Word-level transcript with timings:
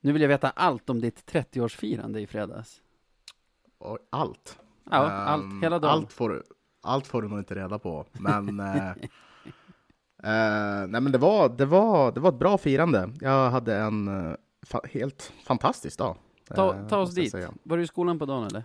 Nu 0.00 0.12
vill 0.12 0.22
jag 0.22 0.28
veta 0.28 0.50
allt 0.50 0.90
om 0.90 1.00
ditt 1.00 1.32
30-årsfirande 1.32 2.18
i 2.18 2.26
fredags. 2.26 2.82
Allt. 4.10 4.58
Ja, 4.90 5.04
Ehm, 5.10 5.26
allt, 5.26 5.62
hela 5.62 5.78
dagen. 5.78 5.90
Allt 5.90 6.12
får, 6.12 6.44
allt 6.82 7.06
får 7.06 7.22
du 7.22 7.28
nog 7.28 7.38
inte 7.38 7.54
reda 7.54 7.78
på, 7.78 8.06
men... 8.12 8.60
eh, 8.60 8.94
nej, 10.88 11.00
men 11.00 11.12
det 11.12 11.18
var, 11.18 11.48
det, 11.48 11.66
var, 11.66 12.12
det 12.12 12.20
var 12.20 12.28
ett 12.28 12.38
bra 12.38 12.58
firande. 12.58 13.12
Jag 13.20 13.50
hade 13.50 13.76
en 13.76 14.08
eh, 14.08 14.34
fa 14.62 14.80
helt 14.84 15.32
fantastisk 15.44 15.98
dag. 15.98 16.16
Ta, 16.48 16.88
ta 16.88 16.98
oss 16.98 17.14
dit. 17.14 17.30
säga. 17.30 17.52
Var 17.62 17.76
du 17.76 17.82
i 17.82 17.86
skolan 17.86 18.18
på 18.18 18.26
dagen 18.26 18.46
eller? 18.46 18.64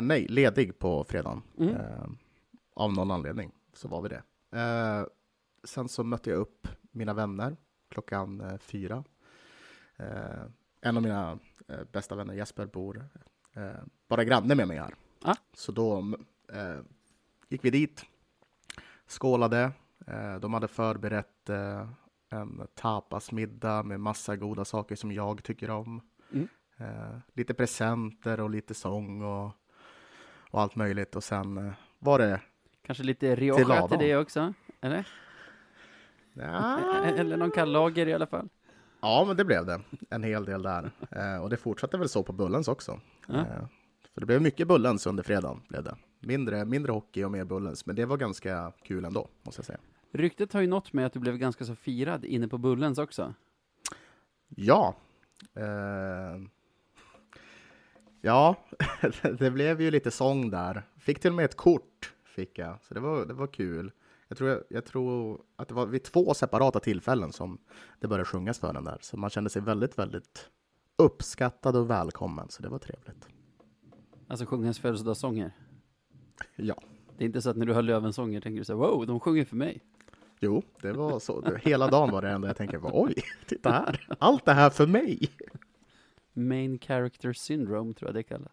Nej, 0.00 0.26
ledig 0.28 0.78
på 0.78 1.04
fredagen. 1.04 1.42
Mm. 1.58 1.76
Av 2.74 2.92
någon 2.92 3.10
anledning 3.10 3.50
så 3.72 3.88
var 3.88 4.02
vi 4.02 4.08
det. 4.08 4.22
Sen 5.64 5.88
så 5.88 6.04
mötte 6.04 6.30
jag 6.30 6.38
upp 6.38 6.68
mina 6.90 7.14
vänner 7.14 7.56
klockan 7.88 8.58
fyra. 8.60 9.04
Eh, 9.98 10.44
en 10.80 10.96
av 10.96 11.02
mina 11.02 11.38
eh, 11.68 11.80
bästa 11.92 12.14
vänner, 12.14 12.34
Jesper, 12.34 12.66
bor 12.66 13.08
eh, 13.54 13.70
bara 14.08 14.24
granne 14.24 14.54
med 14.54 14.68
mig 14.68 14.78
här. 14.78 14.94
Ah. 15.22 15.34
Så 15.52 15.72
då 15.72 16.16
gick 17.48 17.64
vi 17.64 17.70
dit, 17.70 18.04
skålade. 19.06 19.72
De 20.40 20.54
hade 20.54 20.68
förberett 20.68 21.50
en 22.30 22.66
tapasmiddag 22.74 23.82
med 23.82 24.00
massa 24.00 24.36
goda 24.36 24.64
saker 24.64 24.96
som 24.96 25.12
jag 25.12 25.42
tycker 25.42 25.70
om. 25.70 26.00
Mm. 26.32 26.48
Eh, 26.80 27.18
lite 27.34 27.54
presenter 27.54 28.40
och 28.40 28.50
lite 28.50 28.74
sång 28.74 29.22
och, 29.22 29.50
och 30.50 30.60
allt 30.60 30.76
möjligt. 30.76 31.16
Och 31.16 31.24
sen 31.24 31.58
eh, 31.58 31.72
var 31.98 32.18
det... 32.18 32.40
Kanske 32.82 33.04
lite 33.04 33.36
Rioja 33.36 33.58
till, 33.58 33.68
lagom. 33.68 33.98
det 33.98 34.16
också? 34.16 34.54
Eller? 34.80 35.08
Ja, 36.32 36.78
Eller 37.04 37.36
någon 37.36 37.50
kall 37.50 37.72
lager 37.72 38.06
i 38.06 38.14
alla 38.14 38.26
fall? 38.26 38.48
Ja, 39.00 39.24
men 39.26 39.36
det 39.36 39.44
blev 39.44 39.66
det. 39.66 39.80
En 40.10 40.22
hel 40.22 40.44
del 40.44 40.62
där. 40.62 40.90
Eh, 41.10 41.42
och 41.42 41.50
det 41.50 41.56
fortsatte 41.56 41.98
väl 41.98 42.08
så 42.08 42.22
på 42.22 42.32
Bullens 42.32 42.68
också. 42.68 43.00
Ja. 43.26 43.38
Eh, 43.38 43.66
för 44.14 44.20
det 44.20 44.26
blev 44.26 44.42
mycket 44.42 44.68
Bullens 44.68 45.06
under 45.06 45.22
fredagen. 45.22 45.60
Blev 45.68 45.84
det. 45.84 45.96
Mindre, 46.20 46.64
mindre 46.64 46.92
hockey 46.92 47.24
och 47.24 47.30
mer 47.30 47.44
Bullens. 47.44 47.86
Men 47.86 47.96
det 47.96 48.04
var 48.04 48.16
ganska 48.16 48.72
kul 48.82 49.04
ändå, 49.04 49.28
måste 49.42 49.58
jag 49.58 49.66
säga. 49.66 49.78
Ryktet 50.12 50.52
har 50.52 50.60
ju 50.60 50.66
nått 50.66 50.92
mig 50.92 51.04
att 51.04 51.12
du 51.12 51.18
blev 51.18 51.36
ganska 51.36 51.64
så 51.64 51.74
firad 51.74 52.24
inne 52.24 52.48
på 52.48 52.58
Bullens 52.58 52.98
också. 52.98 53.34
Ja. 54.48 54.94
Eh, 55.54 56.42
ja, 58.20 58.56
det 59.38 59.50
blev 59.50 59.80
ju 59.80 59.90
lite 59.90 60.10
sång 60.10 60.50
där. 60.50 60.82
Fick 60.98 61.20
till 61.20 61.30
och 61.30 61.36
med 61.36 61.44
ett 61.44 61.56
kort, 61.56 62.14
fick 62.24 62.58
jag. 62.58 62.78
Så 62.82 62.94
det 62.94 63.00
var, 63.00 63.26
det 63.26 63.34
var 63.34 63.46
kul. 63.46 63.92
Jag 64.28 64.38
tror, 64.38 64.64
jag 64.68 64.84
tror 64.84 65.42
att 65.56 65.68
det 65.68 65.74
var 65.74 65.86
vid 65.86 66.02
två 66.02 66.34
separata 66.34 66.80
tillfällen 66.80 67.32
som 67.32 67.58
det 68.00 68.08
började 68.08 68.24
sjungas 68.24 68.58
för 68.58 68.72
den 68.72 68.84
där. 68.84 68.98
Så 69.00 69.16
man 69.16 69.30
kände 69.30 69.50
sig 69.50 69.62
väldigt, 69.62 69.98
väldigt 69.98 70.48
uppskattad 70.96 71.76
och 71.76 71.90
välkommen. 71.90 72.46
Så 72.48 72.62
det 72.62 72.68
var 72.68 72.78
trevligt. 72.78 73.28
Alltså 74.28 74.46
sjungas 74.46 74.78
födelsedagssånger. 74.78 75.52
Ja, 76.56 76.82
Det 77.18 77.24
är 77.24 77.26
inte 77.26 77.42
så 77.42 77.50
att 77.50 77.56
när 77.56 77.66
du 77.66 77.74
hör 77.74 77.82
Lövensånger 77.82 78.40
tänker 78.40 78.58
du 78.58 78.64
så 78.64 78.72
här, 78.72 78.78
wow, 78.78 79.06
de 79.06 79.20
sjunger 79.20 79.44
för 79.44 79.56
mig. 79.56 79.82
jo, 80.40 80.62
det 80.82 80.92
var 80.92 81.18
så. 81.18 81.56
Hela 81.62 81.88
dagen 81.88 82.10
var 82.10 82.22
det 82.22 82.30
enda 82.30 82.48
jag 82.48 82.56
tänkte, 82.56 82.80
oj, 82.82 83.14
titta 83.46 83.70
här. 83.70 84.06
Allt 84.18 84.44
det 84.44 84.52
här 84.52 84.70
för 84.70 84.86
mig. 84.86 85.28
Main 86.32 86.78
character 86.78 87.32
syndrome 87.32 87.94
tror 87.94 88.08
jag 88.08 88.14
det 88.14 88.22
kallas. 88.22 88.52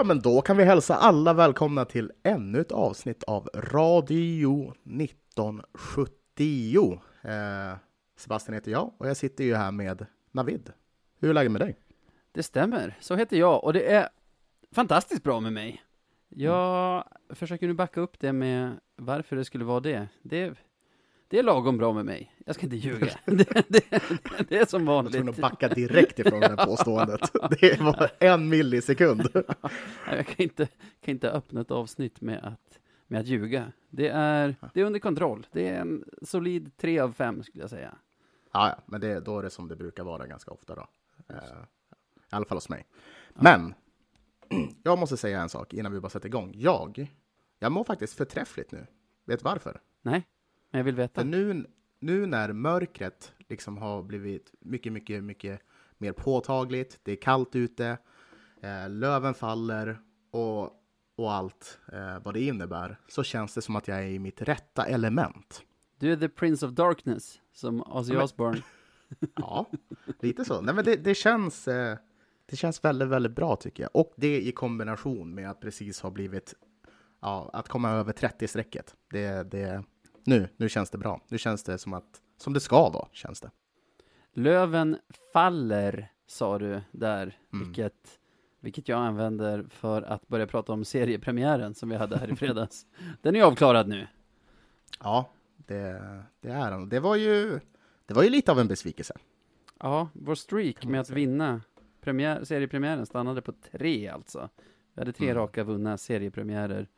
Ja, 0.00 0.04
men 0.04 0.20
då 0.20 0.42
kan 0.42 0.56
vi 0.56 0.64
hälsa 0.64 0.96
alla 0.96 1.32
välkomna 1.32 1.84
till 1.84 2.12
ännu 2.22 2.60
ett 2.60 2.72
avsnitt 2.72 3.22
av 3.22 3.48
Radio 3.54 4.74
1970. 4.84 7.00
Eh, 7.22 7.76
Sebastian 8.16 8.54
heter 8.54 8.70
jag 8.70 8.92
och 8.98 9.08
jag 9.08 9.16
sitter 9.16 9.44
ju 9.44 9.54
här 9.54 9.72
med 9.72 10.06
Navid. 10.32 10.72
Hur 11.18 11.30
är 11.30 11.34
läget 11.34 11.52
med 11.52 11.60
dig? 11.60 11.76
Det 12.32 12.42
stämmer, 12.42 12.98
så 13.00 13.16
heter 13.16 13.36
jag 13.36 13.64
och 13.64 13.72
det 13.72 13.92
är 13.92 14.08
fantastiskt 14.72 15.22
bra 15.22 15.40
med 15.40 15.52
mig. 15.52 15.82
Jag 16.28 17.04
försöker 17.30 17.66
nu 17.66 17.74
backa 17.74 18.00
upp 18.00 18.20
det 18.20 18.32
med 18.32 18.80
varför 18.96 19.36
det 19.36 19.44
skulle 19.44 19.64
vara 19.64 19.80
det. 19.80 20.08
Det, 20.22 20.54
det 21.30 21.38
är 21.38 21.42
lagom 21.42 21.78
bra 21.78 21.92
med 21.92 22.04
mig. 22.04 22.34
Jag 22.46 22.54
ska 22.54 22.66
inte 22.66 22.76
ljuga. 22.76 23.18
Det, 23.24 23.64
det, 23.68 23.84
det 24.48 24.56
är 24.58 24.66
som 24.66 24.86
Jag 24.86 25.02
var 25.02 25.10
tvungen 25.10 25.26
vanligt. 25.26 25.44
att 25.44 25.50
backa 25.50 25.68
direkt 25.68 26.18
ifrån 26.18 26.40
det 26.40 26.56
påståendet. 26.56 27.20
Det 27.60 27.80
var 27.80 28.10
en 28.18 28.48
millisekund. 28.48 29.28
Jag 30.06 30.26
kan 30.26 30.36
inte, 30.44 30.66
kan 31.00 31.12
inte 31.12 31.30
öppna 31.30 31.60
ett 31.60 31.70
avsnitt 31.70 32.20
med 32.20 32.44
att, 32.44 32.78
med 33.06 33.20
att 33.20 33.26
ljuga. 33.26 33.72
Det 33.90 34.08
är, 34.08 34.56
det 34.74 34.80
är 34.80 34.84
under 34.84 35.00
kontroll. 35.00 35.46
Det 35.52 35.68
är 35.68 35.80
en 35.80 36.04
solid 36.22 36.76
tre 36.76 36.98
av 36.98 37.12
fem 37.12 37.42
skulle 37.42 37.62
jag 37.62 37.70
säga. 37.70 37.94
Ja, 38.52 38.68
ja, 38.68 38.82
men 38.86 39.00
det, 39.00 39.20
då 39.20 39.38
är 39.38 39.42
det 39.42 39.50
som 39.50 39.68
det 39.68 39.76
brukar 39.76 40.04
vara 40.04 40.26
ganska 40.26 40.50
ofta 40.50 40.74
då. 40.74 40.86
Eh, 41.28 41.36
I 41.36 42.30
alla 42.30 42.44
fall 42.46 42.56
hos 42.56 42.68
mig. 42.68 42.86
Men 43.34 43.74
jag 44.82 44.98
måste 44.98 45.16
säga 45.16 45.40
en 45.40 45.48
sak 45.48 45.74
innan 45.74 45.92
vi 45.92 46.00
bara 46.00 46.10
sätter 46.10 46.28
igång. 46.28 46.52
Jag, 46.54 47.14
jag 47.58 47.72
mår 47.72 47.84
faktiskt 47.84 48.14
förträffligt 48.14 48.72
nu. 48.72 48.86
Vet 49.24 49.40
du 49.40 49.44
varför? 49.44 49.80
Nej, 50.02 50.26
men 50.70 50.78
jag 50.78 50.84
vill 50.84 50.94
veta. 50.94 51.24
Nu, 51.24 51.66
nu 52.00 52.26
när 52.26 52.52
mörkret 52.52 53.32
liksom 53.48 53.78
har 53.78 54.02
blivit 54.02 54.52
mycket, 54.60 54.92
mycket, 54.92 55.24
mycket 55.24 55.60
mer 55.98 56.12
påtagligt, 56.12 57.00
det 57.02 57.12
är 57.12 57.16
kallt 57.16 57.56
ute, 57.56 57.98
eh, 58.62 58.88
löven 58.90 59.34
faller 59.34 60.00
och, 60.30 60.70
och 61.16 61.32
allt 61.32 61.78
eh, 61.92 62.18
vad 62.22 62.34
det 62.34 62.40
innebär, 62.40 63.00
så 63.08 63.22
känns 63.22 63.54
det 63.54 63.62
som 63.62 63.76
att 63.76 63.88
jag 63.88 63.98
är 63.98 64.08
i 64.08 64.18
mitt 64.18 64.42
rätta 64.42 64.86
element. 64.86 65.62
Du 65.98 66.12
är 66.12 66.16
the 66.16 66.28
prince 66.28 66.66
of 66.66 66.72
darkness, 66.72 67.40
som 67.52 67.82
Ozzy 67.82 68.12
men- 68.12 68.22
Osbourne. 68.22 68.62
Ja, 69.36 69.66
lite 70.20 70.44
så. 70.44 70.60
Nej, 70.60 70.74
men 70.74 70.84
det, 70.84 70.96
det, 70.96 71.14
känns, 71.14 71.68
eh, 71.68 71.98
det 72.46 72.56
känns 72.56 72.84
väldigt, 72.84 73.08
väldigt 73.08 73.32
bra 73.32 73.56
tycker 73.56 73.82
jag. 73.82 73.90
Och 73.96 74.12
det 74.16 74.40
i 74.40 74.52
kombination 74.52 75.34
med 75.34 75.50
att 75.50 75.60
precis 75.60 76.00
ha 76.00 76.10
blivit, 76.10 76.54
ja, 77.20 77.50
att 77.52 77.68
komma 77.68 77.90
över 77.90 78.12
30-strecket. 78.12 78.94
Det, 79.10 79.50
det, 79.50 79.84
nu, 80.24 80.48
nu 80.56 80.68
känns 80.68 80.90
det 80.90 80.98
bra. 80.98 81.20
Nu 81.28 81.38
känns 81.38 81.62
det 81.62 81.78
som 81.78 81.92
att, 81.94 82.20
som 82.36 82.52
det 82.52 82.60
ska 82.60 82.88
vara, 82.90 83.08
känns 83.12 83.40
det. 83.40 83.50
Löven 84.32 84.96
faller, 85.32 86.12
sa 86.26 86.58
du 86.58 86.80
där, 86.92 87.38
Mm. 87.52 87.64
vilket, 87.66 88.18
vilket 88.60 88.88
jag 88.88 88.98
använder 89.00 89.62
för 89.70 90.02
att 90.02 90.28
börja 90.28 90.46
prata 90.46 90.72
om 90.72 90.84
seriepremiären 90.84 91.74
som 91.74 91.88
vi 91.88 91.96
hade 91.96 92.18
här 92.18 92.32
i 92.32 92.36
fredags. 92.36 92.86
Den 93.22 93.36
är 93.36 93.42
avklarad 93.42 93.88
nu. 93.88 94.06
Ja, 95.00 95.30
det, 95.56 96.02
det 96.40 96.48
är 96.48 96.70
han. 96.70 96.88
Det 96.88 97.00
var 97.00 97.16
ju, 97.16 97.60
det 98.06 98.14
var 98.14 98.22
ju 98.22 98.30
lite 98.30 98.52
av 98.52 98.58
en 98.58 98.68
besvikelse. 98.68 99.14
Ja, 99.78 100.08
vår 100.12 100.34
streak 100.34 100.84
med 100.84 101.00
att 101.00 101.10
vinna 101.10 101.60
premiär, 102.00 102.44
seriepremiären 102.44 103.06
stannade 103.06 103.42
på 103.42 103.52
tre 103.52 104.08
alltså. 104.08 104.48
Vi 104.94 105.00
hade 105.00 105.12
tre 105.12 105.26
Mm. 105.30 105.42
raka 105.42 105.64
vunna 105.64 105.96
seriepremiärer. 105.98 106.88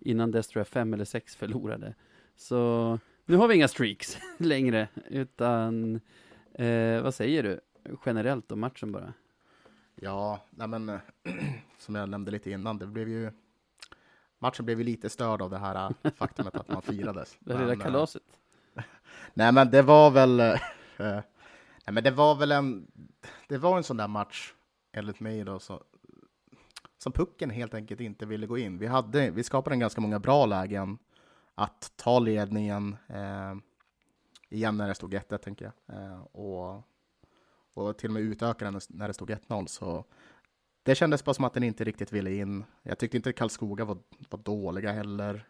Innan 0.00 0.30
dess 0.30 0.48
tror 0.48 0.60
jag 0.60 0.68
fem 0.68 0.94
eller 0.94 1.04
sex 1.04 1.36
förlorade. 1.36 1.94
Så 2.36 2.98
nu 3.24 3.36
har 3.36 3.48
vi 3.48 3.54
inga 3.54 3.68
streaks 3.68 4.18
längre, 4.38 4.88
utan 5.08 6.00
eh, 6.54 7.02
vad 7.02 7.14
säger 7.14 7.42
du 7.42 7.60
generellt 8.06 8.52
om 8.52 8.60
matchen 8.60 8.92
bara? 8.92 9.12
Ja, 9.94 10.40
nej 10.50 10.68
men 10.68 10.98
som 11.78 11.94
jag 11.94 12.08
nämnde 12.08 12.30
lite 12.30 12.50
innan, 12.50 12.78
det 12.78 12.86
blev 12.86 13.08
ju 13.08 13.32
Matchen 14.38 14.64
blev 14.64 14.78
ju 14.78 14.84
lite 14.84 15.10
störd 15.10 15.42
av 15.42 15.50
det 15.50 15.58
här 15.58 15.94
eh, 16.02 16.12
faktumet 16.16 16.54
att 16.54 16.68
man 16.68 16.82
firades. 16.82 17.36
Det 17.40 17.52
lilla 17.52 17.66
Men, 17.66 17.80
eh, 17.80 17.84
kalaset. 17.84 18.22
Nej, 19.34 19.52
men 19.52 19.70
det 19.70 19.82
var 19.82 20.10
väl... 20.10 20.40
eh, 20.40 20.56
nej, 20.96 21.22
men 21.92 22.04
det 22.04 22.10
var 22.10 22.34
väl 22.34 22.52
en... 22.52 22.86
Det 23.48 23.58
var 23.58 23.76
en 23.76 23.84
sån 23.84 23.96
där 23.96 24.08
match, 24.08 24.52
enligt 24.92 25.20
mig 25.20 25.44
då, 25.44 25.58
så, 25.58 25.82
som 26.98 27.12
pucken 27.12 27.50
helt 27.50 27.74
enkelt 27.74 28.00
inte 28.00 28.26
ville 28.26 28.46
gå 28.46 28.58
in. 28.58 28.78
Vi, 28.78 28.86
hade, 28.86 29.30
vi 29.30 29.42
skapade 29.42 29.74
en 29.74 29.80
ganska 29.80 30.00
många 30.00 30.18
bra 30.18 30.46
lägen 30.46 30.98
att 31.54 31.92
ta 31.96 32.18
ledningen 32.18 32.96
eh, 33.08 33.54
igen 34.48 34.76
när 34.76 34.88
det 34.88 34.94
stod 34.94 35.14
1-1, 35.14 35.38
tänker 35.38 35.64
jag. 35.64 35.96
Eh, 35.96 36.20
och, 36.20 36.82
och 37.74 37.98
till 37.98 38.10
och 38.10 38.14
med 38.14 38.22
utöka 38.22 38.64
den 38.64 38.80
när 38.88 39.08
det 39.08 39.14
stod 39.14 39.30
1-0. 39.30 39.66
Så 39.66 40.04
det 40.82 40.94
kändes 40.94 41.24
bara 41.24 41.34
som 41.34 41.44
att 41.44 41.54
den 41.54 41.62
inte 41.62 41.84
riktigt 41.84 42.12
ville 42.12 42.34
in. 42.34 42.64
Jag 42.82 42.98
tyckte 42.98 43.16
inte 43.16 43.32
Karlskoga 43.32 43.84
var, 43.84 43.98
var 44.30 44.38
dåliga 44.38 44.92
heller. 44.92 45.48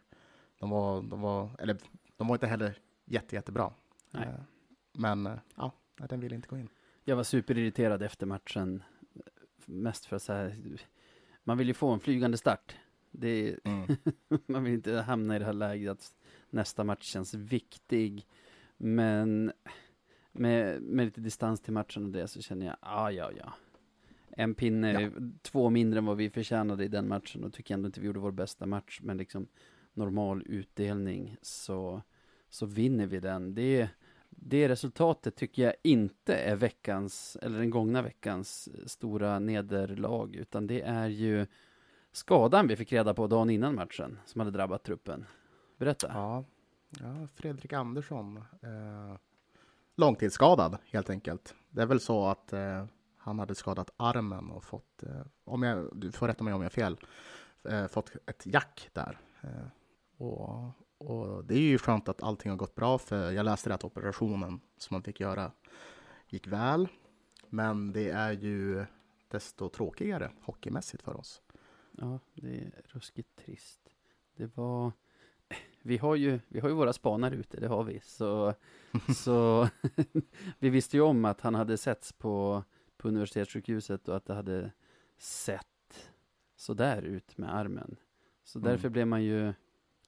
De 0.58 0.70
var, 0.70 1.02
de 1.02 1.20
var, 1.20 1.50
eller 1.58 1.76
de 2.16 2.28
var 2.28 2.34
inte 2.34 2.46
heller 2.46 2.78
jätte, 3.04 3.36
jättebra. 3.36 3.72
Nej. 4.10 4.28
Eh, 4.28 4.34
Men 4.92 5.26
eh, 5.26 5.38
ja, 5.56 5.72
den 5.96 6.20
ville 6.20 6.34
inte 6.34 6.48
gå 6.48 6.58
in. 6.58 6.68
Jag 7.04 7.16
var 7.16 7.22
superirriterad 7.22 8.02
efter 8.02 8.26
matchen. 8.26 8.82
Mest 9.66 10.06
för 10.06 10.16
att 10.16 10.22
så 10.22 10.32
här, 10.32 10.56
man 11.44 11.58
vill 11.58 11.68
ju 11.68 11.74
få 11.74 11.90
en 11.90 12.00
flygande 12.00 12.36
start. 12.36 12.76
Är, 13.22 13.58
Mm. 13.64 13.86
man 14.46 14.64
vill 14.64 14.74
inte 14.74 14.92
hamna 14.92 15.36
i 15.36 15.38
det 15.38 15.44
här 15.44 15.52
läget 15.52 15.90
att 15.92 16.12
nästa 16.50 16.84
match 16.84 17.02
känns 17.04 17.34
viktig. 17.34 18.26
Men 18.76 19.52
med, 20.32 20.82
med 20.82 21.04
lite 21.04 21.20
distans 21.20 21.60
till 21.60 21.72
matchen 21.72 22.04
och 22.04 22.10
det 22.10 22.28
så 22.28 22.42
känner 22.42 22.66
jag, 22.66 22.76
ja, 22.80 23.10
ja, 23.10 23.30
ja. 23.38 23.52
En 24.36 24.54
pinne, 24.54 24.92
Ja. 25.02 25.10
två 25.42 25.70
mindre 25.70 25.98
än 25.98 26.04
vad 26.06 26.16
vi 26.16 26.30
förtjänade 26.30 26.84
i 26.84 26.88
den 26.88 27.08
matchen 27.08 27.44
och 27.44 27.52
tycker 27.52 27.74
ändå 27.74 27.86
inte 27.86 28.00
vi 28.00 28.06
gjorde 28.06 28.20
vår 28.20 28.32
bästa 28.32 28.66
match. 28.66 29.00
Men 29.02 29.16
liksom 29.16 29.46
normal 29.92 30.42
utdelning 30.46 31.36
så, 31.42 32.02
så 32.48 32.66
vinner 32.66 33.06
vi 33.06 33.20
den. 33.20 33.54
Det, 33.54 33.88
det 34.30 34.68
resultatet 34.68 35.36
tycker 35.36 35.62
jag 35.62 35.74
inte 35.82 36.34
är 36.34 36.56
veckans, 36.56 37.36
eller 37.42 37.58
den 37.58 37.70
gångna 37.70 38.02
veckans 38.02 38.68
stora 38.90 39.38
nederlag, 39.38 40.36
utan 40.36 40.66
det 40.66 40.80
är 40.82 41.08
ju 41.08 41.46
skadan 42.14 42.68
vi 42.68 42.76
fick 42.76 42.92
reda 42.92 43.14
på 43.14 43.26
dagen 43.26 43.50
innan 43.50 43.74
matchen 43.74 44.18
som 44.26 44.40
hade 44.40 44.50
drabbat 44.50 44.82
truppen. 44.82 45.26
Berätta. 45.76 46.06
Ja, 46.12 46.44
ja 47.00 47.28
Fredrik 47.34 47.72
Andersson. 47.72 48.36
Eh, 48.36 49.16
långtidsskadad 49.96 50.78
helt 50.84 51.10
enkelt. 51.10 51.54
Det 51.70 51.82
är 51.82 51.86
väl 51.86 52.00
så 52.00 52.26
att 52.26 52.52
eh, 52.52 52.84
han 53.16 53.38
hade 53.38 53.54
skadat 53.54 53.90
armen 53.96 54.50
och 54.50 54.64
fått, 54.64 55.02
eh, 55.02 55.26
om 55.44 55.62
jag, 55.62 55.88
du 55.94 56.12
får 56.12 56.28
rätta 56.28 56.44
mig 56.44 56.54
om 56.54 56.60
jag 56.60 56.64
har 56.64 56.70
fel, 56.70 56.96
eh, 57.64 57.86
fått 57.86 58.10
ett 58.26 58.46
jack 58.46 58.90
där. 58.92 59.18
Eh, 59.40 59.66
och, 60.16 60.72
och 60.98 61.44
det 61.44 61.54
är 61.54 61.68
ju 61.68 61.78
skönt 61.78 62.08
att 62.08 62.22
allting 62.22 62.50
har 62.50 62.56
gått 62.56 62.74
bra 62.74 62.98
för 62.98 63.30
jag 63.30 63.44
läste 63.44 63.74
att 63.74 63.84
operationen 63.84 64.60
som 64.78 64.94
man 64.94 65.02
fick 65.02 65.20
göra 65.20 65.52
gick 66.28 66.46
väl. 66.46 66.88
Men 67.48 67.92
det 67.92 68.10
är 68.10 68.32
ju 68.32 68.84
desto 69.28 69.68
tråkigare 69.68 70.30
hockeymässigt 70.42 71.02
för 71.02 71.16
oss. 71.16 71.42
Ja, 71.98 72.18
det 72.34 72.48
är 72.58 72.82
ruskigt 72.84 73.36
trist. 73.36 73.80
Det 74.36 74.56
var... 74.56 74.92
Vi 75.82 75.98
har 75.98 76.16
ju, 76.16 76.40
vi 76.48 76.60
har 76.60 76.68
ju 76.68 76.74
våra 76.74 76.92
spanar 76.92 77.32
ute, 77.32 77.60
det 77.60 77.68
har 77.68 77.84
vi. 77.84 78.00
Så, 78.00 78.54
så 79.16 79.68
vi 80.58 80.70
visste 80.70 80.96
ju 80.96 81.00
om 81.02 81.24
att 81.24 81.40
han 81.40 81.54
hade 81.54 81.76
setts 81.76 82.12
på, 82.12 82.64
på 82.96 83.08
universitetssjukhuset 83.08 84.08
och 84.08 84.16
att 84.16 84.24
det 84.26 84.34
hade 84.34 84.72
sett 85.18 85.66
sådär 86.56 87.02
ut 87.02 87.38
med 87.38 87.54
armen. 87.54 87.96
Så 88.44 88.58
Mm. 88.58 88.70
därför 88.70 88.88
blev 88.88 89.06
man 89.06 89.24
ju, 89.24 89.52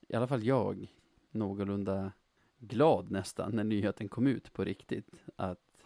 i 0.07 0.15
alla 0.15 0.27
fall 0.27 0.43
jag, 0.43 0.93
någorlunda 1.31 2.11
glad 2.59 3.11
nästan 3.11 3.51
när 3.55 3.63
nyheten 3.63 4.09
kom 4.09 4.27
ut 4.27 4.53
på 4.53 4.63
riktigt. 4.63 5.23
Att 5.35 5.81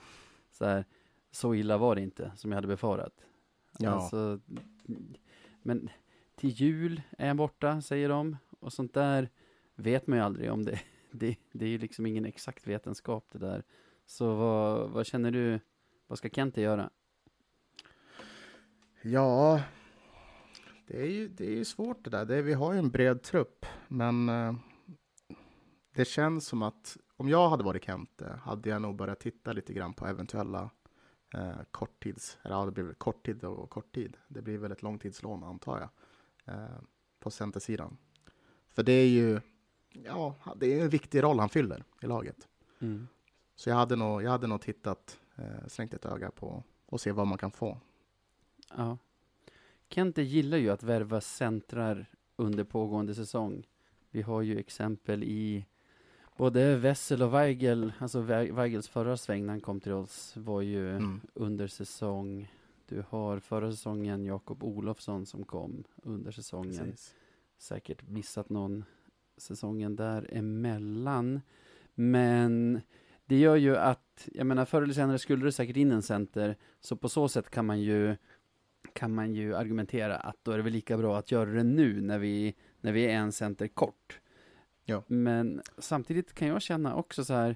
så 0.52 0.66
här, 0.66 0.86
så 1.32 1.56
illa 1.56 1.78
var 1.78 1.96
det 1.96 2.02
inte 2.02 2.32
som 2.36 2.52
jag 2.52 2.58
hade 2.58 2.68
befarat. 2.68 3.26
Ja. 3.80 3.90
Alltså, 3.90 4.40
men 5.64 5.90
till 6.36 6.50
jul 6.50 7.02
är 7.18 7.28
han 7.28 7.38
borta, 7.38 7.82
säger 7.82 8.10
de. 8.10 8.38
Och 8.60 8.74
sånt 8.74 8.94
där 8.94 9.30
vet 9.76 10.08
man 10.08 10.18
ju 10.18 10.24
aldrig 10.24 10.52
om 10.52 10.66
det. 10.66 10.80
Det, 11.14 11.38
det 11.52 11.66
är 11.66 11.70
ju 11.70 11.78
liksom 11.78 12.06
ingen 12.06 12.26
exakt 12.26 12.68
vetenskap 12.68 13.28
det 13.32 13.40
där. 13.40 13.64
Så 14.06 14.36
vad, 14.36 14.90
vad 14.90 15.06
känner 15.06 15.32
du, 15.32 15.60
vad 16.08 16.18
ska 16.18 16.30
Kente 16.30 16.62
göra? 16.62 16.90
Ja, 19.02 19.62
det 20.88 21.02
är 21.02 21.06
ju, 21.06 21.28
det 21.28 21.46
är 21.46 21.56
ju 21.56 21.66
svårt 21.66 22.04
det 22.04 22.10
där. 22.10 22.26
Det 22.26 22.36
är, 22.36 22.42
vi 22.42 22.54
har 22.54 22.74
ju 22.74 22.80
en 22.80 22.90
bred 22.90 23.22
trupp, 23.22 23.66
men 23.88 24.30
eh, 24.30 24.54
det 25.96 26.06
känns 26.06 26.48
som 26.48 26.62
att 26.64 26.98
om 27.18 27.30
jag 27.30 27.50
hade 27.50 27.64
varit 27.64 27.86
Kente 27.86 28.26
eh, 28.26 28.36
hade 28.36 28.70
jag 28.70 28.82
nog 28.82 28.96
börjat 28.96 29.20
titta 29.20 29.54
lite 29.54 29.74
grann 29.74 29.94
på 29.94 30.08
eventuella 30.08 30.70
eh, 31.34 31.62
korttids, 31.72 32.38
eller 32.42 32.56
ja, 32.56 32.66
det 32.66 32.72
blir 32.72 32.84
väl 32.84 32.96
korttid 32.96 33.44
och 33.44 33.70
korttid. 33.70 34.18
Det 34.28 34.42
blir 34.42 34.58
väl 34.58 34.72
ett 34.72 34.82
långtidslån 34.82 35.44
antar 35.44 35.80
jag, 35.80 35.90
eh, 36.56 36.80
på 37.20 37.32
centersidan. 37.32 37.98
För 38.68 38.84
det 38.84 38.92
är 38.92 39.08
ju, 39.08 39.42
ja, 39.90 40.36
det 40.56 40.80
är 40.80 40.84
en 40.84 40.90
viktig 40.90 41.24
roll 41.24 41.40
han 41.40 41.50
fyller 41.50 41.84
i 42.02 42.08
laget. 42.08 42.48
Mm. 42.80 43.08
Så 43.56 43.70
jag 43.70 43.76
hade 43.76 43.96
nog, 43.96 44.24
jag 44.24 44.32
hade 44.32 44.48
nog 44.48 44.62
tittat, 44.62 45.20
eh, 45.36 45.68
slängt 45.68 45.94
ett 45.94 46.06
öga 46.06 46.32
på 46.32 46.64
och 46.86 47.02
se 47.02 47.12
vad 47.12 47.28
man 47.28 47.38
kan 47.38 47.52
få. 47.52 47.78
Ja. 48.78 48.98
Kente 49.90 50.22
gillar 50.22 50.58
ju 50.58 50.70
att 50.70 50.84
värva 50.84 51.22
centrar 51.22 52.10
under 52.36 52.64
pågående 52.64 53.16
säsong. 53.16 53.68
Vi 54.10 54.22
har 54.22 54.42
ju 54.42 54.60
exempel 54.60 55.24
i 55.24 55.66
både 56.42 56.78
Wessel 56.78 57.22
och 57.24 57.34
Weigel, 57.34 57.94
alltså 58.00 58.22
We- 58.22 58.52
Weigels 58.56 58.88
förra 58.88 59.18
sväng 59.18 59.46
när 59.46 59.54
han 59.54 59.62
kom 59.62 59.80
till 59.80 59.92
oss 59.92 60.34
var 60.38 60.62
ju 60.62 60.90
Mm. 60.96 61.22
under 61.34 61.68
säsong. 61.68 62.52
Du 62.88 63.04
har 63.10 63.40
förra 63.40 63.72
säsongen 63.72 64.26
Jakob 64.26 64.64
Olofsson 64.64 65.26
som 65.26 65.44
kom 65.44 65.84
under 66.04 66.32
säsongen. 66.32 66.86
Precis. 66.86 67.16
Säkert 67.58 68.08
missat 68.08 68.50
någon 68.50 68.86
säsongen 69.38 69.96
däremellan. 69.96 71.42
Men 71.96 72.82
det 73.26 73.40
gör 73.40 73.56
ju 73.56 73.78
att, 73.78 74.28
jag 74.34 74.48
menar 74.48 74.66
förr 74.66 74.82
eller 74.82 74.94
senare 74.94 75.20
skulle 75.20 75.46
det 75.46 75.52
säkert 75.52 75.78
in 75.78 75.92
en 75.92 76.02
center. 76.02 76.58
Så 76.80 76.96
på 76.96 77.10
så 77.10 77.28
sätt 77.30 77.50
kan 77.50 77.66
man 77.66 77.82
ju 77.82 78.16
kan 78.94 79.14
man 79.14 79.36
ju 79.36 79.56
argumentera 79.56 80.18
att 80.18 80.38
då 80.44 80.52
är 80.52 80.58
det 80.58 80.64
väl 80.64 80.74
lika 80.74 80.98
bra 80.98 81.18
att 81.18 81.32
göra 81.32 81.50
det 81.50 81.64
nu 81.64 82.02
när 82.02 82.20
vi, 82.20 82.56
när 82.82 82.92
vi 82.92 83.06
är 83.06 83.16
en 83.18 83.32
center 83.32 83.68
kort. 83.68 84.20
Ja. 84.86 85.04
Men 85.08 85.62
samtidigt 85.78 86.34
kan 86.34 86.48
jag 86.48 86.62
känna 86.62 86.96
också 86.96 87.26
så 87.26 87.34
här, 87.34 87.56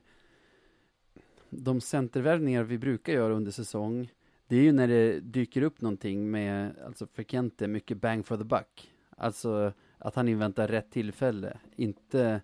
de 1.50 1.82
centervärvningar 1.82 2.64
vi 2.64 2.78
brukar 2.78 3.14
göra 3.14 3.34
under 3.34 3.52
säsong, 3.52 4.12
det 4.48 4.56
är 4.56 4.62
ju 4.62 4.72
när 4.72 4.88
det 4.88 5.20
dyker 5.20 5.62
upp 5.62 5.82
någonting 5.82 6.32
med, 6.32 6.76
alltså 6.86 7.08
för 7.08 7.24
Kente, 7.24 7.68
mycket 7.68 7.98
bang 7.98 8.26
for 8.26 8.38
the 8.38 8.44
buck. 8.44 8.92
Alltså 9.10 9.74
att 9.98 10.16
han 10.16 10.28
inväntar 10.28 10.68
rätt 10.68 10.92
tillfälle, 10.92 11.58
inte 11.76 12.42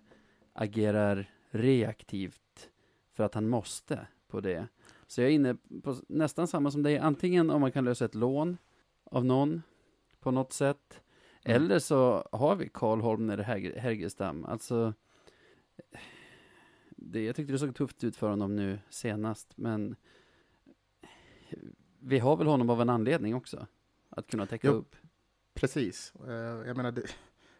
agerar 0.52 1.30
reaktivt 1.50 2.70
för 3.12 3.24
att 3.24 3.34
han 3.34 3.48
måste 3.48 4.06
på 4.28 4.40
det. 4.40 4.68
Så 5.06 5.20
jag 5.20 5.30
är 5.30 5.34
inne 5.34 5.56
på 5.82 5.96
nästan 6.08 6.48
samma 6.48 6.70
som 6.70 6.82
dig, 6.82 6.98
antingen 6.98 7.50
om 7.50 7.60
man 7.60 7.72
kan 7.72 7.84
lösa 7.84 8.04
ett 8.04 8.14
lån 8.14 8.56
av 9.04 9.24
någon 9.24 9.62
på 10.20 10.30
något 10.30 10.52
sätt, 10.52 11.02
eller 11.44 11.78
så 11.78 12.28
har 12.32 12.56
vi 12.56 12.68
Karl 12.68 13.00
Holmner 13.00 13.38
Herge- 13.38 13.78
Hergestam. 13.78 14.44
Alltså, 14.44 14.94
det, 16.90 17.24
jag 17.24 17.36
tyckte 17.36 17.52
det 17.52 17.58
såg 17.58 17.74
tufft 17.76 18.04
ut 18.04 18.16
för 18.16 18.30
honom 18.30 18.56
nu 18.56 18.78
senast, 18.90 19.52
men 19.56 19.96
vi 22.00 22.18
har 22.18 22.36
väl 22.36 22.46
honom 22.46 22.70
av 22.70 22.80
en 22.80 22.88
anledning 22.90 23.34
också, 23.34 23.66
att 24.08 24.26
kunna 24.26 24.46
täcka 24.46 24.68
Jo. 24.68 24.74
upp. 24.74 24.96
Precis. 25.54 26.12
Eh, 26.28 26.32
Jag 26.66 26.76
menar, 26.76 26.92
det, 26.92 27.02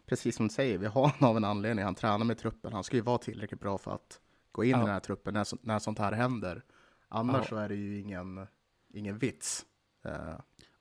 precis 0.05 0.35
som 0.35 0.47
du 0.47 0.53
säger, 0.53 0.77
vi 0.77 0.85
har 0.85 1.07
honom 1.07 1.29
av 1.29 1.37
en 1.37 1.43
anledning. 1.43 1.85
Han 1.85 1.95
tränar 1.95 2.25
med 2.25 2.37
truppen. 2.37 2.73
Han 2.73 2.83
ska 2.83 2.95
ju 2.95 3.01
vara 3.01 3.17
tillräckligt 3.17 3.59
bra 3.59 3.77
för 3.77 3.91
att 3.91 4.21
gå 4.51 4.63
in 4.63 4.69
Ja. 4.71 4.77
i 4.77 4.79
den 4.81 4.89
här 4.89 4.99
truppen 4.99 5.33
när, 5.33 5.65
när 5.65 5.79
sånt 5.79 5.99
här 5.99 6.11
händer. 6.11 6.63
Annars 7.07 7.35
Ja. 7.41 7.43
så 7.49 7.55
är 7.55 7.69
det 7.69 7.75
ju 7.75 7.99
ingen, 7.99 8.47
ingen 8.93 9.17
vits. 9.17 9.65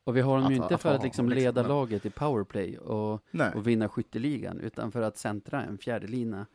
Och 0.05 0.17
vi 0.17 0.21
har 0.21 0.35
honom 0.35 0.53
ju 0.53 0.59
Att- 0.59 0.71
inte 0.71 0.83
för 0.83 0.95
att 0.95 1.03
liksom 1.03 1.29
liksom, 1.29 1.45
leda 1.45 1.63
men- 1.63 1.69
laget 1.69 2.07
i 2.07 2.11
powerplay 2.11 2.79
och, 2.79 3.21
och 3.55 3.67
vinna 3.67 3.89
skytteligan, 3.89 4.61
utan 4.61 4.93
för 4.93 5.03
att 5.03 5.17
centra 5.17 5.63
en 5.65 5.79
fjärde 5.79 6.07
lina 6.07 6.47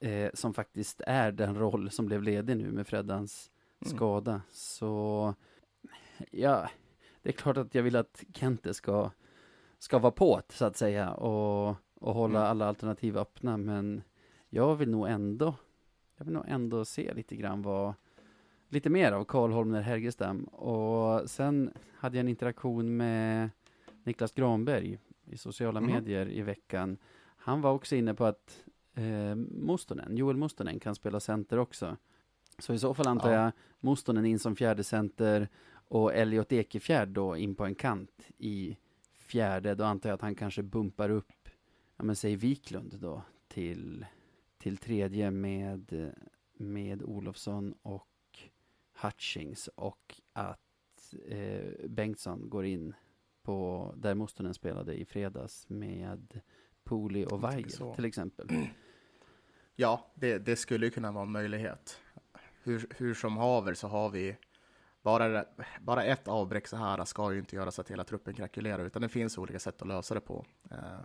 eh, 0.00 0.30
som 0.34 0.54
faktiskt 0.54 1.00
är 1.06 1.32
den 1.32 1.56
roll 1.58 1.90
som 1.90 2.06
blev 2.06 2.22
ledig 2.22 2.56
nu 2.56 2.70
med 2.72 2.86
Freddans 2.86 3.50
Mm. 3.80 3.96
skada. 3.96 4.42
Så 4.50 5.34
ja, 6.30 6.68
det 7.22 7.28
är 7.28 7.32
klart 7.32 7.56
att 7.56 7.74
jag 7.74 7.82
vill 7.82 7.96
att 7.96 8.24
Kente 8.34 8.74
ska, 8.74 9.10
ska 9.78 9.98
vara 9.98 10.12
på 10.12 10.40
så 10.48 10.64
att 10.64 10.76
säga 10.76 11.10
och, 11.12 11.76
och 12.00 12.14
hålla 12.14 12.38
Mm. 12.38 12.50
alla 12.50 12.66
alternativ 12.66 13.18
öppna, 13.18 13.56
men 13.56 14.02
jag 14.48 14.76
vill 14.76 14.90
nog 14.90 15.08
ändå, 15.08 15.54
jag 16.16 16.24
vill 16.24 16.34
nog 16.34 16.44
ändå 16.48 16.84
se 16.84 17.14
lite 17.14 17.36
grann 17.36 17.62
vad, 17.62 17.94
lite 18.68 18.90
mer 18.90 19.12
av 19.12 19.24
Karl 19.24 19.50
Holmner 19.52 19.80
Hergestam 19.82 20.44
och 20.44 21.30
sen 21.30 21.72
hade 21.94 22.16
jag 22.16 22.20
en 22.20 22.28
interaktion 22.28 22.96
med 22.96 23.50
Niklas 24.04 24.32
Granberg 24.32 24.98
i 25.24 25.36
sociala 25.36 25.80
Mhm. 25.80 25.92
medier 25.92 26.28
i 26.30 26.42
veckan. 26.42 26.96
Han 27.36 27.60
var 27.60 27.72
också 27.72 27.96
inne 27.96 28.14
på 28.14 28.24
att 28.24 28.64
eh, 28.94 29.34
Mustonen, 29.36 30.16
Joel 30.16 30.36
Mustonen 30.36 30.80
kan 30.80 30.94
spela 30.94 31.20
center 31.20 31.58
också. 31.58 31.96
Så 32.58 32.74
i 32.74 32.78
så 32.78 32.94
fall 32.94 33.06
antar 33.06 33.32
Ja. 33.32 33.42
jag 33.42 33.52
Mustonen 33.80 34.26
in 34.26 34.38
som 34.38 34.56
fjärde 34.56 34.84
center 34.84 35.48
och 35.70 36.14
Elliot 36.14 36.52
Ekefjärd 36.52 37.08
då 37.08 37.36
in 37.36 37.54
på 37.54 37.64
en 37.64 37.74
kant 37.74 38.28
i 38.38 38.76
fjärde. 39.12 39.74
Då 39.74 39.84
antar 39.84 40.08
jag 40.08 40.14
att 40.14 40.22
han 40.22 40.34
kanske 40.34 40.62
bumpar 40.62 41.10
upp, 41.10 41.48
ja 41.96 42.04
men 42.04 42.16
säg 42.16 42.36
Wiklund 42.36 42.94
då, 43.00 43.22
till, 43.48 44.06
till 44.58 44.76
tredje 44.76 45.30
med, 45.30 46.12
med 46.56 47.02
Olofsson 47.02 47.74
och 47.82 48.06
Hutchings 49.02 49.68
och 49.68 50.20
att 50.32 51.14
eh, 51.28 51.88
Bengtsson 51.88 52.48
går 52.48 52.64
in 52.64 52.94
på 53.42 53.94
där 53.96 54.14
Mustonen 54.14 54.54
spelade 54.54 54.94
i 54.94 55.04
fredags 55.04 55.68
med 55.68 56.40
Pooley 56.84 57.24
och 57.24 57.42
så. 57.68 57.94
till 57.94 58.04
exempel. 58.04 58.48
Ja, 59.80 60.12
det, 60.14 60.38
det 60.38 60.56
skulle 60.56 60.86
ju 60.86 60.90
kunna 60.90 61.12
vara 61.12 61.24
en 61.24 61.32
möjlighet. 61.32 62.00
Hur, 62.62 62.86
hur 62.96 63.14
som 63.14 63.36
haver 63.36 63.74
så 63.74 63.88
har 63.88 64.10
vi 64.10 64.36
bara, 65.02 65.44
bara 65.80 66.04
ett 66.04 66.28
avbräck 66.28 66.66
så 66.66 66.76
här 66.76 67.04
ska 67.04 67.32
ju 67.32 67.38
inte 67.38 67.56
göra 67.56 67.70
så 67.70 67.80
att 67.80 67.90
hela 67.90 68.04
truppen 68.04 68.34
krackelerar, 68.34 68.84
utan 68.84 69.02
det 69.02 69.08
finns 69.08 69.38
olika 69.38 69.58
sätt 69.58 69.82
att 69.82 69.88
lösa 69.88 70.14
det 70.14 70.20
på. 70.20 70.46
Eh, 70.70 71.00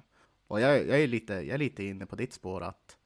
och 0.48 0.62
jag, 0.62 0.88
jag, 0.88 1.00
är 1.02 1.08
lite, 1.08 1.34
jag 1.34 1.54
är 1.54 1.58
lite 1.58 1.84
inne 1.84 2.06
på 2.06 2.16
ditt 2.16 2.34
spår 2.34 2.64
att 2.64 2.98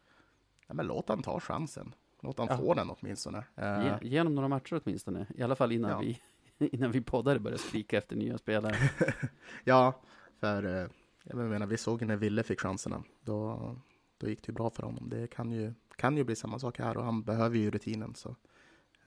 ja, 0.67 0.74
men 0.74 0.88
låt 0.88 1.10
han 1.10 1.24
ta 1.24 1.39
chansen. 1.39 1.96
Låt 2.28 2.38
han 2.40 2.48
Ja. 2.52 2.58
få 2.58 2.74
den 2.74 2.90
åtminstone. 2.90 3.44
Eh, 3.56 3.84
Ge, 4.02 4.10
ge 4.10 4.20
honom 4.20 4.36
några 4.36 4.48
matcher 4.48 4.82
åtminstone. 4.86 5.28
I 5.36 5.42
alla 5.44 5.56
fall 5.56 5.72
innan 5.72 5.92
Ja. 5.92 6.00
vi 6.00 6.20
innan 6.72 6.92
vi 6.92 7.02
poddare 7.02 7.40
börjar 7.40 7.58
skrika 7.58 7.98
efter 7.98 8.16
nya 8.16 8.38
spelare. 8.38 8.76
Ja, 9.64 10.02
för 10.40 10.64
eh, 10.84 10.88
jag 11.24 11.38
menar, 11.38 11.66
vi 11.68 11.78
såg 11.78 12.06
när 12.06 12.16
Ville 12.16 12.44
fick 12.44 12.60
chanserna. 12.60 13.04
Då, 13.22 13.76
då 14.18 14.30
gick 14.30 14.42
det 14.44 14.50
ju 14.50 14.54
bra 14.54 14.70
för 14.70 14.84
honom. 14.84 15.10
Det 15.10 15.28
kan 15.28 15.52
ju, 15.52 15.74
kan 15.96 16.18
ju 16.18 16.24
bli 16.24 16.36
samma 16.36 16.60
sak 16.60 16.80
här 16.80 16.98
och 16.98 17.04
han 17.06 17.24
behöver 17.24 17.58
ju 17.58 17.72
rutinen. 17.72 18.16
Så. 18.16 18.36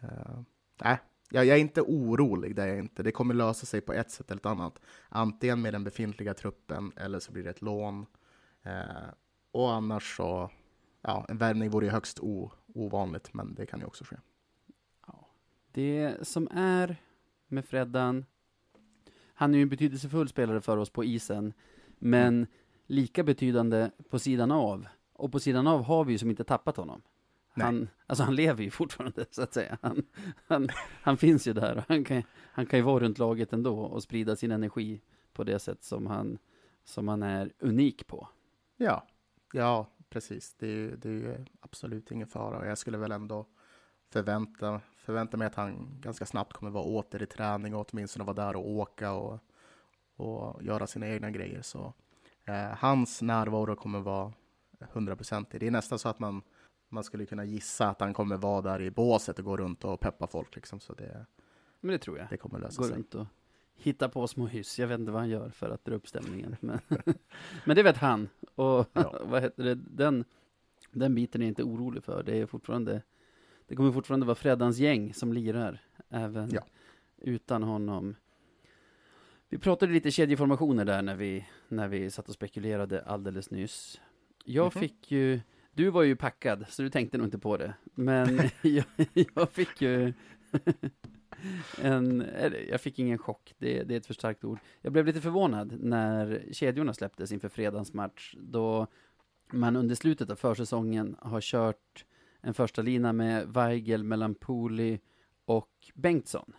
eh, 0.01 0.41
nej, 0.85 0.99
jag, 1.31 1.45
jag 1.47 1.57
är 1.57 1.61
inte 1.61 1.83
orolig, 1.83 2.57
det 2.57 2.63
är 2.63 2.67
jag 2.69 2.79
inte. 2.79 3.03
Det 3.03 3.13
kommer 3.13 3.35
lösa 3.35 3.67
sig 3.67 3.81
på 3.81 3.93
ett 3.93 4.11
sätt 4.11 4.31
eller 4.31 4.41
ett 4.41 4.47
annat. 4.47 4.81
Antingen 5.09 5.63
med 5.63 5.75
den 5.75 5.85
befintliga 5.85 6.35
truppen 6.35 6.93
eller 6.97 7.19
så 7.19 7.33
blir 7.33 7.45
det 7.45 7.51
ett 7.51 7.63
lån. 7.63 8.07
Eh, 8.63 9.09
och 9.53 9.73
annars 9.73 10.17
så, 10.17 10.51
ja, 11.03 11.27
en 11.29 11.39
värvning 11.39 11.71
vore 11.71 11.87
ju 11.87 11.93
högst 11.93 12.21
o, 12.21 12.53
ovanligt, 12.75 13.35
men 13.35 13.55
det 13.55 13.67
kan 13.67 13.81
ju 13.81 13.87
också 13.87 14.05
ske. 14.05 14.17
Det 15.73 16.29
som 16.29 16.49
är 16.53 16.97
med 17.49 17.65
Freddan, 17.65 18.25
han 19.35 19.55
är 19.55 19.59
ju 19.59 19.63
en 19.63 19.69
betydelsefull 19.69 20.29
spelare 20.29 20.61
för 20.61 20.77
oss 20.77 20.91
på 20.91 21.05
isen, 21.05 21.53
men 21.99 22.47
lika 22.87 23.25
betydande 23.25 23.91
på 24.11 24.19
sidan 24.19 24.51
av. 24.51 24.87
Och 25.13 25.33
på 25.33 25.41
sidan 25.41 25.67
av 25.67 25.83
har 25.83 26.05
vi 26.05 26.13
ju 26.13 26.19
som 26.19 26.31
inte 26.31 26.45
tappat 26.45 26.77
honom. 26.77 27.03
Nej. 27.55 27.65
Han, 27.65 27.89
alltså 28.07 28.25
han 28.25 28.35
lever 28.35 28.65
ju 28.65 28.71
fortfarande, 28.71 29.27
så 29.31 29.43
att 29.43 29.55
säga. 29.55 29.79
Han, 29.83 30.07
han, 30.47 30.69
han 31.03 31.17
finns 31.17 31.49
ju 31.49 31.53
där 31.53 31.77
och 31.77 31.85
han 31.89 32.05
kan, 32.05 32.23
han 32.53 32.67
kan 32.67 32.79
ju 32.79 32.85
vara 32.85 33.05
runt 33.05 33.19
laget 33.19 33.53
ändå 33.53 33.81
och 33.81 34.03
sprida 34.03 34.37
sin 34.37 34.51
energi 34.51 35.01
på 35.33 35.45
det 35.45 35.59
sätt 35.59 35.85
som 35.85 36.07
han, 36.07 36.39
som 36.85 37.09
han 37.09 37.23
är 37.23 37.53
unik 37.59 38.07
på. 38.07 38.29
Ja, 38.77 39.07
ja 39.53 39.91
precis. 40.11 40.55
Det 40.59 40.67
är, 40.67 40.97
det 40.97 41.11
är 41.11 41.47
absolut 41.61 42.11
ingen 42.11 42.27
fara. 42.29 42.59
Och 42.59 42.67
jag 42.67 42.79
skulle 42.79 42.99
väl 42.99 43.13
ändå 43.13 43.47
förvänta, 44.11 44.81
förvänta 44.97 45.37
mig 45.37 45.47
att 45.47 45.55
han 45.55 46.01
ganska 46.01 46.27
snabbt 46.27 46.53
kommer 46.53 46.71
vara 46.71 46.85
åter 46.85 47.23
i 47.23 47.27
träning 47.27 47.75
och 47.75 47.87
åtminstone 47.93 48.25
vara 48.25 48.35
där 48.47 48.57
och 48.57 48.71
åka 48.71 49.13
och, 49.13 49.39
och 50.17 50.63
göra 50.63 50.87
sina 50.87 51.09
egna 51.09 51.31
grejer. 51.31 51.63
Så 51.63 51.95
eh, 52.45 52.55
hans 52.79 53.23
närvaro 53.23 53.77
kommer 53.77 54.01
vara 54.01 54.33
hundraprocentig. 54.93 55.61
Det 55.61 55.67
är 55.67 55.71
nästan 55.71 55.99
så 55.99 56.09
att 56.09 56.19
man, 56.19 56.43
man 56.89 57.05
skulle 57.05 57.27
kunna 57.27 57.45
gissa 57.45 57.89
att 57.89 58.01
han 58.01 58.15
kommer 58.15 58.37
vara 58.37 58.61
där 58.63 58.83
i 58.83 58.91
båset 58.91 59.39
och 59.39 59.45
gå 59.45 59.57
runt 59.57 59.85
och 59.85 60.01
peppa 60.01 60.27
folk. 60.27 60.57
Liksom. 60.57 60.81
Så 60.81 60.95
det, 60.95 61.27
Men 61.81 61.93
det 61.93 61.99
tror 61.99 62.19
jag. 62.19 62.27
det 62.31 62.37
kommer 62.37 62.59
lösa 62.59 62.83
Går 62.83 62.89
sig. 62.89 62.97
runt 62.97 63.15
och 63.15 63.27
hittar 63.83 64.09
på 64.09 64.27
små 64.29 64.47
hyss. 64.47 64.79
Jag 64.79 64.87
vet 64.89 65.01
inte 65.01 65.13
vad 65.13 65.21
han 65.21 65.29
gör 65.31 65.51
för 65.51 65.71
att 65.71 65.85
dra 65.85 65.95
upp 65.95 66.09
stämningen. 66.09 66.57
Men, 66.61 66.81
men 67.65 67.77
det 67.77 67.83
vet 67.83 67.97
han. 67.97 68.29
Och 68.55 68.87
Ja. 68.93 69.21
vad 69.25 69.43
heter 69.43 69.65
det? 69.65 69.75
Den, 69.75 70.25
den 70.93 71.15
biten 71.15 71.41
är 71.43 71.47
jag 71.47 71.51
inte 71.51 71.63
orolig 71.63 72.05
för. 72.05 72.23
Det 72.23 72.39
är 72.39 72.47
fortfarande 72.47 73.03
det 73.67 73.77
kommer 73.77 73.93
fortfarande 73.93 74.27
vara 74.27 74.35
Freddans 74.35 74.79
gäng 74.79 75.15
som 75.15 75.33
lirar. 75.33 75.83
Även 76.09 76.51
Ja. 76.53 76.61
utan 77.19 77.63
honom. 77.63 78.17
Vi 79.49 79.59
pratade 79.59 79.93
lite 79.93 80.11
kedjeformationer 80.11 80.85
där 80.85 81.03
när 81.03 81.15
vi, 81.17 81.47
när 81.69 81.89
vi 81.89 82.11
satt 82.11 82.29
och 82.29 82.35
spekulerade 82.35 83.03
alldeles 83.03 83.51
nyss. 83.51 84.01
Jag 84.45 84.65
Mhm. 84.77 84.81
fick 84.81 85.11
ju, 85.13 85.41
du 85.73 85.91
var 85.91 86.03
ju 86.03 86.17
packad, 86.17 86.67
så 86.69 86.83
du 86.83 86.91
tänkte 86.91 87.19
nog 87.19 87.27
inte 87.27 87.39
på 87.39 87.57
det. 87.57 87.75
Men 87.95 88.41
jag, 88.63 88.85
jag 89.37 89.51
fick 89.51 89.81
ju 89.83 90.13
en, 91.83 92.27
jag 92.69 92.81
fick 92.81 92.99
ingen 92.99 93.19
chock, 93.19 93.55
det, 93.59 93.83
det 93.83 93.95
är 93.95 93.99
ett 93.99 94.07
för 94.07 94.15
starkt 94.15 94.45
ord. 94.45 94.59
Jag 94.81 94.93
blev 94.93 95.07
lite 95.07 95.21
förvånad 95.21 95.77
när 95.81 96.45
kedjorna 96.53 96.95
släpptes 96.95 97.33
inför 97.33 97.49
fredagens 97.49 97.93
match, 97.95 98.35
då 98.41 98.87
man 99.53 99.77
under 99.77 99.95
slutet 99.95 100.31
av 100.31 100.37
försäsongen 100.37 101.17
har 101.21 101.41
kört 101.41 102.05
en 102.41 102.55
första 102.55 102.83
lina 102.83 103.13
med 103.13 103.49
Weigel 103.49 104.05
mellan 104.05 104.35
Poli 104.35 105.01
och 105.45 105.71
Bengtsson, 105.95 106.53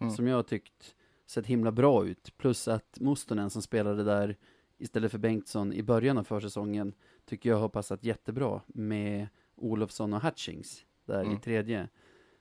Mm. 0.00 0.12
som 0.12 0.26
jag 0.26 0.46
tyckt 0.46 0.94
sett 1.26 1.46
himla 1.46 1.72
bra 1.72 2.06
ut. 2.06 2.32
Plus 2.36 2.68
att 2.68 3.00
Mustonen 3.00 3.50
som 3.50 3.62
spelade 3.62 4.04
där 4.04 4.36
istället 4.78 5.10
för 5.10 5.18
Bengtsson 5.18 5.72
i 5.72 5.82
början 5.82 6.18
av 6.18 6.24
försäsongen 6.24 6.92
tycker 7.24 7.50
jag 7.50 7.56
har 7.56 7.68
passat 7.68 8.04
jättebra 8.04 8.60
med 8.66 9.28
Olofsson 9.56 10.12
och 10.14 10.22
Hutchings 10.22 10.84
där 11.04 11.20
Mm. 11.22 11.36
i 11.36 11.40
tredje. 11.40 11.88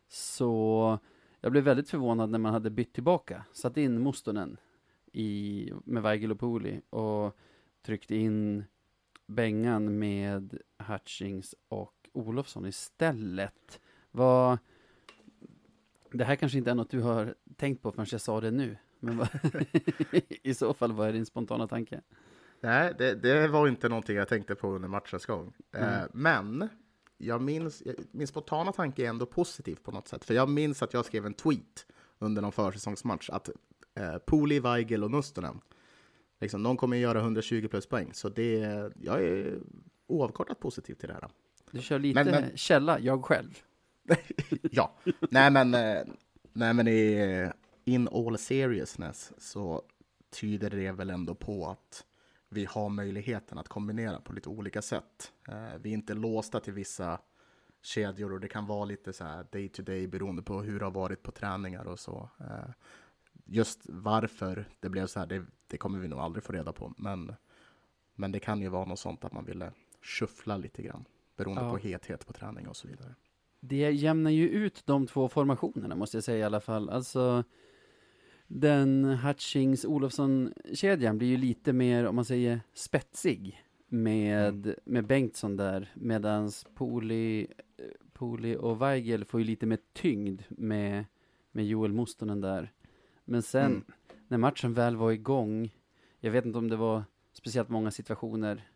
Så 0.07 0.99
jag 1.41 1.51
blev 1.51 1.63
väldigt 1.63 1.89
förvånad 1.89 2.29
när 2.29 2.39
man 2.39 2.53
hade 2.53 2.69
bytt 2.69 2.93
tillbaka, 2.93 3.45
satt 3.53 3.77
in 3.77 4.03
Mustonen 4.03 4.57
i, 5.11 5.71
med 5.85 6.03
Weigel 6.03 6.31
och 6.31 6.39
Poli 6.39 6.81
och 6.89 7.37
tryckte 7.81 8.15
in 8.15 8.63
Bengan 9.27 9.99
med 9.99 10.57
Hutchings 10.77 11.55
och 11.69 11.93
Olofsson 12.13 12.65
istället. 12.65 13.79
Vad... 14.11 14.57
Det 16.11 16.23
här 16.23 16.35
kanske 16.35 16.57
inte 16.57 16.71
är 16.71 16.75
något 16.75 16.89
du 16.89 17.01
har 17.01 17.35
tänkt 17.55 17.81
på 17.81 17.91
förrän 17.91 18.07
jag 18.11 18.21
sa 18.21 18.41
det 18.41 18.51
nu. 18.51 18.77
Men 18.99 19.17
vad... 19.17 19.27
i 20.43 20.53
så 20.53 20.73
fall, 20.73 20.91
vad 20.91 21.07
är 21.07 21.13
din 21.13 21.25
spontana 21.25 21.67
tanke? 21.67 22.01
Nej, 22.61 22.93
det, 22.97 23.15
det 23.15 23.47
var 23.47 23.67
inte 23.67 23.89
någonting 23.89 24.15
jag 24.15 24.27
tänkte 24.27 24.55
på 24.55 24.71
under 24.71 24.87
matchens 24.87 25.25
gång. 25.25 25.53
Eh, 25.75 25.93
Mm. 25.93 26.09
men 26.13 26.69
jag 27.21 27.41
minns, 27.41 27.83
min 28.11 28.27
spontana 28.27 28.71
tanke 28.71 29.05
är 29.05 29.09
ändå 29.09 29.25
positiv 29.25 29.75
på 29.83 29.91
något 29.91 30.07
sätt. 30.07 30.25
För 30.25 30.33
jag 30.33 30.49
minns 30.49 30.83
att 30.83 30.93
jag 30.93 31.05
skrev 31.05 31.25
en 31.25 31.33
tweet 31.33 31.85
under 32.19 32.41
någon 32.41 32.51
försäsongsmatch 32.51 33.29
att 33.29 33.49
eh, 33.95 34.17
Poli, 34.17 34.59
Weigel 34.59 35.03
och 35.03 35.11
Mustonen, 35.11 35.61
liksom, 36.39 36.63
de 36.63 36.77
kommer 36.77 36.97
göra 36.97 37.19
120 37.19 37.67
plus 37.67 37.85
poäng. 37.85 38.13
Så 38.13 38.29
det, 38.29 38.57
jag 39.01 39.23
är 39.23 39.59
oavkortat 40.07 40.59
positiv 40.59 40.93
till 40.95 41.07
det 41.07 41.13
här. 41.13 41.27
Du 41.71 41.81
kör 41.81 41.99
lite 41.99 42.23
Men- 42.23 42.31
men- 42.41 42.57
källa, 42.57 42.99
jag 42.99 43.25
själv. 43.25 43.59
ja, 44.71 44.95
nej 45.31 45.51
men, 45.51 45.73
eh, 45.73 46.01
nej 46.53 46.73
men 46.73 46.87
i 46.87 47.51
in 47.85 48.07
all 48.11 48.37
seriousness 48.37 49.31
så 49.37 49.81
tyder 50.29 50.69
det 50.69 50.91
väl 50.91 51.09
ändå 51.09 51.35
på 51.35 51.67
att 51.69 52.05
vi 52.49 52.65
har 52.65 52.89
möjligheten 52.89 53.57
att 53.57 53.67
kombinera 53.67 54.21
på 54.21 54.33
lite 54.33 54.49
olika 54.49 54.81
sätt. 54.81 55.31
Eh, 55.47 55.77
vi 55.81 55.89
är 55.89 55.93
inte 55.93 56.13
låsta 56.13 56.59
till 56.59 56.73
vissa 56.73 57.19
kedjor 57.81 58.33
och 58.33 58.39
det 58.39 58.47
kan 58.47 58.65
vara 58.65 58.85
lite 58.85 59.13
så 59.13 59.23
här 59.23 59.45
day 59.51 59.69
to 59.69 59.81
day 59.83 60.07
beroende 60.07 60.41
på 60.41 60.61
hur 60.61 60.79
det 60.79 60.85
har 60.85 60.91
varit 60.91 61.23
på 61.23 61.31
träningar 61.31 61.85
och 61.87 61.99
så. 61.99 62.29
Eh, 62.39 62.69
just 63.45 63.79
varför 63.89 64.65
det 64.79 64.89
blev 64.89 65.07
så 65.07 65.19
här, 65.19 65.27
det, 65.27 65.45
det 65.67 65.77
kommer 65.77 65.99
vi 65.99 66.07
nog 66.07 66.19
aldrig 66.19 66.43
få 66.43 66.53
reda 66.53 66.73
på. 66.73 66.93
Men, 66.97 67.35
men 68.15 68.31
det 68.31 68.39
kan 68.39 68.61
ju 68.61 68.69
vara 68.69 68.85
något 68.85 68.99
sånt 68.99 69.25
att 69.25 69.33
man 69.33 69.45
ville 69.45 69.71
shuffla 70.01 70.57
lite 70.57 70.81
grann 70.81 71.05
beroende 71.37 71.61
Ja. 71.61 71.71
på 71.71 71.77
hethet 71.77 72.27
på 72.27 72.33
träning 72.33 72.67
och 72.67 72.75
så 72.75 72.87
vidare. 72.87 73.15
Det 73.59 73.91
jämnar 73.91 74.31
ju 74.31 74.49
ut 74.49 74.81
de 74.85 75.07
två 75.07 75.29
formationerna 75.29 75.95
måste 75.95 76.17
jag 76.17 76.23
säga 76.23 76.37
i 76.37 76.43
alla 76.43 76.61
fall. 76.61 76.89
Alltså 76.89 77.43
den 78.51 79.05
Hutchings-Olofsson-kedjan 79.05 81.17
blir 81.17 81.27
ju 81.27 81.37
lite 81.37 81.73
mer, 81.73 82.05
om 82.05 82.15
man 82.15 82.25
säger 82.25 82.61
spetsig 82.73 83.63
med, 83.87 84.75
med 84.85 85.07
Bengtsson 85.07 85.57
där, 85.57 85.89
medans 85.93 86.65
Poli, 86.75 87.47
eh, 87.77 87.85
Poli 88.13 88.55
och 88.55 88.81
Weigel 88.81 89.25
får 89.25 89.39
ju 89.39 89.45
lite 89.45 89.65
mer 89.65 89.79
tyngd 89.93 90.41
med, 90.49 91.05
med 91.51 91.67
Joel 91.67 91.93
Mustonen 91.93 92.41
där. 92.41 92.71
Men 93.25 93.41
sen, 93.41 93.71
Mm. 93.71 93.83
när 94.27 94.37
matchen 94.37 94.73
väl 94.73 94.95
var 94.95 95.11
igång, 95.11 95.75
jag 96.19 96.31
vet 96.31 96.45
inte 96.45 96.57
om 96.57 96.69
det 96.69 96.75
var 96.75 97.03
speciellt 97.33 97.69
många 97.69 97.91
situationer 97.91 98.67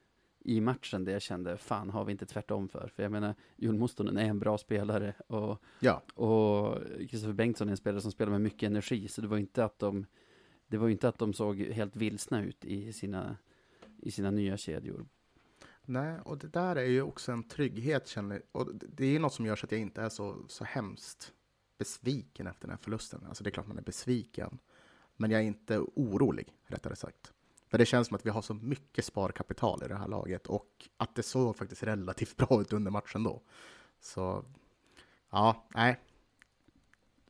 i 0.43 0.61
matchen 0.61 1.03
där 1.05 1.11
jag 1.13 1.21
kände, 1.21 1.57
fan 1.57 1.89
har 1.89 2.05
vi 2.05 2.11
inte 2.11 2.25
tvärtom 2.25 2.69
för? 2.69 2.91
För 2.95 3.03
jag 3.03 3.11
menar, 3.11 3.35
Joel 3.55 3.77
Mustonen 3.77 4.17
är 4.17 4.25
en 4.25 4.39
bra 4.39 4.57
spelare 4.57 5.13
och 5.27 5.63
Ja, 5.79 6.01
och 6.13 6.77
Kristoffer 6.97 7.33
Bengtsson 7.33 7.67
är 7.67 7.71
en 7.71 7.77
spelare 7.77 8.01
som 8.01 8.11
spelar 8.11 8.31
med 8.31 8.41
mycket 8.41 8.67
energi, 8.67 9.07
så 9.07 9.21
det 9.21 9.27
var 9.27 9.37
inte 9.37 9.65
att 9.65 9.79
de 9.79 10.05
det 10.67 10.77
var 10.77 10.89
inte 10.89 11.07
att 11.07 11.17
de 11.17 11.33
såg 11.33 11.57
helt 11.59 11.95
vilsna 11.95 12.43
ut 12.43 12.65
i 12.65 12.93
sina, 12.93 13.37
i 14.01 14.11
sina 14.11 14.31
nya 14.31 14.57
kedjor. 14.57 15.05
Nej, 15.85 16.19
och 16.25 16.37
det 16.37 16.47
där 16.47 16.75
är 16.75 16.85
ju 16.85 17.01
också 17.01 17.31
en 17.31 17.43
trygghet 17.43 18.07
känner 18.07 18.41
Och 18.51 18.75
det- 18.75 18.87
det 18.87 19.05
är 19.05 19.09
ju 19.11 19.19
något 19.19 19.33
som 19.33 19.45
gör 19.45 19.55
så 19.55 19.65
att 19.65 19.71
jag 19.71 19.81
inte 19.81 20.01
är 20.01 20.09
så, 20.09 20.35
så 20.47 20.63
hemskt 20.63 21.33
besviken 21.77 22.47
efter 22.47 22.61
den 22.61 22.69
här 22.69 22.77
förlusten. 22.83 23.25
Alltså 23.27 23.43
det 23.43 23.49
är 23.49 23.51
klart 23.51 23.67
man 23.67 23.77
är 23.77 23.81
besviken. 23.81 24.59
Men 25.17 25.31
jag 25.31 25.41
är 25.41 25.45
inte 25.45 25.79
orolig, 25.79 26.53
rättare 26.67 26.95
sagt. 26.95 27.32
För 27.73 27.77
det 27.77 27.85
känns 27.85 28.07
som 28.07 28.15
att 28.15 28.25
vi 28.25 28.29
har 28.29 28.41
så 28.41 28.53
mycket 28.53 29.05
sparkapital 29.05 29.83
i 29.85 29.87
det 29.87 29.95
här 29.95 30.07
laget 30.07 30.47
och 30.47 30.89
att 30.97 31.15
det 31.15 31.23
såg 31.23 31.57
faktiskt 31.57 31.83
relativt 31.83 32.37
bra 32.37 32.61
ut 32.61 32.73
under 32.73 32.91
matchen 32.91 33.23
då. 33.23 33.41
Så, 33.99 34.45
ja, 35.31 35.65
nej. 35.75 35.99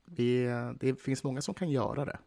Vi, 0.05 0.45
det 0.79 1.01
finns 1.01 1.23
många 1.23 1.41
som 1.41 1.53
kan 1.53 1.69
göra 1.71 2.05
det. 2.05 2.19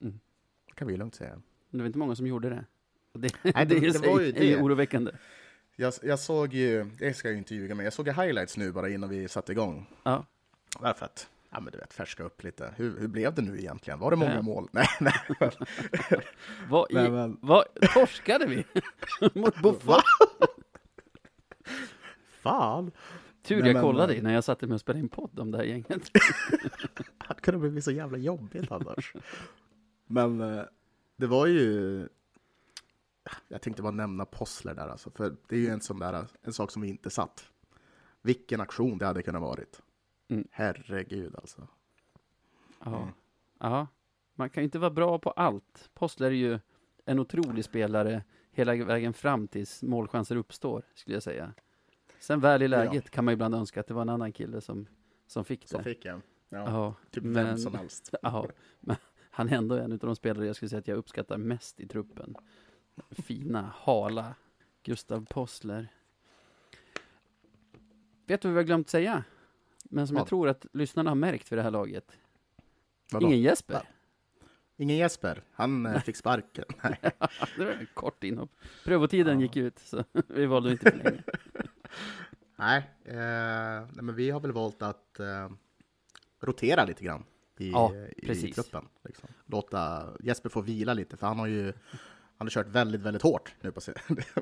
Mm. 0.00 0.20
Det 0.66 0.72
kan 0.74 0.88
vi 0.88 0.96
lugnt 0.96 1.14
säga. 1.14 1.34
Men 1.70 1.78
det 1.78 1.82
var 1.82 1.86
inte 1.86 1.98
många 1.98 2.16
som 2.16 2.26
gjorde 2.26 2.50
det. 2.50 2.64
Det, 3.12 3.34
Nej, 3.54 3.66
det, 3.66 3.80
det- 3.80 4.06
var 4.06 4.20
ju 4.20 4.28
är 4.28 4.32
det. 4.32 4.60
oroväckande. 4.62 5.12
Jag, 5.76 5.92
jag 6.02 6.18
såg 6.18 6.54
ju, 6.54 6.84
det 6.84 7.14
ska 7.14 7.28
jag 7.28 7.32
ju 7.32 7.38
inte 7.38 7.54
ljuga 7.54 7.74
med, 7.74 7.86
jag 7.86 7.92
såg 7.92 8.06
ju 8.06 8.12
highlights 8.12 8.56
nu 8.56 8.72
bara 8.72 8.88
innan 8.88 9.08
vi 9.10 9.28
satte 9.28 9.52
igång. 9.52 9.86
Ja. 10.02 10.26
Varför 10.80 11.04
att, 11.06 11.28
ja 11.52 11.60
men 11.60 11.72
du 11.72 11.78
vet, 11.78 11.92
färska 11.92 12.22
upp 12.22 12.42
lite. 12.42 12.74
Hur, 12.76 13.00
hur 13.00 13.08
blev 13.08 13.34
det 13.34 13.42
nu 13.42 13.58
egentligen? 13.58 13.98
Var 13.98 14.10
det 14.10 14.16
många 14.16 14.34
Ja. 14.34 14.42
mål? 14.42 14.68
Nej, 14.72 14.86
nej. 15.00 15.14
Vad, 16.68 16.90
i, 16.90 16.94
Nej, 16.94 17.10
men- 17.10 17.38
vad 17.42 17.64
torskade 17.94 18.46
vi? 18.46 18.64
Mot 19.40 19.62
Buffon? 19.62 20.00
Fan! 22.28 22.92
Tur 23.42 23.56
Nej, 23.56 23.66
jag 23.66 23.74
men- 23.74 23.82
kollade 23.82 24.22
när 24.22 24.34
jag 24.34 24.44
satte 24.44 24.66
mig 24.66 24.74
och 24.74 24.80
spelade 24.80 25.00
in 25.00 25.08
podd 25.08 25.40
om 25.40 25.50
det 25.50 25.58
här 25.58 25.64
gänget. 25.64 26.10
Det 27.28 27.40
kunde 27.42 27.70
bli 27.70 27.82
så 27.82 27.90
jävla 27.90 28.18
jobbigt 28.18 28.72
annars. 28.72 29.12
Men 30.06 30.40
eh, 30.40 30.62
det 31.16 31.26
var 31.26 31.46
ju... 31.46 32.08
Jag 33.48 33.62
tänkte 33.62 33.82
bara 33.82 33.90
nämna 33.92 34.24
Possler 34.24 34.74
där 34.74 34.88
alltså, 34.88 35.10
för 35.10 35.36
det 35.48 35.56
är 35.56 35.60
ju 35.60 35.68
en 35.68 35.80
sån 35.80 35.98
där, 35.98 36.26
en 36.42 36.52
sak 36.52 36.70
som 36.70 36.82
vi 36.82 36.88
inte 36.88 37.10
satt. 37.10 37.44
Vilken 38.22 38.60
aktion 38.60 38.98
det 38.98 39.06
hade 39.06 39.22
kunnat 39.22 39.42
varit. 39.42 39.82
Mm. 40.28 40.48
Herregud 40.50 41.36
alltså. 41.36 41.68
Ja. 42.84 42.96
Mm. 43.02 43.14
ja, 43.58 43.86
man 44.34 44.50
kan 44.50 44.62
ju 44.62 44.64
inte 44.64 44.78
vara 44.78 44.90
bra 44.90 45.18
på 45.18 45.30
allt. 45.30 45.90
Postler 45.94 46.26
är 46.26 46.30
ju 46.30 46.58
en 47.04 47.18
otrolig 47.18 47.64
spelare 47.64 48.24
hela 48.50 48.84
vägen 48.84 49.12
fram 49.12 49.48
tills 49.48 49.82
målchanser 49.82 50.36
uppstår, 50.36 50.82
skulle 50.94 51.16
jag 51.16 51.22
säga. 51.22 51.52
Sen 52.18 52.40
väl 52.40 52.62
i 52.62 52.68
läget 52.68 53.10
kan 53.10 53.24
man 53.24 53.34
ibland 53.34 53.54
önska 53.54 53.80
att 53.80 53.86
det 53.86 53.94
var 53.94 54.02
en 54.02 54.08
annan 54.08 54.32
kille 54.32 54.60
som, 54.60 54.86
som 55.26 55.44
fick 55.44 55.68
det. 55.70 55.82
fick 55.82 56.04
jag. 56.04 56.20
Ja, 56.48 56.58
Ja, 56.70 56.94
typ 57.10 57.24
men- 57.24 57.46
vem 57.46 57.58
som 57.58 57.74
helst. 57.74 58.14
ja, 58.22 58.46
men 58.80 58.96
han 59.30 59.48
är 59.48 59.56
ändå 59.56 59.74
en 59.74 59.92
av 59.92 59.98
de 59.98 60.16
spelare 60.16 60.46
jag 60.46 60.56
skulle 60.56 60.68
säga 60.68 60.78
att 60.80 60.88
jag 60.88 60.98
uppskattar 60.98 61.38
mest 61.38 61.80
i 61.80 61.86
truppen. 61.88 62.34
Fina, 63.10 63.72
hala 63.76 64.34
Gustav 64.82 65.26
Postler. 65.30 65.88
Vet 68.26 68.40
du 68.42 68.48
vad 68.48 68.54
vi 68.54 68.58
har 68.58 68.64
glömt 68.66 68.88
säga? 68.88 69.24
Men 69.92 70.06
som 70.06 70.16
jag 70.16 70.26
tror 70.26 70.48
att 70.48 70.66
lyssnarna 70.72 71.10
har 71.10 71.14
märkt 71.14 71.52
vid 71.52 71.58
det 71.58 71.62
här 71.62 71.70
laget. 71.70 72.16
Vadå? 73.12 73.26
Ingen 73.26 73.40
Jesper. 73.40 73.74
Va? 73.74 73.82
Ingen 74.76 74.96
Jesper, 74.96 75.42
han 75.52 75.86
eh, 75.86 76.00
fick 76.00 76.16
sparken. 76.16 76.64
Nej. 76.82 76.98
det 77.56 77.64
var 77.64 77.72
ett 77.72 77.94
kort 77.94 78.24
inhopp. 78.24 78.50
Prövotiden 78.84 79.40
Ja. 79.40 79.42
gick 79.42 79.56
ut, 79.56 79.78
så 79.78 80.04
vi 80.28 80.46
valde 80.46 80.70
inte 80.72 80.90
förlänga. 80.90 81.22
Nej, 82.56 82.78
eh, 83.04 83.14
nej, 83.92 84.02
men 84.02 84.14
vi 84.14 84.30
har 84.30 84.40
väl 84.40 84.52
valt 84.52 84.82
att 84.82 85.20
eh, 85.20 85.50
rotera 86.40 86.84
lite 86.84 87.04
grann 87.04 87.24
i, 87.58 87.70
Ja, 87.70 87.94
i 88.16 88.52
truppen. 88.52 88.88
Liksom. 89.04 89.28
Låta 89.46 90.12
Jesper 90.20 90.48
få 90.48 90.60
vila 90.60 90.94
lite, 90.94 91.16
för 91.16 91.26
han 91.26 91.38
har 91.38 91.46
ju 91.46 91.72
han 92.36 92.46
har 92.46 92.50
kört 92.50 92.68
väldigt, 92.68 93.00
väldigt 93.00 93.22
hårt 93.22 93.54
nu 93.60 93.72
på, 93.72 93.80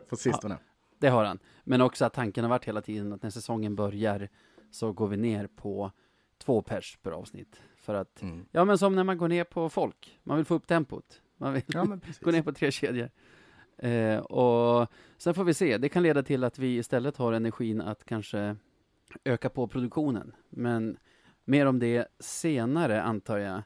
på 0.09 0.17
sistone. 0.17 0.59
Det 0.99 1.09
har 1.09 1.25
han. 1.25 1.39
Men 1.65 1.81
också 1.81 2.05
att 2.05 2.13
tanken 2.13 2.45
har 2.45 2.49
varit 2.49 2.65
hela 2.65 2.83
tiden 2.83 3.13
att 3.13 3.23
när 3.23 3.31
säsongen 3.31 3.77
börjar 3.77 4.29
så 4.71 4.93
går 4.93 5.09
vi 5.09 5.17
ner 5.17 5.47
på 5.47 5.93
två 6.39 6.63
pers 6.63 6.99
per 7.03 7.11
avsnitt. 7.11 7.61
För 7.77 7.95
att, 7.95 8.23
Mm. 8.23 8.47
ja 8.51 8.65
men 8.65 8.79
som 8.79 8.95
när 8.97 9.05
man 9.05 9.19
går 9.19 9.29
ner 9.29 9.45
på 9.45 9.69
folk. 9.69 10.21
Man 10.23 10.37
vill 10.37 10.47
få 10.47 10.55
upp 10.55 10.67
tempot. 10.67 11.23
Man 11.37 11.53
vill 11.53 11.63
Ja, 11.67 11.99
gå 12.21 12.31
ner 12.31 12.43
på 12.43 12.53
tre 12.53 12.71
kedjor. 12.71 13.11
Eh, 13.79 14.19
och 14.19 14.89
sen 15.19 15.35
får 15.35 15.45
vi 15.45 15.55
se. 15.55 15.79
Det 15.79 15.89
kan 15.89 16.03
leda 16.03 16.23
till 16.23 16.45
att 16.45 16.59
vi 16.59 16.77
istället 16.77 17.17
har 17.17 17.33
energin 17.33 17.81
att 17.81 18.05
kanske 18.05 18.57
öka 19.25 19.49
på 19.51 19.67
produktionen. 19.69 20.33
Men 20.51 20.97
mer 21.45 21.67
om 21.67 21.79
det 21.79 22.07
senare 22.19 23.03
antar 23.03 23.39
jag. 23.39 23.63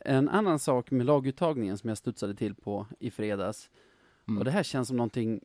En 0.00 0.28
annan 0.28 0.58
sak 0.58 0.90
med 0.90 1.06
laguttagningen 1.06 1.78
som 1.78 1.88
jag 1.88 1.98
studsade 1.98 2.34
till 2.34 2.54
på 2.54 2.86
i 3.00 3.10
fredags. 3.10 3.70
Mm. 4.28 4.38
Och 4.38 4.44
det 4.44 4.50
här 4.50 4.62
känns 4.62 4.88
som 4.88 4.96
någonting 4.96 5.40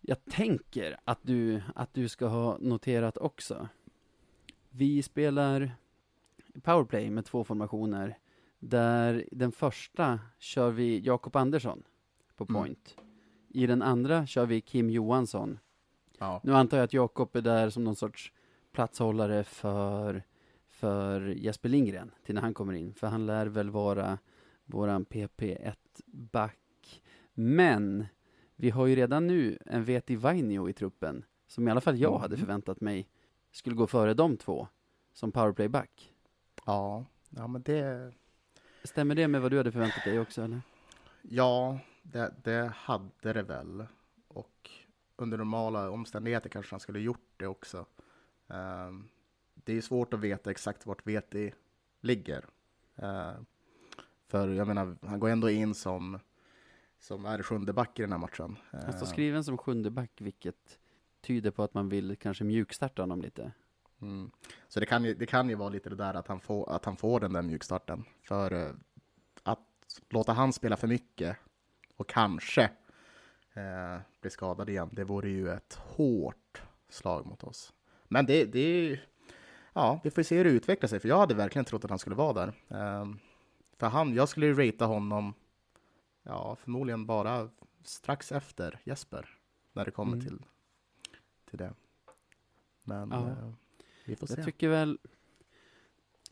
jag 0.00 0.24
tänker 0.24 0.96
att 1.04 1.18
du, 1.22 1.62
att 1.74 1.94
du 1.94 2.08
ska 2.08 2.26
ha 2.26 2.58
noterat 2.60 3.16
också. 3.18 3.68
Vi 4.70 5.02
spelar 5.02 5.72
powerplay 6.62 7.10
med 7.10 7.24
två 7.24 7.44
formationer. 7.44 8.18
Där 8.58 9.24
den 9.32 9.52
första 9.52 10.20
kör 10.38 10.70
vi 10.70 10.98
Jakob 11.00 11.36
Andersson 11.36 11.82
på 12.36 12.44
Mm. 12.44 12.54
point. 12.62 12.96
I 13.48 13.66
den 13.66 13.82
andra 13.82 14.26
kör 14.26 14.46
vi 14.46 14.60
Kim 14.60 14.90
Johansson. 14.90 15.58
Ja. 16.18 16.40
Nu 16.44 16.54
antar 16.54 16.76
jag 16.76 16.84
att 16.84 16.92
Jakob 16.92 17.36
är 17.36 17.40
där 17.40 17.70
som 17.70 17.84
någon 17.84 17.96
sorts 17.96 18.32
platshållare 18.72 19.44
för, 19.44 20.22
för 20.68 21.20
Jesper 21.20 21.68
Lindgren 21.68 22.10
till 22.24 22.34
när 22.34 22.42
han 22.42 22.54
kommer 22.54 22.72
in. 22.72 22.94
För 22.94 23.06
han 23.06 23.26
lär 23.26 23.46
väl 23.46 23.70
vara 23.70 24.18
våran 24.64 25.04
PP1-back. 25.04 27.02
Men 27.34 28.06
vi 28.56 28.70
har 28.70 28.86
ju 28.86 28.94
redan 28.96 29.26
nu 29.26 29.58
en 29.66 29.84
Veti 29.84 30.16
Vainio 30.16 30.68
i 30.68 30.72
truppen. 30.72 31.24
Som 31.46 31.68
i 31.68 31.70
alla 31.70 31.80
fall 31.80 31.98
jag 31.98 32.10
Mm. 32.10 32.20
hade 32.20 32.36
förväntat 32.36 32.80
mig 32.80 33.08
skulle 33.50 33.76
gå 33.76 33.86
före 33.86 34.14
de 34.14 34.36
två 34.36 34.68
som 35.12 35.32
powerplay-back. 35.32 36.12
Ja. 36.66 37.04
ja, 37.30 37.46
men 37.46 37.62
det, 37.62 38.12
Stämmer 38.84 39.14
det 39.14 39.28
med 39.28 39.42
vad 39.42 39.50
du 39.50 39.56
hade 39.56 39.72
förväntat 39.72 40.04
dig 40.04 40.20
också 40.20 40.42
eller? 40.42 40.60
ja 41.22 41.78
det, 42.02 42.34
det 42.44 42.72
hade 42.76 43.32
det 43.32 43.42
väl. 43.42 43.86
Och 44.28 44.70
under 45.16 45.38
normala 45.38 45.90
omständigheter 45.90 46.48
kanske 46.48 46.72
han 46.72 46.80
skulle 46.80 47.00
gjort 47.00 47.30
det 47.36 47.46
också. 47.46 47.86
Ehm, 48.48 49.08
det 49.54 49.72
är 49.76 49.80
svårt 49.80 50.14
att 50.14 50.20
veta 50.20 50.50
exakt 50.50 50.86
vart 50.86 51.06
Veti 51.06 51.52
ligger. 52.00 52.44
Ehm, 52.96 53.46
för 54.28 54.48
jag 54.48 54.66
menar, 54.66 54.96
han 55.02 55.20
går 55.20 55.28
ändå 55.28 55.50
in 55.50 55.74
som, 55.74 56.18
som 56.98 57.26
är 57.26 57.42
sjunde 57.42 57.72
back 57.72 57.98
i 57.98 58.02
den 58.02 58.12
här 58.12 58.18
matchen. 58.18 58.56
Han 58.70 58.92
står 58.92 59.06
Ehm, 59.06 59.12
skriven 59.12 59.44
som 59.44 59.58
sjunde 59.58 59.90
back, 59.90 60.20
vilket 60.20 60.78
tyder 61.20 61.50
på 61.50 61.62
att 61.62 61.74
man 61.74 61.88
vill 61.88 62.16
kanske 62.16 62.44
mjukstarta 62.44 63.02
honom 63.02 63.22
lite. 63.22 63.52
Mm. 64.02 64.30
Så 64.68 64.80
det 64.80 64.86
kan, 64.86 65.04
ju, 65.04 65.14
det 65.14 65.26
kan 65.26 65.48
ju 65.48 65.54
vara 65.54 65.68
lite 65.68 65.90
det 65.90 65.96
där 65.96 66.14
att 66.14 66.28
han 66.28 66.40
får, 66.40 66.70
att 66.72 66.84
han 66.84 66.96
får 66.96 67.20
den 67.20 67.32
där 67.32 67.42
mjukstarten. 67.42 68.04
För 68.22 68.52
eh, 68.66 68.72
att 69.42 69.58
låta 70.08 70.32
han 70.32 70.52
spela 70.52 70.76
för 70.76 70.88
mycket 70.88 71.36
och 71.96 72.08
kanske 72.08 72.62
eh, 73.54 74.00
bli 74.20 74.30
skadad 74.30 74.68
igen, 74.70 74.88
det 74.92 75.04
vore 75.04 75.28
ju 75.30 75.50
ett 75.50 75.74
hårt 75.74 76.62
slag 76.88 77.26
mot 77.26 77.44
oss. 77.44 77.72
Men 78.08 78.26
det, 78.26 78.44
det 78.44 78.58
är 78.60 78.82
ju- 78.82 78.98
ja, 79.72 80.00
vi 80.04 80.10
får 80.10 80.22
se 80.22 80.36
hur 80.36 80.44
det 80.44 80.50
utvecklar 80.50 80.88
sig, 80.88 81.00
för 81.00 81.08
jag 81.08 81.18
hade 81.18 81.34
verkligen 81.34 81.64
trott 81.64 81.84
att 81.84 81.90
han 81.90 81.98
skulle 81.98 82.16
vara 82.16 82.32
där. 82.32 82.52
Ehm, 82.68 83.18
för 83.78 83.86
han, 83.86 84.14
jag 84.14 84.28
skulle 84.28 84.46
ju 84.46 84.54
ratea 84.54 84.86
honom, 84.86 85.34
ja, 86.22 86.56
förmodligen 86.56 87.06
bara 87.06 87.48
strax 87.84 88.32
efter 88.32 88.80
Jesper, 88.84 89.28
när 89.72 89.84
det 89.84 89.90
kommer 89.90 90.12
Mm. 90.12 90.26
till, 90.26 90.38
till 91.50 91.58
det. 91.58 91.72
Men 92.84 93.10
Ja. 93.10 93.28
eh, 93.28 93.50
vi 94.06 94.16
får 94.16 94.26
se. 94.26 94.34
Jag 94.36 94.44
tycker 94.44 94.68
väl, 94.68 94.98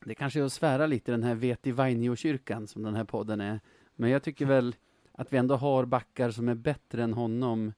det 0.04 0.14
kanske 0.14 0.40
är 0.40 0.44
att 0.44 0.52
svära 0.52 0.86
lite 0.86 1.10
den 1.12 1.22
här 1.22 1.34
Veti 1.34 1.72
Vainio-kyrkan 1.72 2.66
som 2.66 2.82
den 2.82 2.94
här 2.94 3.04
podden 3.04 3.40
är. 3.40 3.60
Men 3.94 4.10
jag 4.10 4.22
tycker 4.22 4.46
väl 4.46 4.76
att 5.12 5.32
vi 5.32 5.36
ändå 5.36 5.56
har 5.56 5.84
backar 5.84 6.30
som 6.30 6.48
är 6.48 6.54
bättre 6.54 7.02
än 7.02 7.12
honom 7.12 7.72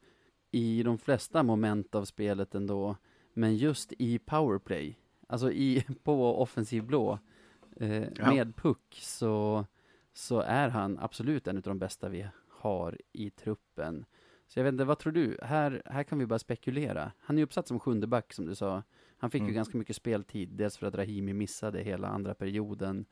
i 0.51 0.83
de 0.83 0.99
flesta 0.99 1.43
moment 1.43 1.95
av 1.95 2.05
spelet 2.05 2.55
ändå. 2.55 2.97
Men 3.33 3.57
just 3.57 3.93
i 3.99 4.19
powerplay, 4.19 4.99
alltså 5.27 5.53
i, 5.53 5.85
på 6.03 6.43
offensiv 6.43 6.85
blå, 6.85 7.19
eh, 7.77 8.05
Ja. 8.17 8.35
med 8.35 8.57
puck 8.57 8.99
så, 9.03 9.67
så 10.13 10.41
är 10.41 10.69
han 10.69 10.99
absolut 10.99 11.47
en 11.47 11.57
av 11.57 11.63
de 11.63 11.79
bästa 11.79 12.09
vi 12.09 12.27
har 12.49 12.99
i 13.13 13.31
truppen. 13.31 14.05
Så 14.53 14.59
jag 14.59 14.65
vet 14.65 14.73
inte, 14.73 14.85
vad 14.85 14.99
tror 14.99 15.13
du? 15.13 15.39
Här, 15.43 15.83
här 15.85 16.03
kan 16.03 16.19
vi 16.19 16.27
bara 16.27 16.39
spekulera. 16.39 17.13
Han 17.19 17.39
är 17.39 17.43
uppsatt 17.43 17.69
som 17.69 17.81
sjunde 17.81 18.07
back 18.07 18.33
som 18.33 18.47
du 18.47 18.55
sa. 18.55 18.83
Han 19.19 19.31
fick 19.31 19.41
ju 19.41 19.45
Mm. 19.45 19.55
ganska 19.55 19.79
mycket 19.79 19.97
speltid, 19.97 20.49
dels 20.49 20.77
för 20.77 20.87
att 20.87 20.95
Rahimi 20.95 21.33
missade 21.33 21.83
hela 21.83 22.09
andra 22.09 22.35
perioden, 22.35 23.05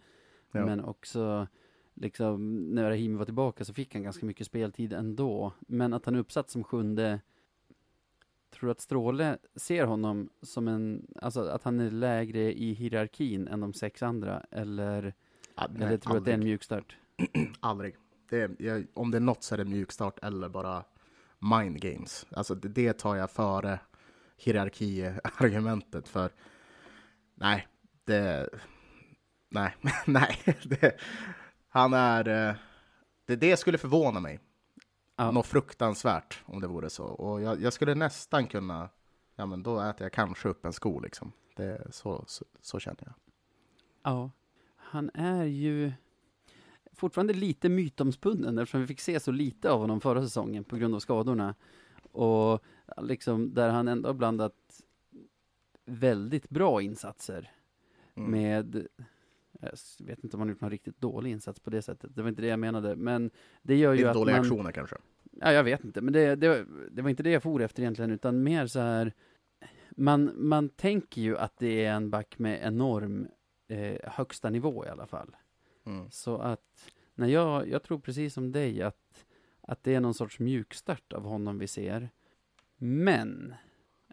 Ja. 0.53 0.67
men 0.67 0.85
också 0.85 1.47
liksom 1.95 2.57
när 2.75 2.91
Rahimi 2.91 3.17
var 3.19 3.25
tillbaka 3.25 3.65
så 3.65 3.75
fick 3.75 3.95
han 3.95 4.03
ganska 4.03 4.27
mycket 4.27 4.47
speltid 4.47 4.93
ändå. 4.93 5.53
Men 5.61 5.93
att 5.93 6.05
han 6.05 6.15
är 6.15 6.19
uppsatt 6.19 6.51
som 6.51 6.65
sjunde, 6.65 7.21
tror 8.51 8.67
du 8.67 8.71
att 8.71 8.81
Stråle 8.81 9.39
ser 9.57 9.85
honom 9.85 10.29
som 10.43 10.69
en, 10.69 11.07
alltså 11.23 11.41
att 11.41 11.63
han 11.63 11.81
är 11.81 11.91
lägre 11.91 12.59
i 12.59 12.73
hierarkin 12.73 13.49
än 13.49 13.61
de 13.61 13.73
sex 13.73 14.03
andra, 14.03 14.41
eller, 14.51 15.15
Ja, 15.57 15.67
nej, 15.71 15.87
eller 15.87 15.97
tror 15.97 16.13
du 16.13 16.19
att 16.19 16.25
det 16.25 16.31
är 16.31 16.35
en 16.35 16.41
mjukstart? 16.45 16.97
aldrig. 17.61 17.97
Det 18.31 18.41
är, 18.41 18.57
jag, 18.59 18.87
om 18.95 19.11
det 19.11 19.19
är 19.19 19.21
något 19.21 19.43
så 19.43 19.55
är 19.55 19.59
det 19.59 19.65
mjukstart 19.65 20.19
eller 20.23 20.49
bara 20.49 20.85
mind 21.39 21.81
games. 21.81 22.27
Alltså 22.31 22.55
det, 22.55 22.69
det 22.69 22.93
tar 22.93 23.17
jag 23.17 23.31
före 23.31 23.81
hierarkiargumentet 24.37 26.09
för 26.09 26.31
nej, 27.35 27.69
det 28.05 28.49
nej, 29.49 29.75
nej, 30.07 30.39
det, 30.65 31.01
han 31.69 31.93
är 31.93 32.49
eh, 32.49 32.55
det, 33.27 33.37
det 33.37 33.57
skulle 33.57 33.79
förvåna 33.79 34.21
mig. 34.21 34.41
Ja. 35.17 35.31
Något 35.31 35.47
fruktansvärt 35.47 36.43
om 36.45 36.61
det 36.61 36.67
vore 36.67 36.91
så. 36.91 37.05
Och 37.05 37.43
jag, 37.43 37.61
jag 37.61 37.73
skulle 37.73 37.95
nästan 37.95 38.47
kunna, 38.47 38.89
ja 39.37 39.47
men 39.47 39.63
då 39.63 39.81
äter 39.81 40.05
jag 40.05 40.13
kanske 40.13 40.49
upp 40.49 40.65
en 40.65 40.73
sko 40.73 41.01
liksom. 41.01 41.33
Det, 41.57 41.95
så, 41.95 42.25
så, 42.27 42.45
så 42.61 42.81
känner 42.81 43.03
jag. 43.05 43.15
Ja, 44.03 44.31
han 44.77 45.11
är 45.15 45.45
ju 45.45 45.93
fortfarande 46.99 47.33
lite 47.33 47.69
mytomspunnen 47.69 48.59
eftersom 48.59 48.81
vi 48.81 48.87
fick 48.87 49.01
se 49.01 49.21
så 49.21 49.31
lite 49.31 49.71
av 49.71 49.81
honom 49.81 50.01
förra 50.01 50.23
säsongen 50.23 50.65
på 50.65 50.77
grund 50.77 50.95
av 50.95 51.01
skadorna. 51.01 51.55
Och 52.13 52.65
liksom 52.97 53.55
där 53.55 53.69
han 53.69 53.89
ändå 53.89 54.09
har 54.09 54.15
blandat 54.15 54.83
väldigt 55.87 56.49
bra 56.49 56.83
insatser 56.83 57.51
Mm. 58.19 58.31
med 58.31 58.87
jag 59.61 60.07
vet 60.07 60.25
inte 60.25 60.37
om 60.37 60.41
han 60.41 60.49
har 60.49 60.53
gjort 60.53 60.61
någon 60.61 60.71
riktigt 60.71 61.01
dålig 61.01 61.31
insats 61.31 61.61
på 61.61 61.71
det 61.71 61.83
sättet. 61.83 62.17
Det 62.17 62.23
var 62.23 62.29
inte 62.29 62.43
det 62.43 62.49
jag 62.49 62.59
menade. 62.59 62.97
Men 62.97 63.31
det 63.63 63.77
gör 63.77 63.93
ju 63.93 63.97
Lite 63.97 64.11
att 64.11 64.15
dåliga 64.17 64.37
man... 64.37 64.45
aktioner 64.45 64.73
kanske. 64.73 64.97
Ja, 65.41 65.53
jag 65.53 65.65
vet 65.65 65.85
inte, 65.85 66.01
men 66.01 66.13
det, 66.13 66.37
det, 66.37 66.67
det 66.91 67.03
var 67.03 67.11
inte 67.11 67.23
det 67.23 67.31
jag 67.31 67.43
for 67.43 67.63
efter 67.63 67.83
egentligen, 67.83 68.11
utan 68.11 68.43
mer 68.43 68.67
så 68.67 68.81
här, 68.81 69.13
man, 69.91 70.33
man 70.35 70.69
tänker 70.69 71.21
ju 71.21 71.39
att 71.39 71.59
det 71.59 71.85
är 71.85 71.93
en 71.93 72.11
back 72.11 72.39
med 72.39 72.61
enorm 72.63 73.29
eh, 73.69 74.11
högsta 74.11 74.51
nivå 74.51 74.85
i 74.85 74.89
alla 74.89 75.07
fall. 75.07 75.37
Mm. 75.89 76.11
Så 76.11 76.37
att, 76.39 76.93
när 77.15 77.29
jag, 77.29 77.69
jag 77.69 77.83
tror 77.83 77.99
precis 77.99 78.35
som 78.35 78.53
dig 78.53 78.83
att, 78.83 79.27
att 79.61 79.83
det 79.83 79.95
är 79.95 80.01
någon 80.01 80.15
sorts 80.15 80.39
mjukstart 80.39 81.13
av 81.13 81.23
honom 81.25 81.59
vi 81.59 81.67
ser. 81.67 82.11
Men, 82.77 83.55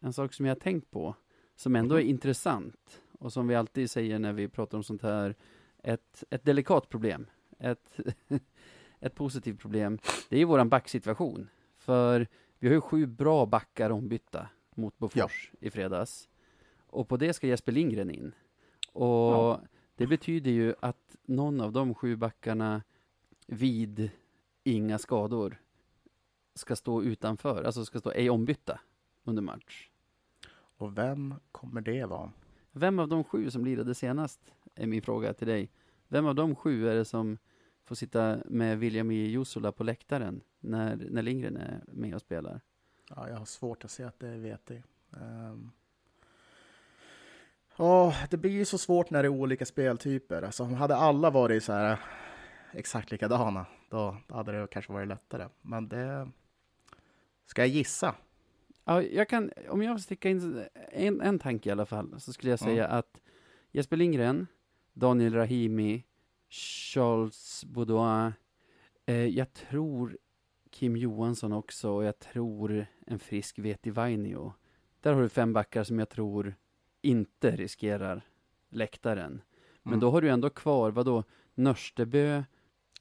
en 0.02 0.14
sak 0.14 0.34
som 0.34 0.46
jag 0.46 0.56
har 0.56 0.60
tänkt 0.60 0.92
på, 0.92 1.16
som 1.56 1.76
ändå 1.76 1.96
är 1.96 2.04
intressant, 2.04 3.02
och 3.20 3.34
som 3.34 3.48
vi 3.48 3.56
alltid 3.56 3.92
säger 3.92 4.20
när 4.20 4.34
vi 4.34 4.48
pratar 4.48 4.78
om 4.78 4.84
sånt 4.84 5.02
här, 5.02 5.36
ett, 5.84 6.24
ett 6.30 6.46
delikat 6.46 6.90
problem, 6.90 7.28
ett, 7.60 8.00
ett 9.00 9.16
positivt 9.16 9.60
problem, 9.60 10.00
det 10.30 10.36
är 10.36 10.40
ju 10.40 10.46
våran 10.46 10.70
backsituation. 10.70 11.50
För 11.78 12.28
vi 12.60 12.68
har 12.68 12.76
ju 12.76 12.82
sju 12.82 13.06
bra 13.06 13.46
backar 13.46 13.90
ombytta 13.90 14.50
mot 14.76 14.98
Bofors 14.98 15.52
i 15.60 15.70
fredags. 15.70 16.30
Och 16.88 17.10
på 17.10 17.18
det 17.18 17.34
ska 17.34 17.48
Jesper 17.48 17.72
Lindgren 17.72 18.10
in. 18.10 18.32
Och 18.94 19.34
Ja. 19.34 19.62
det 19.96 20.08
betyder 20.08 20.52
ju 20.52 20.74
att 20.80 20.95
någon 21.26 21.62
av 21.62 21.72
de 21.72 21.96
sju 21.96 22.16
backarna 22.16 22.84
vid 23.48 24.12
inga 24.64 24.98
skador 24.98 25.62
ska 26.54 26.76
stå 26.76 27.04
utanför, 27.04 27.64
alltså 27.64 27.86
ska 27.86 28.00
stå 28.00 28.12
ej 28.12 28.30
ombytta 28.30 28.80
under 29.24 29.42
match. 29.42 29.90
Och 30.78 30.98
vem 30.98 31.36
kommer 31.52 31.82
det 31.82 32.06
vara? 32.06 32.32
Vem 32.72 33.00
av 33.00 33.08
de 33.08 33.24
sju 33.24 33.52
som 33.52 33.66
lirade 33.66 33.96
senast 33.96 34.54
är 34.76 34.88
min 34.88 35.02
fråga 35.02 35.34
till 35.34 35.48
dig. 35.48 35.72
Vem 36.08 36.26
av 36.26 36.36
de 36.36 36.56
sju 36.56 36.90
är 36.90 36.96
det 36.96 37.06
som 37.06 37.38
får 37.84 37.96
sitta 37.96 38.38
med 38.46 38.80
William 38.80 39.12
E. 39.12 39.28
Jusula 39.28 39.72
på 39.72 39.84
läktaren 39.84 40.42
när, 40.60 40.96
när 40.96 41.22
Lindgren 41.22 41.58
är 41.58 41.84
med 41.88 42.16
och 42.16 42.22
spelar? 42.22 42.62
Ja, 43.10 43.30
jag 43.30 43.38
har 43.38 43.46
svårt 43.46 43.86
att 43.86 43.92
se 43.92 44.04
att 44.04 44.20
det 44.20 44.28
är 44.28 44.38
VT. 44.38 44.72
Um, 45.10 45.72
ja, 47.78 48.16
det 48.30 48.38
blir 48.38 48.52
ju 48.52 48.66
så 48.66 48.78
svårt 48.78 49.10
när 49.10 49.24
det 49.24 49.28
är 49.28 49.30
olika 49.30 49.66
speltyper. 49.66 50.42
Alltså, 50.42 50.64
hade 50.64 50.96
alla 50.96 51.30
varit 51.30 51.64
så 51.64 51.74
här 51.74 52.00
exakt 52.74 53.12
likadana, 53.12 53.66
då 53.90 54.18
hade 54.30 54.62
det 54.62 54.68
kanske 54.72 54.94
varit 54.94 55.08
lättare. 55.08 55.48
Men 55.62 55.88
det... 55.90 56.30
Ska 57.46 57.62
jag 57.62 57.70
gissa? 57.70 58.16
Ja, 58.84 59.02
jag 59.02 59.30
kan, 59.30 59.52
om 59.70 59.84
jag 59.84 60.02
sticker 60.02 60.30
in 60.30 60.64
en, 60.92 61.22
en 61.22 61.40
tanke 61.40 61.70
i 61.70 61.72
alla 61.72 61.86
fall, 61.86 62.20
så 62.20 62.34
skulle 62.34 62.50
jag 62.52 62.60
Ja. 62.62 62.66
säga 62.66 62.88
att 62.88 63.20
Jesper 63.72 63.98
Lindgren, 63.98 64.48
Daniel 64.94 65.34
Rahimi, 65.34 66.04
Charles 66.50 67.66
Baudouin, 67.66 68.34
eh, 69.06 69.26
jag 69.26 69.54
tror 69.54 70.18
Kim 70.72 70.98
Johansson 70.98 71.54
också, 71.54 71.90
och 71.90 72.04
jag 72.04 72.20
tror 72.20 72.86
en 73.08 73.20
frisk 73.20 73.60
Veti 73.60 73.90
Vainio. 73.90 74.54
Där 75.02 75.14
har 75.14 75.22
du 75.22 75.30
fem 75.30 75.54
backar 75.54 75.84
som 75.84 76.00
jag 76.00 76.10
tror 76.10 76.56
inte 77.06 77.52
riskerar 77.56 78.22
läktaren. 78.70 79.42
Men 79.84 79.94
Mm. 79.94 80.00
då 80.00 80.12
har 80.12 80.22
du 80.22 80.30
ändå 80.30 80.50
kvar, 80.50 80.92
vadå, 80.92 81.24
Nörstebö, 81.56 82.44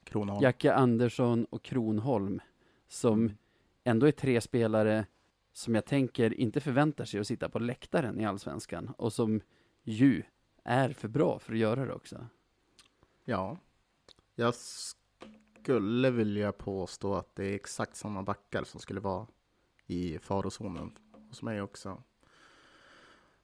Kronholm. 0.03 0.43
Jacke 0.43 0.73
Andersson 0.73 1.45
och 1.45 1.63
Kronholm, 1.63 2.39
som 2.87 3.19
Mm. 3.19 3.37
ändå 3.83 4.05
är 4.07 4.11
tre 4.11 4.41
spelare 4.41 5.05
som 5.53 5.75
jag 5.75 5.85
tänker 5.85 6.33
inte 6.33 6.59
förväntar 6.61 7.05
sig 7.05 7.19
att 7.19 7.27
sitta 7.27 7.49
på 7.49 7.59
läktaren 7.59 8.19
i 8.19 8.25
Allsvenskan 8.25 8.89
och 8.97 9.13
som 9.13 9.41
ju 9.83 10.23
är 10.63 10.89
för 10.89 11.07
bra 11.07 11.39
för 11.39 11.53
att 11.53 11.59
göra 11.59 11.85
det 11.85 11.93
också. 11.93 12.27
Ja. 13.25 13.57
Jag 14.35 14.55
skulle 14.55 16.11
vilja 16.11 16.51
påstå 16.51 17.15
att 17.15 17.35
det 17.35 17.45
är 17.45 17.55
exakt 17.55 17.95
samma 17.95 18.23
backar 18.23 18.63
som 18.63 18.79
skulle 18.79 18.99
vara 18.99 19.27
i 19.87 20.19
farozonen 20.19 20.97
hos 21.29 21.41
mig 21.41 21.61
också. 21.61 22.03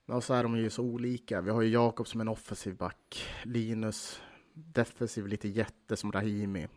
Men 0.06 0.22
så 0.22 0.34
är 0.34 0.44
de 0.44 0.58
ju 0.58 0.70
så 0.70 0.84
olika. 0.84 1.42
Vi 1.42 1.52
har 1.52 1.62
ju 1.62 1.70
Jakob 1.70 2.08
som 2.08 2.22
en 2.22 2.28
offensiv 2.28 2.76
back, 2.78 3.26
Linus 3.44 4.22
defensiv, 4.54 5.28
lite 5.28 5.48
jätte 5.48 5.96
som 5.98 6.12
Rahimi. 6.12 6.68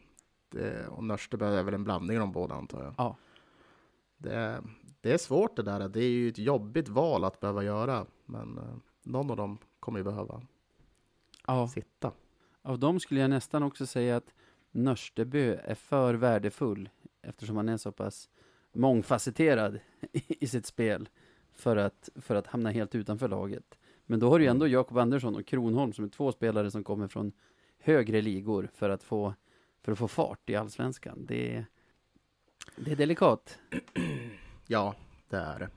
Det, 0.49 0.87
och 0.89 1.05
Nörstebö 1.05 1.47
är 1.59 1.63
väl 1.63 1.75
en 1.75 1.85
blandning 1.85 2.17
av 2.17 2.21
de 2.21 2.33
båda 2.33 2.55
antar 2.55 2.83
jag. 2.85 2.95
Ja. 2.99 3.17
Det, 4.17 4.63
det 5.01 5.13
är 5.13 5.19
svårt 5.19 5.57
det 5.57 5.63
där. 5.63 5.89
Det 5.89 6.01
är 6.01 6.11
ju 6.11 6.29
ett 6.29 6.39
jobbigt 6.39 6.89
val 6.89 7.25
att 7.25 7.41
behöva 7.41 7.65
göra. 7.65 8.07
Men 8.27 8.59
eh, 8.59 8.77
någon 9.03 9.31
av 9.31 9.37
dem 9.37 9.59
kommer 9.81 9.99
ju 9.99 10.05
behöva 10.05 10.43
Ja, 11.47 11.69
sitta. 11.69 12.13
av 12.63 12.79
dem 12.79 13.01
skulle 13.01 13.21
jag 13.21 13.31
nästan 13.31 13.63
också 13.63 13.87
säga 13.87 14.17
att 14.17 14.35
Nörstebö 14.71 15.57
är 15.65 15.75
för 15.75 16.15
värdefull 16.15 16.89
eftersom 17.23 17.57
han 17.57 17.69
är 17.69 17.77
så 17.77 17.93
pass 17.93 18.29
mångfacetterad 18.73 19.81
i 20.13 20.47
sitt 20.47 20.67
spel 20.67 21.09
för 21.55 21.77
att, 21.77 22.09
för 22.15 22.35
att 22.35 22.47
hamna 22.47 22.71
helt 22.71 22.95
utanför 22.95 23.29
laget. 23.29 23.79
Men 24.07 24.21
då 24.21 24.31
har 24.31 24.39
du 24.39 24.45
ju 24.45 24.51
ändå 24.51 24.69
Jakob 24.69 24.99
Andersson 24.99 25.37
och 25.37 25.47
Kronholm 25.47 25.93
som 25.93 26.05
är 26.05 26.09
två 26.09 26.33
spelare 26.33 26.71
som 26.71 26.85
kommer 26.85 27.09
från 27.09 27.33
högre 27.79 28.21
ligor 28.23 28.69
för 28.75 28.91
att 28.91 29.03
få, 29.03 29.35
för 29.83 29.93
att 29.93 29.99
få 29.99 30.09
fart 30.09 30.51
i 30.51 30.57
allsvenskan. 30.57 31.27
Det 31.27 31.65
det 32.77 32.93
är 32.93 32.97
delikat. 32.97 33.59
Ja, 34.67 34.95
det 35.29 35.37
är 35.37 35.59
det. 35.59 35.71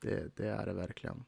Det, 0.00 0.36
det 0.36 0.48
är 0.48 0.66
det 0.66 0.72
verkligen. 0.72 1.24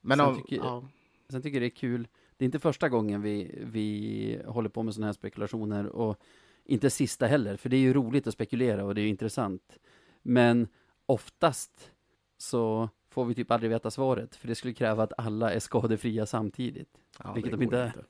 Men 0.00 0.18
Sen 0.18 0.26
av, 0.26 0.34
tycker- 0.34 0.56
ja, 0.56 0.88
Sen 1.28 1.42
tycker 1.42 1.56
jag 1.56 1.62
det 1.62 1.66
är 1.74 1.76
kul, 1.76 2.08
det 2.36 2.44
är 2.44 2.46
inte 2.46 2.58
första 2.58 2.88
gången 2.88 3.22
vi, 3.22 3.58
vi 3.72 4.42
håller 4.46 4.68
på 4.68 4.82
med 4.82 4.94
sådana 4.94 5.06
här 5.06 5.12
spekulationer 5.12 5.86
och 5.86 6.16
inte 6.64 6.90
sista 6.90 7.26
heller, 7.26 7.56
för 7.56 7.68
det 7.68 7.76
är 7.76 7.80
ju 7.80 7.92
roligt 7.92 8.26
att 8.26 8.34
spekulera 8.34 8.84
och 8.84 8.94
det 8.94 9.00
är 9.00 9.02
ju 9.02 9.08
intressant. 9.08 9.78
Men 10.22 10.68
oftast 11.06 11.90
så 12.38 12.88
får 13.18 13.24
vi 13.24 13.34
typ 13.34 13.50
aldrig 13.50 13.70
veta 13.70 13.90
svaret, 13.90 14.36
för 14.36 14.48
det 14.48 14.54
skulle 14.54 14.74
kräva 14.74 15.02
att 15.02 15.12
alla 15.18 15.52
är 15.52 15.58
skadefria 15.58 16.26
samtidigt. 16.26 16.98
ja, 17.18 17.32
vilket 17.32 17.52
de 17.52 17.62
inte 17.62 17.78
är. 17.78 18.04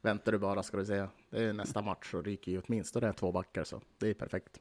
Väntar 0.00 0.32
du 0.32 0.38
bara 0.38 0.62
ska 0.62 0.76
du 0.76 0.84
säga. 0.84 1.10
Det 1.30 1.44
är 1.44 1.52
nästa 1.52 1.82
match 1.82 2.10
så 2.10 2.22
ryker 2.22 2.52
ju 2.52 2.60
åtminstone 2.66 3.12
två 3.12 3.32
backar 3.32 3.64
så 3.64 3.80
det 3.98 4.08
är 4.08 4.14
perfekt. 4.14 4.60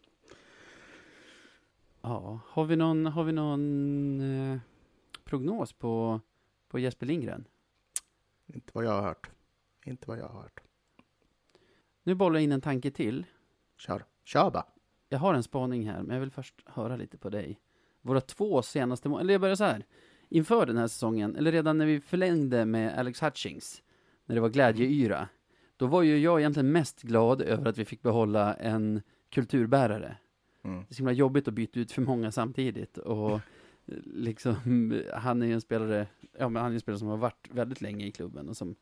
Ja, 2.01 2.39
har 2.45 2.65
vi 2.65 2.75
någon, 2.75 3.05
har 3.05 3.23
vi 3.23 3.31
någon 3.31 4.21
eh, 4.21 4.59
prognos 5.23 5.73
på, 5.73 6.21
på 6.67 6.79
Jesper 6.79 7.05
Lindgren? 7.05 7.45
Inte 8.45 8.71
vad 8.73 8.85
jag 8.85 8.91
har 8.91 9.01
hört. 9.01 9.29
Inte 9.85 10.07
vad 10.07 10.19
jag 10.19 10.27
har 10.27 10.41
hört. 10.41 10.59
Nu 12.03 12.15
bollar 12.15 12.35
jag 12.35 12.43
in 12.43 12.51
en 12.51 12.61
tanke 12.61 12.91
till. 12.91 13.25
Kör. 13.77 14.05
Kör 14.23 14.51
bara. 14.51 14.65
Jag 15.07 15.19
har 15.19 15.33
en 15.33 15.43
spaning 15.43 15.89
här, 15.89 16.03
men 16.03 16.13
jag 16.13 16.19
vill 16.19 16.31
först 16.31 16.63
höra 16.65 16.95
lite 16.95 17.17
på 17.17 17.29
dig. 17.29 17.59
Våra 18.01 18.21
två 18.21 18.61
senaste 18.61 19.09
mål, 19.09 19.21
eller 19.21 19.33
jag 19.33 19.41
börjar 19.41 19.55
så 19.55 19.63
här. 19.63 19.85
Inför 20.29 20.65
den 20.65 20.77
här 20.77 20.87
säsongen, 20.87 21.35
eller 21.35 21.51
redan 21.51 21.77
när 21.77 21.85
vi 21.85 21.99
förlängde 22.01 22.65
med 22.65 22.99
Alex 22.99 23.23
Hutchings, 23.23 23.83
när 24.25 24.35
det 24.35 24.41
var 24.41 24.49
glädjeyra, 24.49 25.27
då 25.77 25.87
var 25.87 26.01
ju 26.01 26.17
jag 26.17 26.39
egentligen 26.39 26.71
mest 26.71 27.01
glad 27.01 27.41
över 27.41 27.69
att 27.69 27.77
vi 27.77 27.85
fick 27.85 28.01
behålla 28.01 28.53
en 28.53 29.01
kulturbärare. 29.29 30.17
Mm. 30.63 30.77
Det 30.77 30.91
är 30.91 30.93
så 30.93 30.97
himla 30.97 31.11
jobbigt 31.11 31.47
att 31.47 31.53
byta 31.53 31.79
ut 31.79 31.91
för 31.91 32.01
många 32.01 32.31
samtidigt 32.31 32.97
och 32.97 33.39
liksom, 34.05 34.55
han 35.13 35.41
är 35.41 35.45
ju 35.45 35.53
en 35.53 35.61
spelare, 35.61 36.07
ja 36.37 36.49
men 36.49 36.61
han 36.61 36.71
är 36.71 36.75
en 36.75 36.79
spelare 36.79 36.99
som 36.99 37.07
har 37.07 37.17
varit 37.17 37.47
väldigt 37.51 37.81
länge 37.81 38.05
i 38.05 38.11
klubben 38.11 38.49
och 38.49 38.57
som, 38.57 38.75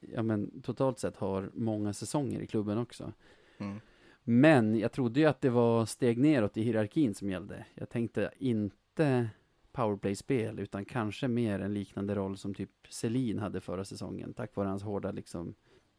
ja 0.00 0.22
men 0.22 0.62
totalt 0.62 0.98
sett 0.98 1.16
har 1.16 1.50
många 1.54 1.92
säsonger 1.92 2.40
i 2.40 2.46
klubben 2.46 2.78
också. 2.78 3.12
Mm. 3.58 3.80
Men 4.24 4.78
jag 4.78 4.92
trodde 4.92 5.20
ju 5.20 5.26
att 5.26 5.40
det 5.40 5.50
var 5.50 5.86
steg 5.86 6.18
neråt 6.18 6.56
i 6.56 6.62
hierarkin 6.62 7.14
som 7.14 7.30
gällde. 7.30 7.66
Jag 7.74 7.88
tänkte 7.88 8.30
inte 8.38 9.28
powerplay-spel, 9.72 10.58
utan 10.58 10.84
kanske 10.84 11.28
mer 11.28 11.60
en 11.60 11.74
liknande 11.74 12.14
roll 12.14 12.36
som 12.36 12.54
typ 12.54 12.70
Selin 12.88 13.38
hade 13.38 13.60
förra 13.60 13.84
säsongen, 13.84 14.34
tack 14.34 14.56
vare 14.56 14.68
hans 14.68 14.82
hårda 14.82 15.10
liksom 15.10 15.54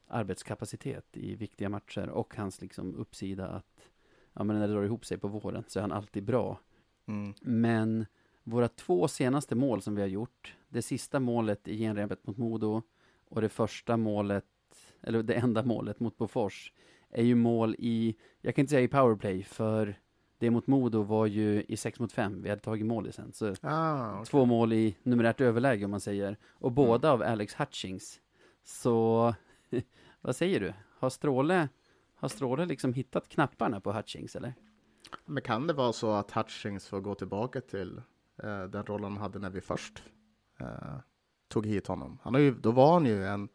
arbetskapacitet 0.08 1.18
i 1.18 1.36
viktiga 1.36 1.70
matcher 1.70 2.10
och 2.10 2.36
hans 2.36 2.62
liksom 2.62 2.96
uppsida 2.96 3.48
att, 3.48 3.90
ja 4.34 4.44
men 4.44 4.60
när 4.60 4.68
det 4.68 4.74
drar 4.74 4.84
ihop 4.84 5.06
sig 5.06 5.18
på 5.18 5.28
våren 5.28 5.64
så 5.68 5.80
är 5.80 5.82
han 5.82 5.92
alltid 5.92 6.24
bra. 6.24 6.60
Mm. 7.06 7.34
Men 7.42 8.06
våra 8.44 8.68
två 8.68 9.08
senaste 9.08 9.56
mål 9.56 9.82
som 9.82 9.96
vi 9.96 10.02
har 10.02 10.10
gjort, 10.10 10.56
det 10.70 10.82
sista 10.82 11.20
målet 11.20 11.68
i 11.68 11.78
genrepet 11.78 12.28
mot 12.28 12.38
Modo 12.38 12.82
och 13.26 13.42
det 13.42 13.50
första 13.50 13.98
målet, 13.98 14.46
eller 15.02 15.24
det 15.24 15.34
enda 15.34 15.64
målet 15.64 16.00
mot 16.00 16.18
Bofors, 16.18 16.74
är 17.14 17.24
ju 17.24 17.36
mål 17.36 17.76
i, 17.80 18.16
jag 18.42 18.56
kan 18.56 18.64
inte 18.64 18.70
säga 18.72 18.82
i 18.82 18.88
powerplay, 18.88 19.44
för 19.44 20.00
det 20.38 20.52
mot 20.52 20.68
Modo 20.68 21.02
var 21.04 21.26
ju 21.26 21.64
i 21.68 21.78
6 21.78 22.00
mot 22.00 22.12
5, 22.12 22.42
vi 22.42 22.50
hade 22.50 22.62
tagit 22.62 22.86
mål 22.86 23.08
i 23.08 23.12
sen. 23.12 23.32
Så 23.34 23.54
Ah, 23.62 24.14
okej. 24.14 24.26
två 24.26 24.46
mål 24.46 24.74
i 24.74 24.98
numerärt 25.04 25.42
överläge 25.42 25.86
om 25.86 25.92
man 25.92 26.00
säger, 26.00 26.38
och 26.50 26.72
båda 26.72 27.12
av 27.12 27.22
Alex 27.22 27.54
Hutchings. 27.56 28.20
Så, 28.64 29.34
vad 30.22 30.36
säger 30.36 30.60
du? 30.60 30.74
Har 31.00 31.10
Stråle, 31.10 31.70
har 32.16 32.28
Stråle 32.28 32.66
liksom 32.66 32.94
hittat 32.94 33.30
knapparna 33.30 33.80
på 33.80 33.92
Hutchings 33.94 34.36
eller? 34.36 34.54
Men 35.26 35.44
kan 35.44 35.68
det 35.68 35.74
vara 35.74 35.94
så 35.94 36.12
att 36.12 36.32
Hutchings 36.32 36.88
får 36.88 37.02
gå 37.02 37.16
tillbaka 37.16 37.62
till 37.62 37.98
eh, 38.44 38.64
den 38.64 38.86
rollen 38.86 39.12
han 39.12 39.18
hade 39.22 39.40
när 39.40 39.50
vi 39.50 39.62
först 39.62 40.04
eh, 40.60 40.68
tog 41.48 41.66
hit 41.66 41.88
honom? 41.88 42.20
Han 42.24 42.34
har 42.34 42.42
ju, 42.42 42.52
då 42.56 42.72
var 42.72 42.94
han 42.94 43.06
ju 43.06 43.26
en, 43.26 43.50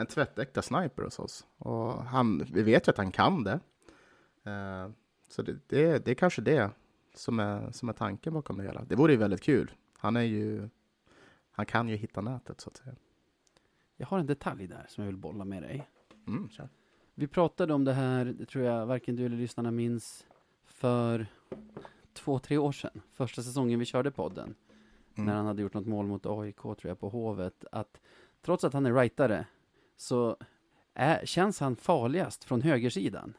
en 0.00 0.06
tvättäkta 0.06 0.62
sniper 0.62 1.02
hos 1.02 1.18
oss. 1.18 1.46
Och 1.58 2.04
han, 2.04 2.44
vi 2.52 2.62
vet 2.62 2.88
ju 2.88 2.90
att 2.90 2.98
han 2.98 3.10
kan 3.10 3.44
det. 3.44 3.60
Eh, 4.44 4.88
så 5.28 5.42
det, 5.42 5.58
det, 5.66 6.04
det 6.04 6.10
är 6.10 6.14
kanske 6.14 6.42
det 6.42 6.70
som 7.14 7.40
är, 7.40 7.70
som 7.70 7.88
är 7.88 7.92
tanken 7.92 8.34
bakom 8.34 8.58
det 8.58 8.64
hela. 8.64 8.84
Det 8.84 8.96
vore 8.96 9.12
ju 9.12 9.18
väldigt 9.18 9.42
kul. 9.42 9.70
Han 9.98 10.16
är 10.16 10.22
ju, 10.22 10.68
han 11.50 11.66
kan 11.66 11.88
ju 11.88 11.96
hitta 11.96 12.20
nätet 12.20 12.60
så 12.60 12.70
att 12.70 12.76
säga. 12.76 12.94
Jag 13.96 14.06
har 14.06 14.18
en 14.18 14.26
detalj 14.26 14.66
där 14.66 14.86
som 14.88 15.04
jag 15.04 15.06
vill 15.06 15.20
bolla 15.20 15.44
med 15.44 15.62
dig. 15.62 15.88
Mm, 16.26 16.48
kör. 16.48 16.68
Vi 17.14 17.26
pratade 17.26 17.74
om 17.74 17.84
det 17.84 17.92
här, 17.92 18.24
det 18.24 18.46
tror 18.46 18.64
jag 18.64 18.86
varken 18.86 19.16
du 19.16 19.26
eller 19.26 19.36
lyssnarna 19.36 19.70
minns, 19.70 20.26
för 20.64 21.26
två, 22.12 22.38
tre 22.38 22.58
år 22.58 22.72
sedan. 22.72 23.00
Första 23.12 23.42
säsongen 23.42 23.78
vi 23.78 23.84
körde 23.84 24.10
podden. 24.10 24.54
Mm. 25.14 25.26
När 25.26 25.34
han 25.34 25.46
hade 25.46 25.62
gjort 25.62 25.74
något 25.74 25.86
mål 25.86 26.06
mot 26.06 26.26
AIK, 26.26 26.62
tror 26.62 26.78
jag, 26.82 27.00
på 27.00 27.08
Hovet. 27.08 27.64
Att 27.72 28.00
trots 28.42 28.64
att 28.64 28.72
han 28.72 28.86
är 28.86 28.94
rightare, 28.94 29.46
så 30.00 30.36
är, 30.94 31.26
känns 31.26 31.60
han 31.60 31.76
farligast 31.76 32.44
från 32.44 32.62
högersidan. 32.62 33.34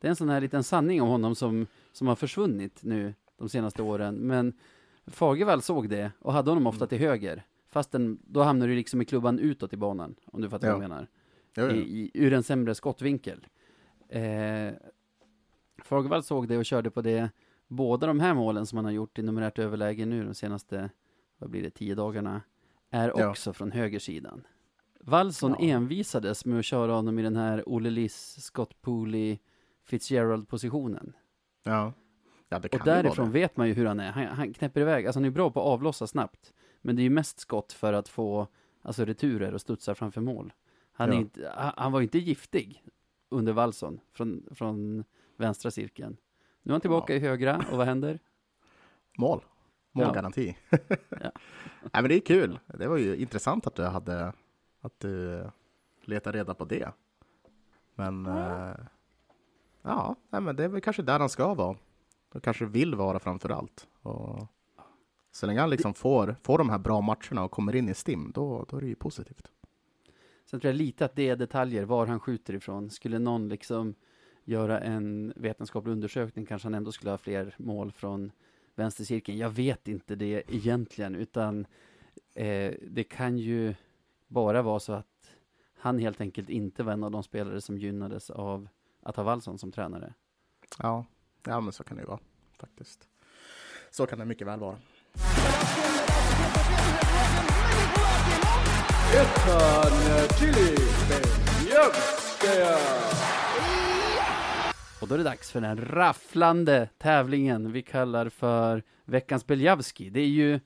Det 0.00 0.06
är 0.06 0.10
en 0.10 0.16
sån 0.16 0.28
här 0.28 0.40
liten 0.40 0.64
sanning 0.64 1.02
om 1.02 1.08
honom 1.08 1.34
som, 1.34 1.66
som 1.92 2.06
har 2.06 2.14
försvunnit 2.16 2.82
nu 2.82 3.14
de 3.38 3.48
senaste 3.48 3.82
åren. 3.82 4.14
Men 4.14 4.52
Fagervall 5.06 5.62
såg 5.62 5.88
det 5.88 6.12
och 6.18 6.32
hade 6.32 6.50
honom 6.50 6.66
ofta 6.66 6.86
till 6.86 6.98
höger. 6.98 7.42
Fastän 7.68 8.18
då 8.24 8.42
hamnar 8.42 8.68
du 8.68 8.74
liksom 8.74 9.02
i 9.02 9.04
klubban 9.04 9.38
utåt 9.38 9.72
i 9.72 9.76
banan, 9.76 10.14
om 10.26 10.40
du 10.40 10.48
fattar 10.50 10.68
vad 10.72 10.76
Ja. 10.78 10.82
jag 10.82 10.88
menar 10.88 11.06
Jo, 11.56 11.64
jo. 11.64 11.70
i, 11.70 11.80
i, 11.80 12.10
ur 12.14 12.32
en 12.32 12.42
sämre 12.42 12.74
skottvinkel. 12.74 13.46
Eh, 14.08 14.72
Fagervall 15.82 16.22
såg 16.22 16.48
det 16.48 16.58
och 16.58 16.64
körde 16.64 16.90
på 16.90 17.02
det. 17.02 17.30
Båda 17.68 18.06
de 18.06 18.20
här 18.20 18.34
målen 18.34 18.66
som 18.66 18.76
han 18.78 18.84
har 18.84 18.92
gjort 18.92 19.18
i 19.18 19.22
numerärt 19.22 19.58
överläge 19.58 20.06
nu 20.06 20.24
de 20.24 20.34
senaste, 20.34 20.90
vad 21.38 21.50
blir 21.50 21.62
det, 21.62 21.70
tio 21.70 21.94
dagarna, 21.94 22.42
är 22.90 23.12
Ja. 23.16 23.30
också 23.30 23.52
från 23.52 23.72
högersidan. 23.72 24.46
Wallson 25.06 25.56
Ja. 25.58 25.64
envisades 25.66 26.44
med 26.44 26.58
att 26.58 26.64
köra 26.64 26.92
honom 26.92 27.18
i 27.18 27.22
den 27.22 27.36
här 27.36 27.62
Olle 27.66 27.90
Liss, 27.90 28.36
Scott 28.44 28.82
Pooley, 28.82 29.38
Fitzgerald-positionen. 29.84 31.12
Ja. 31.62 31.92
ja, 32.48 32.58
det 32.58 32.68
kan 32.68 32.80
Och 32.80 32.86
därifrån 32.86 33.32
vet 33.32 33.56
man 33.56 33.68
ju 33.68 33.74
hur 33.74 33.86
han 33.86 34.00
är. 34.00 34.10
Han, 34.10 34.26
han 34.26 34.52
knäpper 34.52 34.80
iväg, 34.80 35.06
alltså 35.06 35.18
han 35.20 35.24
är 35.24 35.30
bra 35.30 35.50
på 35.50 35.60
att 35.60 35.66
avlossa 35.66 36.06
snabbt. 36.06 36.52
Men 36.82 36.96
det 36.96 37.02
är 37.02 37.04
ju 37.04 37.10
mest 37.10 37.38
skott 37.40 37.72
för 37.72 37.92
att 37.92 38.08
få 38.08 38.46
alltså 38.82 39.04
returer 39.04 39.54
och 39.54 39.60
studsar 39.60 39.94
framför 39.94 40.20
mål. 40.20 40.52
Han, 40.92 41.08
är 41.08 41.12
Ja. 41.14 41.20
inte, 41.20 41.52
han, 41.76 41.92
var 41.92 42.00
ju 42.00 42.04
inte 42.04 42.18
giftig 42.18 42.82
under 43.28 43.52
Wallson 43.52 44.00
från, 44.12 44.46
från 44.54 45.04
vänstra 45.36 45.70
cirkeln. 45.70 46.16
Nu 46.62 46.70
är 46.70 46.74
han 46.74 46.80
tillbaka 46.80 47.12
Ja. 47.12 47.16
i 47.16 47.20
högra 47.20 47.64
och 47.70 47.78
vad 47.78 47.86
händer? 47.86 48.18
Mål. 49.18 49.44
Målgaranti. 49.92 50.56
Nej, 51.10 51.30
men 51.92 52.08
det 52.08 52.14
är 52.14 52.20
kul. 52.20 52.58
Det 52.66 52.88
var 52.88 52.96
ju 52.96 53.16
intressant 53.16 53.66
att 53.66 53.74
du 53.74 53.82
hade 53.84 54.32
att 54.86 55.00
du 55.00 55.44
letade 56.04 56.38
reda 56.38 56.54
på 56.54 56.64
det. 56.64 56.92
Men 57.94 58.26
eh, 58.26 58.76
ja, 59.82 60.16
nej, 60.30 60.40
men 60.40 60.56
det 60.56 60.64
är 60.64 60.68
väl 60.68 60.80
kanske 60.80 61.02
där 61.02 61.18
han 61.18 61.28
ska 61.28 61.54
vara. 61.54 61.76
Och 62.32 62.42
kanske 62.42 62.66
vill 62.66 62.94
vara 62.94 63.18
framför 63.18 63.48
allt. 63.48 63.86
Och 64.02 64.46
så 65.32 65.46
länge 65.46 65.60
han 65.60 65.70
liksom 65.70 65.94
får, 65.94 66.36
får 66.42 66.58
de 66.58 66.70
här 66.70 66.78
bra 66.78 67.00
matcherna 67.00 67.44
och 67.44 67.50
kommer 67.50 67.76
in 67.76 67.88
i 67.88 67.94
STIM, 67.94 68.32
då, 68.34 68.64
då 68.68 68.76
är 68.76 68.80
det 68.80 68.86
ju 68.86 68.94
positivt. 68.94 69.50
Sen 70.50 70.60
tror 70.60 70.68
jag 70.68 70.76
lite 70.76 71.04
att 71.04 71.16
det 71.16 71.28
är 71.28 71.36
detaljer, 71.36 71.84
var 71.84 72.06
han 72.06 72.20
skjuter 72.20 72.54
ifrån. 72.54 72.90
Skulle 72.90 73.18
någon 73.18 73.48
liksom 73.48 73.94
göra 74.44 74.80
en 74.80 75.32
vetenskaplig 75.36 75.92
undersökning 75.92 76.46
kanske 76.46 76.66
han 76.66 76.74
ändå 76.74 76.92
skulle 76.92 77.10
ha 77.10 77.18
fler 77.18 77.54
mål 77.58 77.92
från 77.92 78.32
vänstercirkeln. 78.74 79.38
Jag 79.38 79.50
vet 79.50 79.88
inte 79.88 80.14
det 80.14 80.42
egentligen, 80.48 81.14
utan 81.14 81.66
eh, 82.34 82.74
det 82.88 83.04
kan 83.04 83.38
ju 83.38 83.74
bara 84.28 84.62
vara 84.62 84.80
så 84.80 84.92
att 84.92 85.36
han 85.78 85.98
helt 85.98 86.20
enkelt 86.20 86.48
inte 86.48 86.82
var 86.82 86.92
en 86.92 87.04
av 87.04 87.10
de 87.10 87.22
spelare 87.22 87.60
som 87.60 87.78
gynnades 87.78 88.30
av 88.30 88.68
att 89.02 89.16
ha 89.16 89.22
Wallson 89.22 89.58
som 89.58 89.72
tränare. 89.72 90.14
Ja, 90.78 91.04
ja 91.46 91.60
men 91.60 91.72
så 91.72 91.84
kan 91.84 91.96
det 91.96 92.02
ju 92.02 92.06
vara 92.06 92.20
faktiskt. 92.60 93.08
Så 93.90 94.06
kan 94.06 94.18
det 94.18 94.24
mycket 94.24 94.46
väl 94.46 94.60
vara. 94.60 94.76
Och 105.00 105.08
då 105.08 105.14
är 105.14 105.18
det 105.18 105.24
dags 105.24 105.50
för 105.50 105.60
den 105.60 105.76
rafflande 105.76 106.88
tävlingen 106.98 107.72
vi 107.72 107.82
kallar 107.82 108.28
för 108.28 108.82
veckans 109.04 109.46
Beljavski. 109.46 110.10
Det 110.10 110.20
är 110.20 110.26
ju 110.26 110.60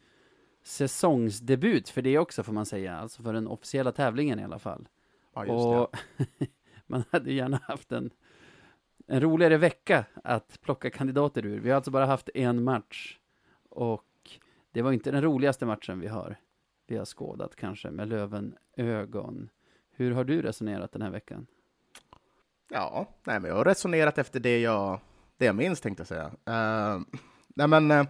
säsongsdebut 0.63 1.89
för 1.89 2.03
det 2.03 2.19
också 2.19 2.43
får 2.43 2.53
man 2.53 2.67
säga, 2.67 2.97
alltså 2.97 3.23
för 3.23 3.33
den 3.33 3.47
officiella 3.47 3.93
tävlingen 3.93 4.41
i 4.41 4.45
alla 4.45 4.59
fall. 4.59 4.89
Ja, 5.35 5.47
just 5.47 5.49
det. 5.53 5.79
Och 5.79 5.97
man 6.87 7.05
hade 7.11 7.33
gärna 7.33 7.61
haft 7.63 7.93
en, 7.93 8.11
en 9.07 9.21
roligare 9.21 9.57
vecka 9.57 10.05
att 10.25 10.61
plocka 10.61 10.91
kandidater 10.91 11.47
ur. 11.47 11.61
Vi 11.61 11.71
har 11.71 11.77
alltså 11.77 11.91
bara 11.91 12.07
haft 12.07 12.29
en 12.35 12.65
match 12.65 13.19
och 13.69 14.07
det 14.73 14.83
var 14.83 14.93
inte 14.93 15.11
den 15.11 15.23
roligaste 15.23 15.67
matchen 15.67 16.01
vi 16.01 16.09
har. 16.09 16.37
Vi 16.87 16.97
har 16.97 17.05
skådat 17.05 17.57
kanske 17.57 17.91
med 17.91 18.09
löven 18.09 18.55
ögon. 18.77 19.49
Hur 19.91 20.11
har 20.11 20.25
du 20.25 20.43
resonerat 20.43 20.93
den 20.93 21.03
här 21.03 21.11
veckan? 21.11 21.47
Ja, 22.69 23.07
nej, 23.25 23.41
men 23.41 23.51
jag 23.51 23.57
har 23.57 23.65
resonerat 23.65 24.19
efter 24.19 24.41
det 24.41 24.61
jag, 24.61 25.01
det 25.37 25.45
jag 25.45 25.57
minns 25.57 25.81
tänkte 25.81 26.01
jag 26.01 26.09
säga. 26.09 26.31
Eh, 26.45 27.01
nej 27.49 27.69
men, 27.69 27.89
Ja, 27.89 28.07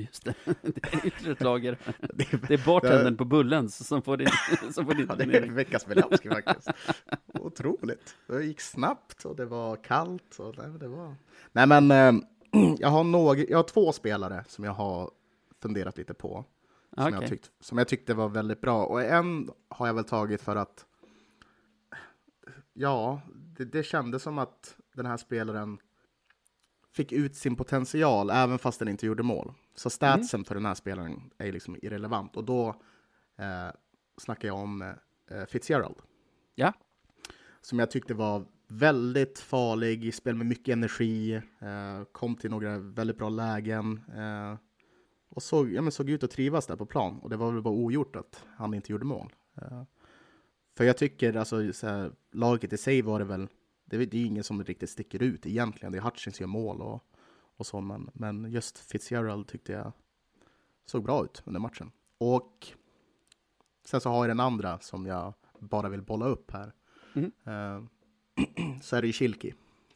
just 0.00 0.24
det. 0.24 0.34
Det 0.62 0.94
är 0.94 1.06
ytterligare 1.06 1.44
lager. 1.44 1.78
det, 2.14 2.48
Det 2.48 2.54
är 2.54 2.66
bartendern 2.66 3.16
på 3.16 3.24
Bullens 3.24 3.86
som 3.86 4.02
får 4.02 4.16
din, 4.16 4.28
som 4.72 4.86
får 4.86 4.94
din 4.94 5.06
ja, 5.08 5.14
det 5.14 5.38
är 5.38 5.50
veckans 5.50 5.86
Belowski 5.86 6.28
faktiskt. 6.28 6.70
Otroligt. 7.34 8.16
Det 8.26 8.44
gick 8.44 8.60
snabbt 8.60 9.24
och 9.24 9.36
det 9.36 9.44
var 9.44 9.76
kallt. 9.76 10.38
Och, 10.38 10.54
nej, 10.58 10.66
det 10.80 10.88
var... 10.88 11.14
nej 11.52 11.66
men, 11.66 11.90
eh, 11.90 12.24
jag, 12.78 12.88
har 12.88 13.04
någ, 13.04 13.44
jag 13.48 13.58
har 13.58 13.62
två 13.62 13.92
spelare 13.92 14.44
som 14.48 14.64
jag 14.64 14.72
har 14.72 15.10
funderat 15.62 15.98
lite 15.98 16.14
på. 16.14 16.44
Som, 16.94 17.06
Okej. 17.06 17.18
jag 17.20 17.30
tyckt, 17.30 17.50
som 17.60 17.78
jag 17.78 17.88
tyckte 17.88 18.14
var 18.14 18.28
väldigt 18.28 18.60
bra. 18.60 18.84
Och 18.86 19.02
en 19.02 19.50
har 19.68 19.86
jag 19.86 19.94
väl 19.94 20.04
tagit 20.04 20.42
för 20.42 20.56
att 20.56 20.84
Ja, 22.80 23.20
det, 23.34 23.64
det 23.64 23.82
kändes 23.82 24.22
som 24.22 24.38
att 24.38 24.76
den 24.94 25.06
här 25.06 25.16
spelaren 25.16 25.78
fick 26.98 27.12
ut 27.12 27.36
sin 27.36 27.56
potential 27.56 28.30
även 28.30 28.58
fast 28.58 28.78
den 28.78 28.88
inte 28.88 29.06
gjorde 29.06 29.22
mål. 29.22 29.52
Så 29.74 29.90
statsen 29.90 30.44
för 30.44 30.54
den 30.54 30.66
här 30.66 30.74
spelaren 30.74 31.30
är 31.38 31.52
liksom 31.52 31.76
irrelevant. 31.82 32.36
Och 32.36 32.44
då 32.44 32.68
eh, 33.38 33.70
snackar 34.20 34.48
jag 34.48 34.56
om 34.56 34.82
eh, 35.30 35.46
Fitzgerald. 35.48 35.96
Ja. 36.54 36.72
Som 37.60 37.78
jag 37.78 37.90
tyckte 37.90 38.14
var 38.14 38.44
väldigt 38.68 39.38
farlig, 39.38 40.14
spel 40.14 40.34
med 40.34 40.46
mycket 40.46 40.72
energi, 40.72 41.34
eh, 41.34 42.04
kom 42.12 42.36
till 42.36 42.50
några 42.50 42.78
väldigt 42.78 43.18
bra 43.18 43.28
lägen. 43.28 44.00
Eh, 44.16 44.56
och 45.28 45.42
såg, 45.42 45.72
ja, 45.72 45.82
men 45.82 45.92
såg 45.92 46.10
ut 46.10 46.22
att 46.22 46.30
trivas 46.30 46.66
där 46.66 46.76
på 46.76 46.86
plan. 46.86 47.18
Och 47.18 47.30
det 47.30 47.36
var 47.36 47.52
väl 47.52 47.62
bara 47.62 47.74
ogjort 47.74 48.16
att 48.16 48.44
han 48.56 48.74
inte 48.74 48.92
gjorde 48.92 49.04
mål. 49.04 49.32
Eh, 49.56 49.82
för 50.76 50.84
jag 50.84 50.96
tycker, 50.96 51.36
alltså, 51.36 51.72
så 51.72 51.86
här, 51.86 52.12
laget 52.32 52.72
i 52.72 52.76
sig 52.76 53.02
var 53.02 53.18
det 53.18 53.24
väl, 53.24 53.48
det, 53.88 53.96
är- 53.96 54.06
det 54.06 54.16
är 54.16 54.20
ju 54.20 54.26
ingen 54.26 54.44
som 54.44 54.64
riktigt 54.64 54.90
sticker 54.90 55.22
ut 55.22 55.46
egentligen. 55.46 55.92
Det 55.92 55.98
är 55.98 56.02
Hutchins 56.02 56.40
gör 56.40 56.46
mål 56.46 56.80
och, 56.82 57.02
och 57.56 57.66
så, 57.66 57.80
men, 57.80 58.10
men 58.12 58.52
just 58.52 58.78
Fitzgerald 58.78 59.46
tyckte 59.48 59.72
jag 59.72 59.92
såg 60.86 61.04
bra 61.04 61.24
ut 61.24 61.42
under 61.46 61.60
matchen. 61.60 61.92
Och 62.18 62.66
sen 63.84 64.00
så 64.00 64.10
har 64.10 64.16
jag 64.24 64.30
den 64.30 64.40
andra 64.40 64.78
som 64.78 65.06
jag 65.06 65.34
bara 65.58 65.88
vill 65.88 66.02
bolla 66.02 66.26
upp 66.26 66.50
här. 66.50 66.72
Mhm. 67.12 67.32
Eh, 67.44 67.82
så 68.82 68.96
är 68.96 69.00
det 69.00 69.06
ju 69.06 69.12
Kilki. 69.12 69.54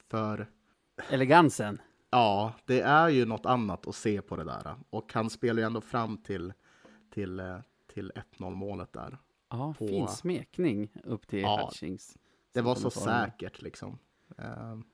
För 0.09 0.51
Elegansen. 1.11 1.81
Ja, 2.11 2.53
det 2.67 2.81
är 2.81 3.09
ju 3.09 3.25
något 3.27 3.47
annat 3.47 3.87
att 3.87 3.95
se 3.95 4.23
på 4.23 4.37
det 4.37 4.45
där. 4.45 4.75
Och 4.91 5.13
han 5.15 5.31
spelar 5.31 5.63
ju 5.63 5.67
ändå 5.67 5.81
fram 5.81 6.17
till, 6.19 6.53
till, 7.11 7.41
eh, 7.41 7.59
till 7.87 8.13
1-0 8.39 8.51
målet 8.55 8.93
där. 8.93 9.19
Ja, 9.51 9.75
På- 9.79 9.87
fin 9.89 10.09
smekning 10.09 10.89
upp 11.05 11.27
till 11.27 11.41
Ja, 11.41 11.65
Hutchings. 11.67 12.17
Det 12.53 12.61
var 12.63 12.75
så 12.75 12.91
säkert 12.91 13.63
liksom. 13.63 13.99
Ehm, 14.39 14.85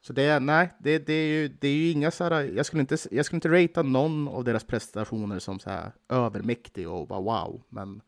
så 0.00 0.12
det, 0.12 0.22
är- 0.22 0.40
nej, 0.40 0.70
det, 0.78 0.98
det, 1.06 1.12
är 1.12 1.26
ju, 1.42 1.48
det 1.48 1.68
är 1.68 1.74
ju 1.74 1.90
inga 1.90 2.10
så 2.10 2.24
här, 2.24 2.42
jag 2.42 2.66
skulle, 2.66 2.80
inte, 2.80 2.96
jag 3.10 3.26
skulle 3.26 3.36
inte 3.36 3.48
ratea 3.62 3.82
någon 3.82 4.28
av 4.28 4.44
deras 4.44 4.64
prestationer 4.64 5.38
som 5.38 5.58
så 5.58 5.70
här 5.70 5.92
övermäktig 6.08 6.88
och 6.88 7.08
bara 7.08 7.20
wow. 7.20 7.62
Men, 7.68 8.00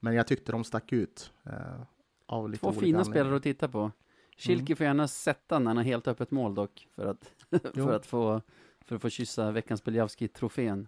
men 0.00 0.14
jag 0.14 0.26
tyckte 0.26 0.52
de 0.52 0.64
stack 0.64 0.92
ut. 0.92 1.32
eh, 1.46 1.80
av 2.26 2.50
lite 2.50 2.60
Två 2.60 2.68
olika 2.68 2.80
fina 2.80 3.04
spelare 3.04 3.36
att 3.36 3.42
titta 3.42 3.68
på. 3.68 3.92
Kilke 4.36 4.76
får 4.76 4.86
gärna 4.86 5.08
sätta 5.08 5.58
när 5.58 5.66
han 5.66 5.76
har 5.76 5.84
helt 5.84 6.08
öppet 6.08 6.30
mål 6.30 6.54
dock, 6.54 6.88
för 6.94 7.06
att, 7.06 7.30
för 7.74 7.92
att, 7.96 8.06
få, 8.06 8.42
för 8.80 8.96
att 8.96 9.02
få 9.02 9.08
kyssa 9.10 9.50
veckans 9.50 9.84
Beljavski-trofén. 9.84 10.86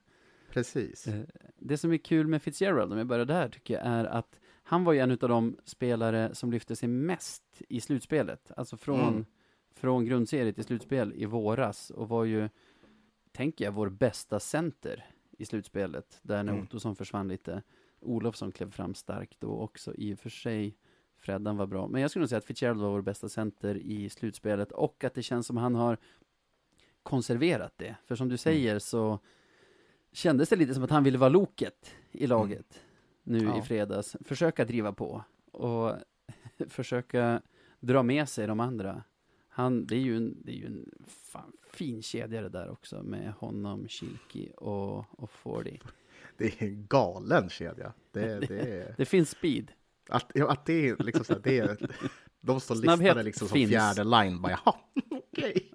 Precis. 0.52 1.06
Eh, 1.06 1.20
Det 1.58 1.78
som 1.78 1.92
är 1.92 1.96
kul 1.96 2.26
med 2.26 2.42
Fitzgerald, 2.42 2.92
om 2.92 2.98
jag 2.98 3.06
börjar 3.06 3.24
där, 3.24 3.48
tycker 3.48 3.74
jag 3.74 3.82
är 3.86 4.04
att 4.04 4.38
han 4.68 4.84
var 4.84 4.92
ju 4.92 4.98
en 4.98 5.10
av 5.10 5.16
de 5.16 5.56
spelare 5.64 6.34
som 6.34 6.52
lyfte 6.52 6.76
sig 6.76 6.88
mest 6.88 7.62
i 7.68 7.80
slutspelet. 7.80 8.50
Alltså 8.56 8.76
från, 8.76 9.00
Mm. 9.08 9.24
från 9.74 10.04
grundserie 10.04 10.52
till 10.52 10.64
slutspel 10.64 11.12
i 11.16 11.24
våras 11.24 11.90
och 11.90 12.08
var 12.08 12.24
ju, 12.24 12.48
tänker 13.32 13.64
jag, 13.64 13.72
vår 13.72 13.88
bästa 13.88 14.40
center 14.40 15.06
i 15.38 15.44
slutspelet. 15.44 16.18
Där 16.22 16.42
när 16.42 16.52
Mm. 16.52 16.64
Ottosson 16.64 16.96
försvann 16.96 17.28
lite. 17.28 17.62
Olofsson 18.00 18.52
klev 18.52 18.70
fram 18.70 18.94
starkt 18.94 19.40
då 19.40 19.48
också 19.50 19.94
i 19.94 20.14
och 20.14 20.18
för 20.18 20.30
sig. 20.30 20.76
Freddan 21.16 21.56
var 21.56 21.66
bra. 21.66 21.88
Men 21.88 22.00
jag 22.02 22.10
skulle 22.10 22.20
nog 22.20 22.28
säga 22.28 22.38
att 22.38 22.44
Fitzgerald 22.44 22.80
var 22.80 22.90
vår 22.90 23.02
bästa 23.02 23.28
center 23.28 23.74
i 23.76 24.08
slutspelet 24.08 24.72
och 24.72 25.04
att 25.04 25.14
det 25.14 25.22
känns 25.22 25.46
som 25.46 25.56
han 25.56 25.74
har 25.74 25.98
konserverat 27.02 27.72
det. 27.76 27.96
För 28.06 28.16
som 28.16 28.28
du 28.28 28.36
säger 28.36 28.78
så 28.78 29.18
kändes 30.12 30.48
det 30.48 30.56
lite 30.56 30.74
som 30.74 30.82
att 30.82 30.90
han 30.90 31.04
ville 31.04 31.18
vara 31.18 31.30
loket 31.30 31.94
i 32.12 32.26
laget 32.26 32.84
nu 33.28 33.44
Ja. 33.44 33.58
i 33.58 33.62
fredags. 33.62 34.16
Försöka 34.24 34.64
driva 34.64 34.92
på 34.92 35.24
och 35.52 35.94
försöka 36.68 37.42
dra 37.80 38.02
med 38.02 38.28
sig 38.28 38.46
de 38.46 38.60
andra. 38.60 39.02
Han, 39.48 39.86
det 39.86 39.94
är 39.94 40.00
ju 40.00 40.16
en, 40.16 40.36
det 40.44 40.52
är 40.52 40.56
ju 40.56 40.66
en 40.66 40.90
fan, 41.06 41.52
fin 41.72 42.02
kedja 42.02 42.40
det 42.42 42.48
där 42.48 42.70
också 42.70 43.02
med 43.02 43.32
honom, 43.32 43.88
Kilki 43.88 44.52
och, 44.56 45.20
och 45.22 45.30
Fordy. 45.30 45.78
Det 46.36 46.44
är 46.62 46.66
en 46.66 46.86
galen 46.86 47.48
kedja. 47.48 47.92
Det, 48.12 48.40
det 48.48 48.60
är, 48.60 48.94
Det 48.96 49.04
finns 49.04 49.30
speed. 49.30 49.72
att, 50.08 50.40
att 50.40 50.66
det 50.66 50.88
är 50.88 50.96
liksom 51.02 51.24
så 51.24 51.32
här, 51.32 51.40
det 51.44 51.58
är, 51.58 51.76
de 52.40 52.60
står 52.60 52.74
listade 52.74 53.22
liksom 53.22 53.48
som 53.48 53.54
finns. 53.54 53.70
fjärde 53.70 54.04
line. 54.04 54.42
Bara, 54.42 54.50
jaha, 54.52 54.74
okej. 55.10 55.72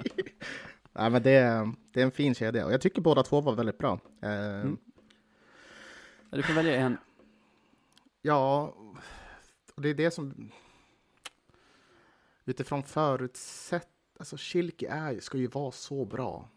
Nej, 0.93 1.09
men 1.09 1.23
det, 1.23 1.31
är- 1.31 1.73
det 1.91 1.99
är 2.01 2.05
en 2.05 2.11
fin 2.11 2.35
kedja 2.35 2.65
och 2.65 2.73
jag 2.73 2.81
tycker 2.81 3.01
båda 3.01 3.23
två 3.23 3.41
var 3.41 3.55
väldigt 3.55 3.77
bra. 3.77 3.99
Eh, 4.21 4.31
Mm. 4.61 4.77
Du 6.31 6.43
får 6.43 6.53
välja 6.53 6.75
en. 6.75 6.97
Ja, 8.25 8.75
och 9.75 9.81
det 9.81 9.89
är 9.89 9.93
det 9.93 10.11
som... 10.11 10.51
Utifrån 12.45 12.83
förutsätt... 12.83 13.89
Alltså, 14.19 14.37
Kilke 14.37 14.87
är, 14.87 15.19
ska 15.19 15.37
ju 15.37 15.47
vara 15.47 15.71
så 15.71 16.05
bra. 16.05 16.49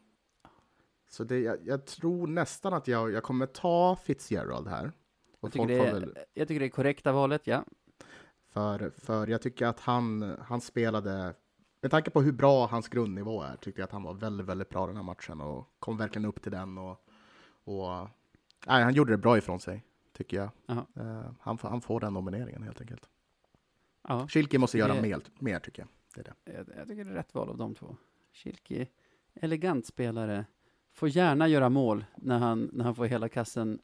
Så 1.09 1.25
det, 1.25 1.39
jag, 1.39 1.59
jag 1.67 1.87
tror 1.87 2.27
nästan 2.27 2.75
att 2.75 2.89
jag, 2.89 3.13
jag 3.13 3.23
kommer 3.23 3.47
ta 3.47 3.97
Fitzgerald 3.97 4.69
här. 4.69 4.93
Jag 5.41 5.53
tycker, 5.53 5.71
är, 5.71 5.93
väl, 5.93 6.19
jag 6.35 6.49
tycker 6.49 6.61
det 6.61 6.67
är 6.67 6.71
korrekta 6.71 7.13
valet, 7.13 7.47
ja. 7.47 7.65
för, 8.53 8.91
för 8.91 9.27
jag 9.27 9.43
tycker 9.43 9.67
att 9.67 9.81
han, 9.81 10.37
han 10.41 10.61
spelade... 10.61 11.35
Med 11.81 11.91
tanke 11.91 12.11
på 12.11 12.23
hur 12.23 12.33
bra 12.33 12.67
hans 12.67 12.89
grundnivå 12.89 13.43
är, 13.43 13.57
tyckte 13.57 13.81
jag 13.81 13.87
att 13.87 13.93
han 13.93 14.03
var 14.03 14.15
väldigt, 14.15 14.47
väldigt 14.47 14.69
bra 14.69 14.87
den 14.87 14.97
här 14.97 15.03
matchen 15.03 15.41
och 15.41 15.69
kom 15.79 15.97
verkligen 15.97 16.25
upp 16.25 16.43
till 16.43 16.53
den. 16.53 16.79
Och, 16.79 17.01
och, 17.65 18.09
nej, 18.67 18.83
han 18.83 18.95
gjorde 18.95 19.13
det 19.13 19.19
bra 19.19 19.39
ifrån 19.39 19.61
sig, 19.61 19.85
tycker 20.17 20.37
jag. 20.37 20.51
Eh, 20.97 21.23
han, 21.41 21.59
får, 21.59 21.69
han 21.69 21.81
får 21.81 22.01
den 22.01 22.13
nomineringen 22.15 22.63
helt 22.63 22.81
enkelt. 22.81 23.09
ja. 24.09 24.29
Kilke 24.29 24.59
måste 24.59 24.79
göra 24.79 24.95
Det- 24.95 25.03
mer, 25.03 25.21
mer 25.39 25.59
tycker 25.59 25.83
jag. 25.83 25.89
Det 26.15 26.21
är 26.21 26.25
det. 26.25 26.53
Jag, 26.53 26.79
jag 26.79 26.89
tycker 26.89 27.05
det 27.05 27.11
är 27.11 27.15
rätt 27.15 27.35
val 27.35 27.49
av 27.49 27.57
de 27.57 27.75
två. 27.75 27.97
Kilki, 28.33 28.87
elegant 29.35 29.87
spelare. 29.87 30.45
Får 30.93 31.09
gärna 31.09 31.49
göra 31.49 31.69
mål 31.69 32.05
när 32.17 32.39
han, 32.39 32.71
när 32.73 32.85
han 32.85 32.95
får 32.95 33.05
hela 33.05 33.29
kassen 33.29 33.81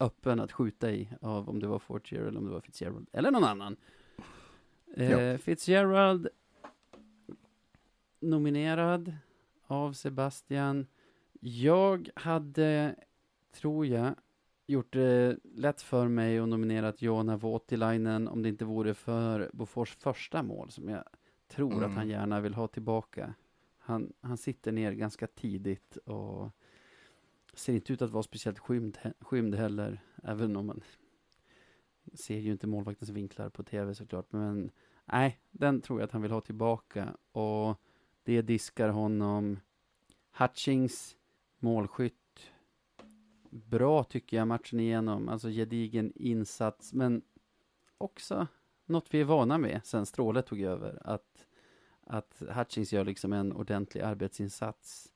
öppen 0.00 0.40
att 0.40 0.52
skjuta 0.52 0.90
i 0.90 1.08
av 1.20 1.48
om 1.48 1.60
det 1.60 1.66
var 1.66 1.78
Fortier 1.78 2.20
eller 2.22 2.38
om 2.38 2.44
det 2.44 2.50
var 2.52 2.60
Fitzgerald 2.60 3.08
eller 3.12 3.30
någon 3.30 3.44
annan. 3.44 3.76
Eh. 4.96 5.36
Fitzgerald 5.36 6.28
nominerad 8.20 9.16
av 9.66 9.92
Sebastian. 9.92 10.86
Jag 11.40 12.10
hade, 12.14 12.94
tror 13.52 13.86
jag, 13.86 14.14
gjort 14.70 14.92
det 14.92 15.36
lätt 15.42 15.82
för 15.82 16.08
mig 16.08 16.40
och 16.40 16.48
nominerat 16.48 17.02
Joona 17.02 17.36
Voutilainen 17.36 18.28
om 18.28 18.42
det 18.42 18.48
inte 18.48 18.64
vore 18.64 18.94
för 18.94 19.50
Bofors 19.52 19.96
första 19.96 20.42
mål 20.42 20.70
som 20.70 20.88
jag 20.88 21.04
tror 21.48 21.72
Mm. 21.72 21.84
att 21.90 21.96
han 21.96 22.08
gärna 22.08 22.40
vill 22.40 22.54
ha 22.54 22.68
tillbaka. 22.68 23.34
Han, 23.78 24.12
han 24.20 24.36
sitter 24.36 24.72
ner 24.72 24.92
ganska 24.92 25.26
tidigt 25.26 25.96
och 25.96 26.50
ser 27.54 27.72
inte 27.74 27.92
ut 27.92 28.02
att 28.02 28.10
vara 28.10 28.22
speciellt 28.22 28.58
skymd, 28.58 28.98
skymd 29.20 29.54
heller, 29.54 30.00
även 30.22 30.56
om 30.56 30.66
man 30.66 30.80
ser 32.14 32.38
ju 32.38 32.52
inte 32.52 32.66
målvaktens 32.66 33.10
vinklar 33.10 33.48
på 33.48 33.62
tv 33.62 33.94
såklart, 33.94 34.32
men 34.32 34.70
nej, 35.04 35.40
den 35.50 35.80
tror 35.80 36.00
jag 36.00 36.04
att 36.04 36.12
han 36.12 36.22
vill 36.22 36.30
ha 36.30 36.40
tillbaka 36.40 37.16
och 37.32 37.80
det 38.22 38.42
diskar 38.42 38.88
honom. 38.88 39.60
Hutchings, 40.38 41.16
målskytt, 41.58 42.19
bra 43.50 44.04
tycker 44.04 44.36
jag 44.36 44.48
matchen 44.48 44.80
igenom, 44.80 45.28
alltså 45.28 45.48
gedigen 45.48 46.12
insats, 46.14 46.92
men 46.92 47.22
också 47.98 48.46
något 48.86 49.14
vi 49.14 49.20
är 49.20 49.24
vana 49.24 49.58
med 49.58 49.80
sen 49.84 50.06
Stråle 50.06 50.42
tog 50.42 50.60
över, 50.60 50.98
att, 51.04 51.46
att 52.06 52.42
Hutchings 52.56 52.92
gör 52.92 53.04
liksom 53.04 53.32
en 53.32 53.52
ordentlig 53.52 54.00
arbetsinsats. 54.02 55.12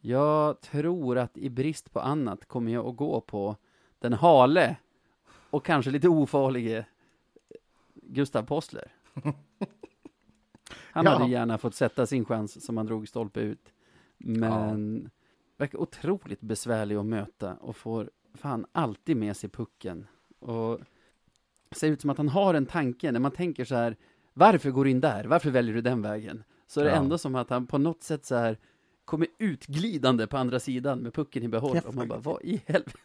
Jag 0.00 0.60
tror 0.60 1.18
att 1.18 1.38
i 1.38 1.50
brist 1.50 1.92
på 1.92 2.00
annat 2.00 2.44
kommer 2.48 2.72
jag 2.72 2.86
att 2.86 2.96
gå 2.96 3.20
på 3.20 3.56
den 3.98 4.12
hale 4.12 4.76
och 5.50 5.64
kanske 5.64 5.90
lite 5.90 6.08
ofarlige 6.08 6.86
Gustav 7.94 8.42
Possler. 8.42 8.92
Han 10.94 11.04
Ja. 11.04 11.10
hade 11.10 11.30
gärna 11.30 11.58
fått 11.58 11.74
sätta 11.74 12.06
sin 12.06 12.24
chans 12.24 12.64
som 12.66 12.76
han 12.76 12.86
drog 12.86 13.08
stolpe 13.08 13.40
ut. 13.40 13.72
Men 14.18 15.10
verkar 15.62 15.78
otroligt 15.78 16.40
besvärlig 16.40 16.96
att 16.96 17.06
möta 17.06 17.54
och 17.54 17.76
får 17.76 18.10
fan 18.34 18.66
alltid 18.72 19.16
med 19.16 19.36
sig 19.36 19.50
pucken. 19.50 20.06
Och 20.38 20.80
ser 21.70 21.88
ut 21.88 22.00
som 22.00 22.10
att 22.10 22.16
han 22.16 22.28
har 22.28 22.54
en 22.54 22.66
tanke 22.66 23.12
när 23.12 23.20
man 23.20 23.30
tänker 23.32 23.64
så 23.64 23.74
här, 23.74 23.96
varför 24.34 24.70
går 24.70 24.84
du 24.84 24.90
in 24.90 25.00
där? 25.00 25.24
Varför 25.24 25.50
väljer 25.50 25.74
du 25.74 25.80
den 25.80 26.02
vägen? 26.02 26.44
Så 26.66 26.80
är 26.80 26.84
det 26.84 26.90
Ja. 26.90 26.96
ändå 26.96 27.18
som 27.18 27.34
att 27.34 27.50
han 27.50 27.66
på 27.66 27.78
något 27.78 28.02
sätt 28.02 28.24
så 28.26 28.34
här 28.34 28.58
kommer 29.04 29.28
utglidande 29.38 30.26
på 30.26 30.36
andra 30.36 30.60
sidan 30.60 30.98
med 30.98 31.14
pucken 31.14 31.42
i 31.42 31.48
behåll. 31.48 31.80
Och 31.86 31.94
man 31.94 32.08
bara, 32.08 32.18
vad 32.18 32.42
i 32.42 32.62
helvete? 32.66 32.98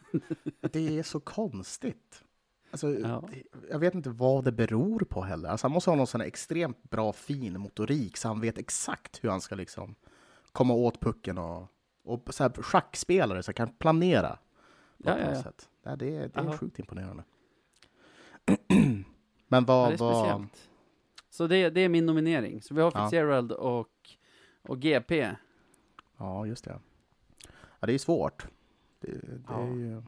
Det 0.71 0.99
är 0.99 1.03
så 1.03 1.19
konstigt. 1.19 2.23
Alltså, 2.71 2.99
Ja. 2.99 3.29
Jag 3.69 3.79
vet 3.79 3.95
inte 3.95 4.09
vad 4.09 4.43
det 4.43 4.51
beror 4.51 4.99
på 4.99 5.21
heller. 5.21 5.49
Alltså, 5.49 5.67
han 5.67 5.71
måste 5.71 5.89
ha 5.89 5.95
någon 5.97 6.07
sån 6.07 6.21
här 6.21 6.27
extremt 6.27 6.83
bra 6.89 7.13
fin 7.13 7.59
motorik 7.59 8.17
så 8.17 8.27
han 8.27 8.41
vet 8.41 8.57
exakt 8.57 9.23
hur 9.23 9.29
han 9.29 9.41
ska 9.41 9.55
liksom 9.55 9.95
komma 10.51 10.73
åt 10.73 10.99
pucken 10.99 11.37
och, 11.37 11.67
och 12.09 12.33
så 12.33 12.43
här, 12.43 12.49
schackspelare 12.61 13.43
så 13.43 13.53
kan 13.53 13.69
planera. 13.69 14.29
På 15.03 15.09
Ja, 15.09 15.19
ja, 15.19 15.29
ja. 15.29 15.43
Sätt. 15.43 15.69
Ja, 15.83 15.95
det, 15.95 16.15
är- 16.15 16.27
det 16.27 16.35
är 16.39 16.39
Aha. 16.43 16.57
sjukt 16.57 16.79
imponerande. 16.79 17.23
Men 18.67 19.05
Ja, 19.47 19.61
vad 19.67 19.89
det 19.89 19.93
är 19.93 19.97
speciellt. 19.97 20.69
Så 21.29 21.47
det, 21.47 21.69
det 21.69 21.81
är 21.81 21.89
min 21.89 22.05
nominering. 22.05 22.61
Så 22.61 22.73
vi 22.73 22.81
har 22.81 22.91
Ja. 22.95 23.03
Fitzgerald 23.03 23.51
och, 23.51 24.09
och 24.61 24.79
GP. 24.79 25.31
Ja, 26.17 26.45
just 26.45 26.63
det. 26.63 26.79
Ja, 27.79 27.87
det 27.87 27.93
är 27.93 27.97
svårt. 27.97 28.47
Det, 28.99 29.07
det 29.11 29.41
Ja. 29.47 29.61
är 29.61 29.67
ju... 29.73 30.01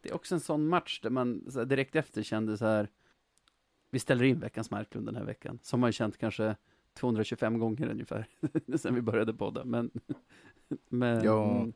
Det 0.00 0.10
är 0.10 0.14
också 0.14 0.34
en 0.34 0.40
sån 0.40 0.68
match 0.68 1.00
där 1.00 1.10
man 1.10 1.44
direkt 1.66 1.96
efter 1.96 2.22
kände 2.22 2.56
så 2.58 2.66
här, 2.66 2.88
vi 3.90 3.98
ställer 3.98 4.24
in 4.24 4.40
veckans 4.40 4.70
Marklund 4.70 5.06
den 5.06 5.16
här 5.16 5.24
veckan. 5.24 5.58
Som 5.62 5.80
man 5.80 5.88
ju 5.88 5.92
känt 5.92 6.18
kanske 6.18 6.56
225 6.94 7.58
gånger 7.58 7.88
ungefär, 7.88 8.26
sen 8.76 8.94
vi 8.94 9.02
började 9.02 9.34
podda. 9.34 9.64
Men, 9.64 9.90
men 10.88 11.24
Ja. 11.24 11.66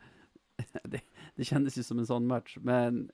det, 0.84 1.00
det 1.34 1.44
kändes 1.44 1.78
ju 1.78 1.82
som 1.82 1.98
en 1.98 2.06
sån 2.06 2.26
match. 2.26 2.56
Men 2.60 3.10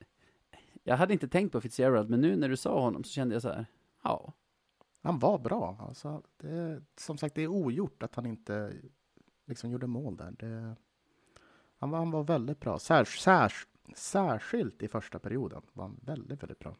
jag 0.83 0.97
hade 0.97 1.13
inte 1.13 1.27
tänkt 1.27 1.51
på 1.51 1.61
Fitzgerald, 1.61 2.09
men 2.09 2.21
nu 2.21 2.35
när 2.35 2.49
du 2.49 2.57
sa 2.57 2.81
honom 2.81 3.03
så 3.03 3.09
kände 3.09 3.35
jag 3.35 3.41
så 3.41 3.49
här, 3.49 3.65
ja, 4.03 4.33
Han 5.01 5.19
var 5.19 5.39
bra. 5.39 5.77
Alltså, 5.79 6.23
det, 6.37 6.81
som 6.97 7.17
sagt, 7.17 7.35
det 7.35 7.41
är 7.41 7.47
ogjort 7.47 8.03
att 8.03 8.15
han 8.15 8.25
inte 8.25 8.73
liksom 9.45 9.71
gjorde 9.71 9.87
mål 9.87 10.17
där. 10.17 10.31
Det, 10.31 10.75
han, 11.77 11.89
var, 11.89 11.97
han 11.97 12.11
var 12.11 12.23
väldigt 12.23 12.59
bra. 12.59 12.79
Särs, 12.79 13.19
särs, 13.19 13.67
särskilt 13.95 14.83
i 14.83 14.87
första 14.87 15.19
perioden 15.19 15.61
var 15.73 15.83
han 15.83 15.99
väldigt, 16.01 16.43
väldigt 16.43 16.59
bra. 16.59 16.75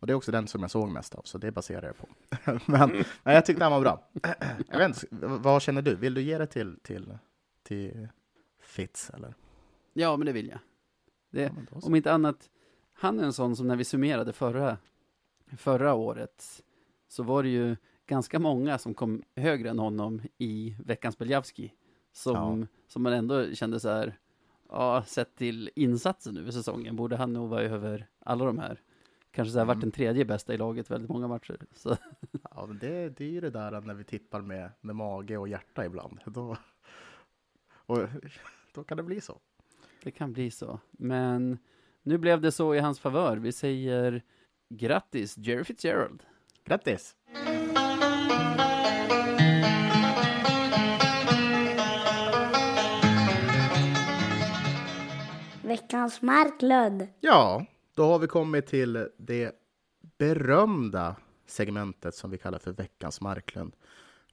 Och 0.00 0.06
det 0.06 0.12
är 0.12 0.14
också 0.14 0.32
den 0.32 0.48
som 0.48 0.60
jag 0.60 0.70
såg 0.70 0.88
mest 0.88 1.14
av, 1.14 1.22
så 1.22 1.38
det 1.38 1.52
baserar 1.52 1.86
jag 1.86 1.96
på. 1.96 2.08
men, 2.72 3.04
men 3.22 3.34
jag 3.34 3.46
tyckte 3.46 3.64
han 3.64 3.72
var 3.72 3.80
bra. 3.80 4.08
jag 4.70 4.78
vet 4.78 4.88
inte, 4.88 5.26
vad 5.26 5.62
känner 5.62 5.82
du? 5.82 5.94
Vill 5.94 6.14
du 6.14 6.22
ge 6.22 6.38
det 6.38 6.46
till, 6.46 6.78
till, 6.82 7.18
till 7.62 8.08
Fitz, 8.60 9.10
eller? 9.10 9.34
ja 9.92 10.16
men 10.16 10.26
det 10.26 10.32
vill 10.32 10.48
jag. 10.48 10.58
Det, 11.30 11.52
Ja. 11.70 11.80
Om 11.82 11.94
inte 11.94 12.12
annat, 12.12 12.50
han 12.92 13.20
är 13.20 13.24
en 13.24 13.32
sån 13.32 13.56
som 13.56 13.66
när 13.66 13.76
vi 13.76 13.84
summerade 13.84 14.32
förra, 14.32 14.78
förra 15.56 15.94
året, 15.94 16.62
så 17.08 17.22
var 17.22 17.42
det 17.42 17.48
ju 17.48 17.76
ganska 18.06 18.38
många 18.38 18.78
som 18.78 18.94
kom 18.94 19.22
högre 19.36 19.70
än 19.70 19.78
honom 19.78 20.22
i 20.38 20.76
veckans 20.84 21.18
Beljavski. 21.18 21.72
Som, 22.12 22.66
som 22.88 23.02
man 23.02 23.12
ändå 23.12 23.54
kände 23.54 23.80
så 23.80 23.88
här, 23.88 24.18
ja, 24.68 25.04
sett 25.06 25.36
till 25.36 25.70
insatsen 25.74 26.36
över 26.36 26.50
säsongen, 26.50 26.96
borde 26.96 27.16
han 27.16 27.32
nog 27.32 27.48
vara 27.48 27.62
över 27.62 28.08
alla 28.20 28.44
de 28.44 28.58
här 28.58 28.80
kanske 29.36 29.52
så 29.52 29.58
här, 29.58 29.64
mm. 29.64 29.76
varit 29.76 29.80
den 29.80 29.90
tredje 29.90 30.24
bästa 30.24 30.54
i 30.54 30.56
laget 30.56 30.90
väldigt 30.90 31.10
många 31.10 31.28
matcher. 31.28 31.58
Så. 31.72 31.96
Ja, 32.50 32.68
det, 32.80 33.08
det 33.08 33.24
är 33.24 33.28
ju 33.28 33.40
det 33.40 33.50
där 33.50 33.80
när 33.80 33.94
vi 33.94 34.04
tippar 34.04 34.40
med, 34.40 34.70
med 34.80 34.96
mage 34.96 35.36
och 35.36 35.48
hjärta 35.48 35.84
ibland. 35.84 36.20
Då, 36.24 36.56
och, 37.86 37.98
då 38.74 38.84
kan 38.84 38.96
det 38.96 39.02
bli 39.02 39.20
så. 39.20 39.38
Det 40.02 40.10
kan 40.10 40.32
bli 40.32 40.50
så, 40.50 40.80
men 40.90 41.58
nu 42.02 42.18
blev 42.18 42.40
det 42.40 42.52
så 42.52 42.74
i 42.74 42.78
hans 42.78 43.00
favör. 43.00 43.36
Vi 43.36 43.52
säger 43.52 44.22
grattis 44.68 45.38
Jerry 45.38 45.64
Fitzgerald. 45.64 46.22
Grattis! 46.64 47.16
Veckans 55.62 56.22
Marklund. 56.22 57.08
Ja, 57.20 57.66
då 57.96 58.04
har 58.04 58.18
vi 58.18 58.26
kommit 58.26 58.66
till 58.66 59.08
det 59.16 59.52
berömda 60.18 61.16
segmentet 61.46 62.14
som 62.14 62.30
vi 62.30 62.38
kallar 62.38 62.58
för 62.58 62.72
veckans 62.72 63.20
Marklund. 63.20 63.76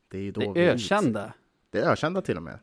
Det 0.08 0.18
är 0.18 0.32
då 0.32 0.42
Det 0.42 0.52
vi- 0.54 0.70
ökända. 0.70 1.34
Det 1.70 1.80
är 1.80 1.92
ökända 1.92 2.22
till 2.22 2.38
och 2.38 2.44
med. 2.44 2.60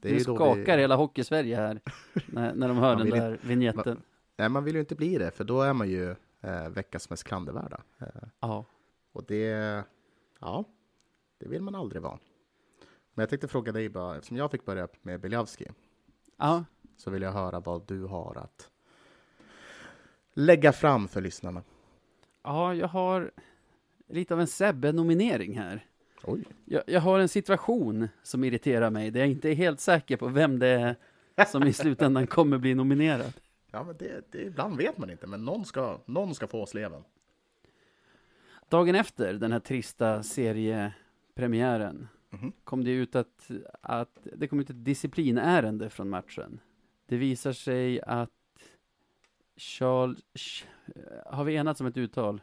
Det 0.00 0.08
är 0.08 0.12
Nu 0.12 0.20
skakar 0.20 0.76
vi... 0.76 0.82
hela 0.82 0.96
Hockeysverige 0.96 1.56
här, 1.56 1.80
när, 2.26 2.54
när 2.54 2.68
de 2.68 2.76
hör 2.76 2.96
den 2.96 3.10
där 3.10 3.38
vignetten. 3.42 4.02
Nej, 4.36 4.48
man 4.48 4.64
vill 4.64 4.74
ju 4.74 4.80
inte 4.80 4.94
bli 4.94 5.18
det, 5.18 5.30
för 5.30 5.44
då 5.44 5.62
är 5.62 5.72
man 5.72 5.88
ju 5.88 6.10
eh, 6.40 6.68
veckans 6.68 7.10
mest 7.10 7.24
klandervärda. 7.24 7.82
Eh, 7.98 8.06
Ja. 8.40 8.64
och 9.12 9.24
det, 9.24 9.84
ja, 10.40 10.64
det 11.38 11.48
vill 11.48 11.62
man 11.62 11.74
aldrig 11.74 12.02
vara. 12.02 12.18
Men 13.14 13.22
jag 13.22 13.28
tänkte 13.30 13.48
fråga 13.48 13.72
dig 13.72 13.88
bara, 13.88 14.16
eftersom 14.16 14.36
jag 14.36 14.50
fick 14.50 14.64
börja 14.64 14.88
med 15.02 15.20
Biljavski, 15.20 15.66
ja, 16.38 16.64
så 16.96 17.10
vill 17.10 17.22
jag 17.22 17.32
höra 17.32 17.60
vad 17.60 17.86
du 17.86 18.04
har 18.04 18.36
att 18.36 18.68
lägga 20.34 20.72
fram 20.72 21.08
för 21.08 21.20
lyssnarna. 21.20 21.62
ja, 22.42 22.74
jag 22.74 22.88
har 22.88 23.30
lite 24.08 24.34
av 24.34 24.40
en 24.40 24.46
Sebbe-nominering 24.46 25.58
här. 25.58 25.86
Oj. 26.24 26.44
Jag, 26.64 26.82
jag 26.86 27.00
har 27.00 27.18
en 27.18 27.28
situation 27.28 28.08
som 28.22 28.44
irriterar 28.44 28.90
mig, 28.90 29.10
där 29.10 29.20
jag 29.20 29.28
inte 29.28 29.48
är 29.50 29.54
helt 29.54 29.80
säker 29.80 30.16
på 30.16 30.28
vem 30.28 30.58
det 30.58 30.96
är 31.36 31.44
som 31.44 31.62
i 31.62 31.72
slutändan 31.72 32.26
kommer 32.36 32.58
bli 32.58 32.74
nominerad. 32.74 33.32
Ja, 33.70 33.84
men 33.84 33.96
det, 33.96 34.32
det, 34.32 34.42
ibland 34.42 34.76
vet 34.76 34.98
man 34.98 35.10
inte, 35.10 35.26
men 35.26 35.44
någon 35.44 35.64
ska, 35.64 35.98
någon 36.06 36.34
ska 36.34 36.46
få 36.46 36.66
sleven. 36.66 37.04
Dagen 38.68 38.94
efter 38.94 39.32
den 39.34 39.52
här 39.52 39.60
trista 39.60 40.22
seriepremiären 40.22 42.08
Mhm. 42.34 42.52
kom 42.64 42.84
det 42.84 42.90
ut 42.90 43.16
att, 43.16 43.50
att 43.80 44.18
det 44.36 44.48
kom 44.48 44.60
ut 44.60 44.70
ett 44.70 44.84
disciplinärende 44.84 45.90
från 45.90 46.08
matchen. 46.08 46.60
Det 47.06 47.16
visar 47.16 47.52
sig 47.52 48.00
att 48.02 48.30
Charles, 49.62 50.18
Ch- 50.34 50.64
har 51.26 51.44
vi 51.44 51.54
enats 51.54 51.80
om 51.80 51.86
ett 51.86 51.96
uttal? 51.96 52.40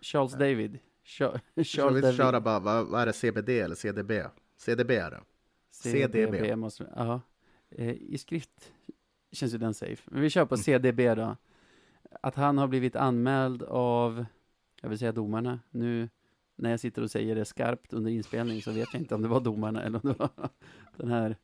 Charles 0.00 0.32
David. 0.32 0.78
Char, 1.04 1.40
Ska 1.54 1.64
Charles 1.64 1.96
vi 2.04 2.16
David. 2.16 2.42
bara, 2.42 2.60
vad, 2.60 2.86
vad 2.86 3.02
är 3.02 3.06
det, 3.06 3.12
CBD 3.12 3.48
eller 3.48 3.74
CDB? 3.74 4.12
CDB 4.56 4.90
är 4.90 5.10
det. 5.10 5.20
CDB. 5.70 6.56
måste 6.56 6.86
ja. 6.96 7.20
Eh, 7.70 7.90
I 7.90 8.18
skrift 8.18 8.72
känns 9.32 9.54
ju 9.54 9.58
den 9.58 9.74
safe. 9.74 10.02
Men 10.10 10.22
vi 10.22 10.30
kör 10.30 10.44
på 10.46 10.54
Mm. 10.54 10.62
CDB 10.62 11.14
då. 11.14 11.36
Att 12.22 12.34
han 12.34 12.58
har 12.58 12.66
blivit 12.68 12.96
anmäld 12.96 13.62
av, 13.62 14.24
jag 14.82 14.88
vill 14.88 14.98
säga 14.98 15.12
domarna. 15.12 15.60
Nu 15.70 16.08
när 16.56 16.70
jag 16.70 16.80
sitter 16.80 17.02
och 17.02 17.10
säger 17.10 17.34
det 17.34 17.44
skarpt 17.44 17.92
under 17.92 18.10
inspelning 18.10 18.62
så 18.62 18.72
vet 18.72 18.88
jag 18.92 19.02
inte 19.02 19.14
om 19.14 19.22
det 19.22 19.28
var 19.28 19.40
domarna 19.40 19.82
eller 19.82 20.00
om 20.06 20.12
det 20.12 20.18
var 20.18 20.30
den 20.96 21.10
här, 21.10 21.36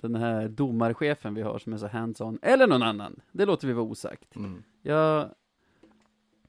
den 0.00 0.14
här 0.14 0.48
domarchefen 0.48 1.34
vi 1.34 1.42
har 1.42 1.58
som 1.58 1.72
är 1.72 1.76
så 1.76 1.86
hands-on. 1.86 2.38
Eller 2.42 2.66
någon 2.66 2.82
annan. 2.82 3.20
Det 3.32 3.46
låter 3.46 3.66
vi 3.66 3.72
vara 3.72 3.84
osagt. 3.86 4.36
Mm. 4.36 4.62
Jag, 4.82 5.28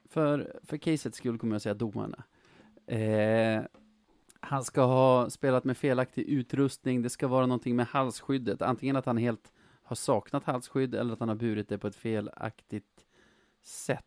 för, 0.10 0.60
för 0.64 0.78
casets 0.78 1.18
skull 1.18 1.38
kommer 1.40 1.56
jag 1.56 1.62
säga 1.62 1.74
domarna. 1.74 2.24
Eh, 2.88 3.62
han 4.40 4.64
ska 4.64 4.82
ha 4.82 5.30
spelat 5.30 5.64
med 5.64 5.78
felaktig 5.78 6.24
utrustning, 6.24 7.02
det 7.02 7.10
ska 7.10 7.28
vara 7.28 7.46
någonting 7.46 7.76
med 7.76 7.86
halsskyddet. 7.88 8.62
Antingen 8.62 8.96
att 8.96 9.06
han 9.06 9.18
helt 9.18 9.52
har 9.84 9.96
saknat 9.96 10.44
halsskydd 10.44 10.96
eller 10.96 11.14
att 11.14 11.20
han 11.20 11.30
har 11.30 11.36
burit 11.36 11.70
det 11.70 11.78
på 11.78 11.88
ett 11.88 11.96
felaktigt 11.96 13.06
sätt. 13.62 14.06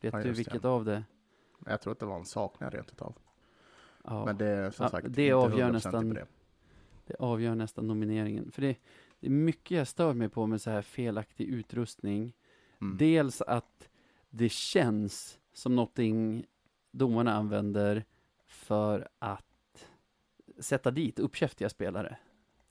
Vet 0.00 0.12
Ja, 0.12 0.18
du 0.20 0.28
just 0.28 0.36
det. 0.38 0.50
vilket 0.52 0.64
av 0.64 0.84
det? 0.84 1.04
Jag 1.66 1.80
tror 1.80 1.92
att 1.92 1.98
det 1.98 2.06
var 2.06 2.18
en 2.18 2.24
saknad 2.24 2.74
rent 2.74 2.90
utav. 2.92 3.14
Ja, 4.04 4.24
Men 4.24 4.36
det 4.36 4.46
är 4.46 4.70
som 4.70 4.82
Ja, 4.84 4.88
sagt 4.90 5.06
det 5.10 5.22
inte 5.22 5.34
avgör 5.34 5.68
100% 5.68 5.72
nästan- 5.72 6.08
det. 6.14 6.26
Det 7.06 7.14
avgör 7.18 7.54
nästan 7.54 7.86
nomineringen. 7.86 8.50
För 8.52 8.62
det, 8.62 8.76
det 9.20 9.26
är 9.26 9.30
mycket 9.30 9.76
jag 9.76 9.88
stör 9.88 10.14
mig 10.14 10.28
på 10.28 10.46
med 10.46 10.60
så 10.60 10.70
här 10.70 10.82
felaktig 10.82 11.44
utrustning. 11.48 12.32
Mm. 12.80 12.96
Dels 12.96 13.40
att 13.42 13.88
det 14.30 14.48
känns 14.48 15.38
som 15.52 15.76
någonting 15.76 16.46
domarna 16.92 17.32
använder 17.34 18.04
för 18.46 19.08
att 19.18 19.86
sätta 20.58 20.90
dit 20.90 21.18
uppkäftiga 21.18 21.68
spelare. 21.68 22.18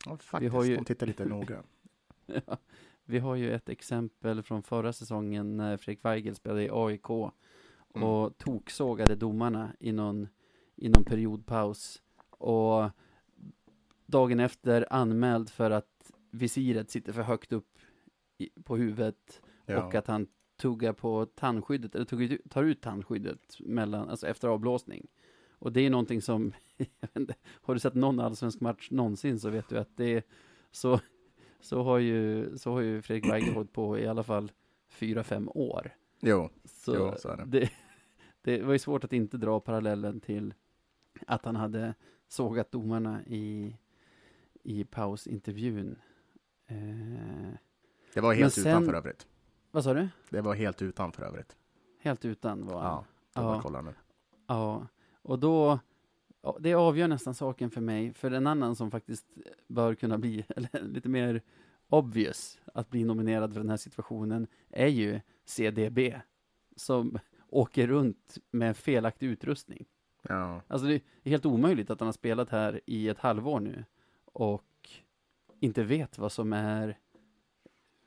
Ja, 0.05 0.17
faktiskt, 0.17 0.53
har 0.53 0.63
ju- 0.63 0.75
de 0.75 0.85
tittar 0.85 1.07
lite 1.07 1.25
noga. 1.25 1.63
Ja, 2.47 2.57
Vi 3.05 3.19
har 3.19 3.35
ju 3.35 3.53
ett 3.53 3.69
exempel 3.69 4.43
från 4.43 4.63
förra 4.63 4.93
säsongen 4.93 5.57
när 5.57 5.77
Fredrik 5.77 6.05
Weigel 6.05 6.35
spelade 6.35 6.63
i 6.63 6.69
AIK 6.71 7.09
och 7.09 7.31
Mm. 7.95 8.33
toksågade 8.37 9.15
domarna 9.15 9.71
i 9.79 9.91
någon, 9.91 10.27
i 10.75 10.89
någon 10.89 11.03
periodpaus. 11.03 12.01
Och 12.29 12.89
dagen 14.05 14.39
efter 14.39 14.93
anmäld 14.93 15.49
för 15.49 15.71
att 15.71 16.11
visiret 16.31 16.89
sitter 16.89 17.13
för 17.13 17.21
högt 17.21 17.51
upp 17.53 17.77
i, 18.37 18.49
på 18.63 18.77
huvudet 18.77 19.41
Ja. 19.67 19.83
och 19.83 19.95
att 19.95 20.07
han 20.07 20.27
tuggar 20.57 20.93
på 20.93 21.25
tandskyddet, 21.25 21.95
eller 21.95 22.05
tuggar, 22.05 22.37
tar 22.49 22.63
ut 22.63 22.81
tandskyddet 22.81 23.59
mellan, 23.59 24.09
alltså 24.09 24.27
efter 24.27 24.47
avblåsning. 24.47 25.07
Och 25.49 25.71
det 25.71 25.81
är 25.81 25.89
någonting 25.89 26.21
som, 26.21 26.53
inte, 27.15 27.35
har 27.45 27.73
du 27.73 27.79
sett 27.79 27.93
någon 27.93 28.19
allsvensk 28.19 28.59
match 28.59 28.87
någonsin 28.91 29.39
så 29.39 29.49
vet 29.49 29.69
du 29.69 29.77
att 29.77 29.97
det 29.97 30.05
är 30.13 30.23
så, 30.71 30.99
så 31.59 31.83
har 31.83 31.97
ju, 31.97 32.57
så 32.57 32.71
har 32.71 32.81
ju 32.81 33.01
Fredrik 33.01 33.31
Weigel 33.31 33.53
hållit 33.53 33.73
på 33.73 33.99
i 33.99 34.07
alla 34.07 34.23
fall 34.23 34.51
fyra, 34.89 35.23
fem 35.23 35.49
år. 35.53 35.91
Jo, 36.19 36.49
Så, 36.65 36.95
Jo, 36.95 37.13
så 37.17 37.29
är 37.29 37.37
det. 37.37 37.45
det. 37.45 37.69
Det 38.41 38.61
var 38.63 38.73
ju 38.73 38.79
svårt 38.79 39.03
att 39.03 39.13
inte 39.13 39.37
dra 39.37 39.59
parallellen 39.59 40.19
till 40.19 40.53
att 41.27 41.45
han 41.45 41.55
hade 41.55 41.93
sågat 42.27 42.71
domarna 42.71 43.25
i, 43.25 43.75
i 44.65 44.83
pausintervjun. 44.83 45.95
Eh, 46.67 47.53
det 48.13 48.21
var 48.21 48.33
helt 48.33 48.53
sen- 48.53 48.67
utan 48.67 48.85
för 48.85 48.93
övrigt. 48.93 49.27
vad 49.71 49.83
sa 49.83 49.93
du? 49.93 50.07
Det 50.29 50.41
var 50.41 50.55
helt 50.55 50.81
utan 50.81 51.11
för 51.11 51.23
övrigt. 51.23 51.55
Helt 51.99 52.25
utan 52.25 52.65
var 52.65 52.81
han. 52.81 53.03
Ja, 53.33 53.55
Ja. 53.55 53.61
kollar 53.61 53.81
nu. 53.81 53.93
Ja, 54.47 54.87
och 55.21 55.39
då, 55.39 55.79
det 56.59 56.73
avgör 56.73 57.07
nästan 57.07 57.35
saken 57.35 57.69
för 57.71 57.81
mig, 57.81 58.13
för 58.13 58.31
en 58.31 58.47
annan 58.47 58.75
som 58.75 58.91
faktiskt 58.91 59.25
bör 59.67 59.95
kunna 59.95 60.17
bli, 60.17 60.45
eller 60.55 60.83
lite 60.83 61.09
mer 61.09 61.41
obvious 61.89 62.59
att 62.73 62.89
bli 62.89 63.03
nominerad 63.03 63.53
för 63.53 63.59
den 63.59 63.69
här 63.69 63.77
situationen, 63.77 64.47
är 64.69 64.87
ju 64.87 65.21
CDB, 65.45 65.99
som 66.75 67.19
åker 67.49 67.87
runt 67.87 68.37
med 68.51 68.77
felaktig 68.77 69.27
utrustning. 69.27 69.85
Ja, 70.21 70.61
Alltså 70.67 70.87
det 70.87 70.93
är 70.95 71.01
helt 71.29 71.45
omöjligt 71.45 71.89
att 71.89 71.99
han 71.99 72.07
har 72.07 72.13
spelat 72.13 72.49
här 72.49 72.81
i 72.85 73.09
ett 73.09 73.19
halvår 73.19 73.59
nu 73.59 73.85
och 74.35 74.89
inte 75.59 75.83
vet 75.83 76.17
vad 76.17 76.31
som 76.31 76.53
är 76.53 76.97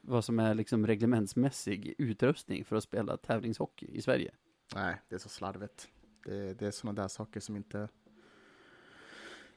vad 0.01 0.25
som 0.25 0.39
är 0.39 0.55
liksom 0.55 0.87
reglementsmässig 0.87 1.95
utrustning 1.99 2.65
för 2.65 2.77
att 2.77 2.83
spela 2.83 3.17
tävlingshockey 3.17 3.87
i 3.87 4.03
Sverige. 4.03 4.31
nej, 4.75 5.01
det 5.09 5.15
är 5.15 5.19
så 5.19 5.29
slarvigt. 5.29 5.89
Det, 6.25 6.59
det 6.59 6.67
är 6.67 6.71
sådana 6.71 7.03
där 7.03 7.09
saker 7.09 7.41
som 7.41 7.57
inte, 7.57 7.89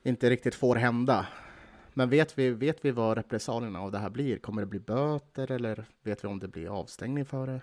inte 0.03 0.29
riktigt 0.29 0.55
får 0.55 0.75
hända. 0.75 1.27
Men 1.93 2.09
vet 2.09 2.37
vi, 2.37 2.49
vet 2.49 2.85
vi 2.85 2.91
vad 2.91 3.17
repressalierna 3.17 3.79
av 3.81 3.91
det 3.91 3.99
här 3.99 4.09
blir? 4.09 4.37
Kommer 4.37 4.61
det 4.61 4.65
bli 4.65 4.79
böter 4.79 5.51
eller 5.51 5.85
vet 6.01 6.23
vi 6.23 6.27
om 6.27 6.39
det 6.39 6.47
blir 6.47 6.79
avstängning 6.79 7.25
för 7.25 7.47
det? 7.47 7.61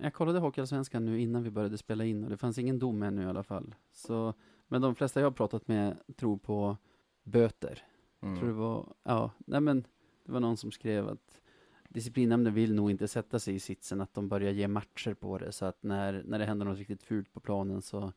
Jag 0.00 0.14
kollade 0.14 0.38
Hockeyallsvenskan 0.38 1.04
nu 1.04 1.20
innan 1.20 1.42
vi 1.42 1.50
började 1.50 1.78
spela 1.78 2.04
in 2.04 2.24
och 2.24 2.30
det 2.30 2.36
fanns 2.36 2.58
ingen 2.58 2.78
dom 2.78 3.02
ännu 3.02 3.22
i 3.22 3.26
alla 3.26 3.42
fall. 3.42 3.74
Så, 3.92 4.34
men 4.68 4.82
de 4.82 4.94
flesta 4.94 5.20
jag 5.20 5.26
har 5.26 5.32
pratat 5.32 5.68
med 5.68 5.96
tror 6.16 6.36
på 6.36 6.76
böter. 7.22 7.82
Mm. 8.24 8.38
Tror 8.38 8.48
det 8.48 8.54
var, 8.54 8.92
ja, 9.02 9.30
nej 9.38 9.60
men 9.60 9.86
det 10.24 10.32
var 10.32 10.40
någon 10.40 10.56
som 10.56 10.70
skrev 10.72 11.08
att 11.08 11.40
disciplinnämnden 11.88 12.54
vill 12.54 12.74
nog 12.74 12.90
inte 12.90 13.08
sätta 13.08 13.38
sig 13.38 13.54
i 13.54 13.60
sitsen 13.60 14.00
att 14.00 14.14
de 14.14 14.28
börjar 14.28 14.52
ge 14.52 14.68
matcher 14.68 15.14
på 15.14 15.38
det 15.38 15.52
så 15.52 15.64
att 15.64 15.82
när, 15.82 16.22
när 16.26 16.38
det 16.38 16.44
händer 16.44 16.66
något 16.66 16.78
riktigt 16.78 17.02
fult 17.02 17.32
på 17.32 17.40
planen 17.40 17.82
så 17.82 18.12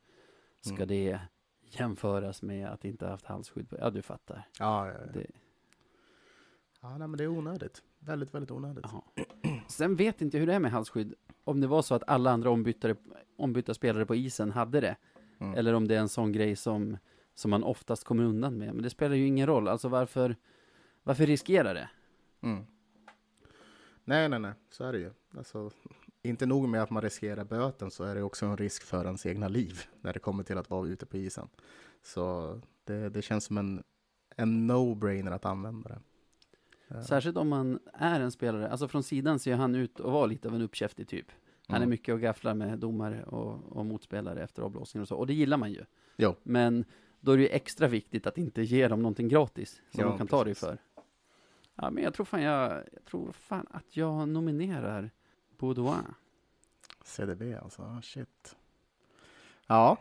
ska 0.60 0.74
Mm. 0.74 0.88
det 0.88 1.20
jämföras 1.62 2.42
med 2.42 2.68
att 2.68 2.84
inte 2.84 3.04
ha 3.04 3.10
haft 3.12 3.24
halsskydd 3.26 3.68
på. 3.68 3.76
Ja, 3.78 3.90
du 3.90 4.02
fattar. 4.02 4.48
Ja, 4.58 4.86
ja, 4.88 4.92
ja. 5.06 5.12
Det, 5.12 5.26
ja 6.80 6.98
nej, 6.98 7.08
men 7.08 7.18
det 7.18 7.24
är 7.24 7.28
onödigt. 7.28 7.82
Väldigt, 7.98 8.34
väldigt 8.34 8.50
onödigt. 8.50 8.84
ja. 8.92 9.04
Sen 9.68 9.96
vet 9.96 10.22
inte 10.22 10.36
jag 10.36 10.40
hur 10.40 10.46
det 10.46 10.54
är 10.54 10.60
med 10.60 10.70
halsskydd. 10.70 11.14
Om 11.44 11.60
det 11.60 11.66
var 11.66 11.82
så 11.82 11.94
att 11.94 12.02
alla 12.06 12.30
andra 12.30 12.50
ombytta 13.36 13.74
spelare 13.74 14.06
på 14.06 14.14
isen 14.14 14.50
hade 14.50 14.80
det. 14.80 14.96
Mm. 15.40 15.54
Eller 15.54 15.72
om 15.72 15.88
det 15.88 15.94
är 15.96 16.00
en 16.00 16.08
sån 16.08 16.32
grej 16.32 16.56
som, 16.56 16.96
som 17.38 17.50
man 17.50 17.64
oftast 17.64 18.04
kommer 18.04 18.24
undan 18.24 18.58
med. 18.58 18.74
Men 18.74 18.82
det 18.82 18.90
spelar 18.90 19.16
ju 19.16 19.26
ingen 19.26 19.46
roll. 19.46 19.68
Alltså 19.68 19.88
varför, 19.88 20.36
varför 21.02 21.26
riskera 21.26 21.72
det? 21.72 21.90
Mm. 22.40 22.64
Nej, 24.04 24.28
nej, 24.28 24.38
nej, 24.38 24.52
så 24.70 24.84
är 24.84 24.92
det 24.92 24.98
ju. 24.98 25.10
Alltså, 25.36 25.70
inte 26.22 26.46
nog 26.46 26.68
med 26.68 26.82
att 26.82 26.90
man 26.90 27.02
riskerar 27.02 27.44
böten 27.44 27.90
så 27.90 28.04
är 28.04 28.14
det 28.14 28.22
också 28.22 28.46
en 28.46 28.56
risk 28.56 28.82
för 28.82 29.04
ens 29.04 29.26
egna 29.26 29.48
liv 29.48 29.82
när 30.00 30.12
det 30.12 30.18
kommer 30.18 30.42
till 30.42 30.58
att 30.58 30.70
vara 30.70 30.88
ute 30.88 31.06
på 31.06 31.16
isen. 31.16 31.48
Så 32.02 32.54
det, 32.84 33.08
det 33.08 33.22
känns 33.22 33.44
som 33.44 33.58
en, 33.58 33.82
en 34.36 34.70
no-brainer 34.70 35.30
att 35.30 35.44
använda 35.44 35.88
det. 35.88 36.00
Särskilt 37.02 37.36
om 37.36 37.48
man 37.48 37.78
är 37.92 38.20
en 38.20 38.32
spelare. 38.32 38.68
Alltså 38.68 38.88
från 38.88 39.02
sidan 39.02 39.38
ser 39.38 39.54
han 39.56 39.74
ut 39.74 40.00
att 40.00 40.12
vara 40.12 40.26
lite 40.26 40.48
av 40.48 40.54
en 40.54 40.62
uppkäftig 40.62 41.08
typ. 41.08 41.26
Han 41.66 41.76
är 41.76 41.80
mm. 41.80 41.90
mycket 41.90 42.14
och 42.14 42.20
gafflar 42.20 42.54
med 42.54 42.78
domare 42.78 43.24
och, 43.24 43.76
och 43.76 43.86
motspelare 43.86 44.42
efter 44.42 44.62
avblåsningar 44.62 45.02
och 45.02 45.08
så. 45.08 45.16
Och 45.16 45.26
det 45.26 45.34
gillar 45.34 45.56
man 45.56 45.72
ju. 45.72 45.84
Jo. 46.16 46.34
Men 46.42 46.84
då 47.20 47.32
är 47.32 47.36
det 47.36 47.42
ju 47.42 47.48
extra 47.48 47.88
viktigt 47.88 48.26
att 48.26 48.38
inte 48.38 48.62
ge 48.62 48.88
dem 48.88 49.02
någonting 49.02 49.28
gratis 49.28 49.82
som 49.90 50.00
Ja, 50.00 50.06
de 50.08 50.18
kan 50.18 50.26
ta 50.26 50.44
dig 50.44 50.54
precis. 50.54 50.68
för. 50.68 50.78
Ja, 51.74 51.90
men 51.90 52.02
jag 52.04 52.14
tror 52.14 52.26
fan 52.26 52.42
jag, 52.42 52.72
jag 52.92 53.04
tror 53.04 53.32
fan 53.32 53.66
att 53.70 53.96
jag 53.96 54.28
nominerar 54.28 55.10
Baudouin. 55.58 56.14
CDB 57.04 57.42
alltså, 57.62 57.82
ah, 57.82 58.02
shit. 58.02 58.56
Ja, 59.66 59.96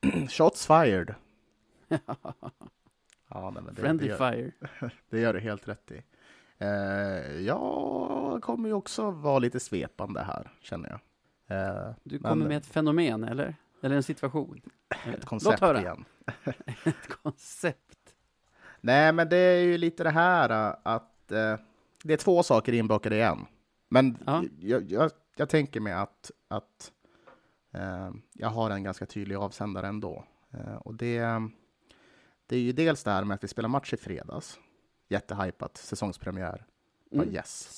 shots 0.28 0.66
fired. 0.66 1.14
Ja, 3.32 3.50
nej, 3.50 3.62
men 3.62 3.74
det, 3.74 3.80
Friendly 3.80 4.08
det, 4.08 4.10
gör, 4.10 4.32
fire. 4.32 4.90
det 5.10 5.20
gör 5.20 5.32
du 5.34 5.40
helt 5.40 5.68
rätt 5.68 5.90
i. 5.92 6.02
Eh, 6.58 6.68
jag 7.46 8.38
kommer 8.42 8.68
ju 8.68 8.74
också 8.74 9.10
vara 9.10 9.38
lite 9.38 9.60
svepande 9.60 10.20
här, 10.22 10.50
känner 10.60 10.88
jag. 10.88 11.00
Eh, 11.58 11.92
Du 12.02 12.18
men- 12.20 12.30
kommer 12.30 12.48
med 12.48 12.56
ett 12.56 12.66
fenomen, 12.66 13.24
eller? 13.24 13.56
Eller 13.80 13.96
en 13.96 14.02
situation? 14.02 14.60
Ett 15.14 15.24
koncept 15.24 15.62
igen. 15.62 16.04
Ett 16.84 17.06
koncept. 17.22 18.14
Nej, 18.80 19.12
men 19.12 19.28
det 19.28 19.36
är 19.36 19.62
ju 19.62 19.78
lite 19.78 20.04
det 20.04 20.10
här 20.10 20.68
äh, 20.68 20.76
att 20.82 21.32
eh, 21.32 21.56
det 22.02 22.12
är 22.12 22.16
två 22.16 22.42
saker 22.42 22.72
inbakade 22.72 23.16
i 23.16 23.22
en. 23.22 23.46
Men 23.88 24.18
Ja. 24.26 24.44
jag, 24.60 24.92
jag, 24.92 25.10
jag 25.36 25.48
tänker 25.48 25.80
mig 25.80 25.92
att, 25.92 26.30
att 26.48 26.92
eh, 27.72 28.10
jag 28.32 28.48
har 28.48 28.70
en 28.70 28.82
ganska 28.82 29.06
tydlig 29.06 29.36
avsändare 29.36 29.86
ändå. 29.86 30.24
Eh, 30.50 30.74
och 30.74 30.94
det, 30.94 31.20
det 32.46 32.56
är 32.56 32.60
ju 32.60 32.72
dels 32.72 33.02
det 33.04 33.10
här 33.10 33.24
med 33.24 33.34
att 33.34 33.44
vi 33.44 33.48
spelar 33.48 33.68
match 33.68 33.92
i 33.92 33.96
fredags. 33.96 34.58
Jättehypat, 35.08 35.76
säsongspremiär. 35.76 36.66
Mm. 37.12 37.34
yes. 37.34 37.68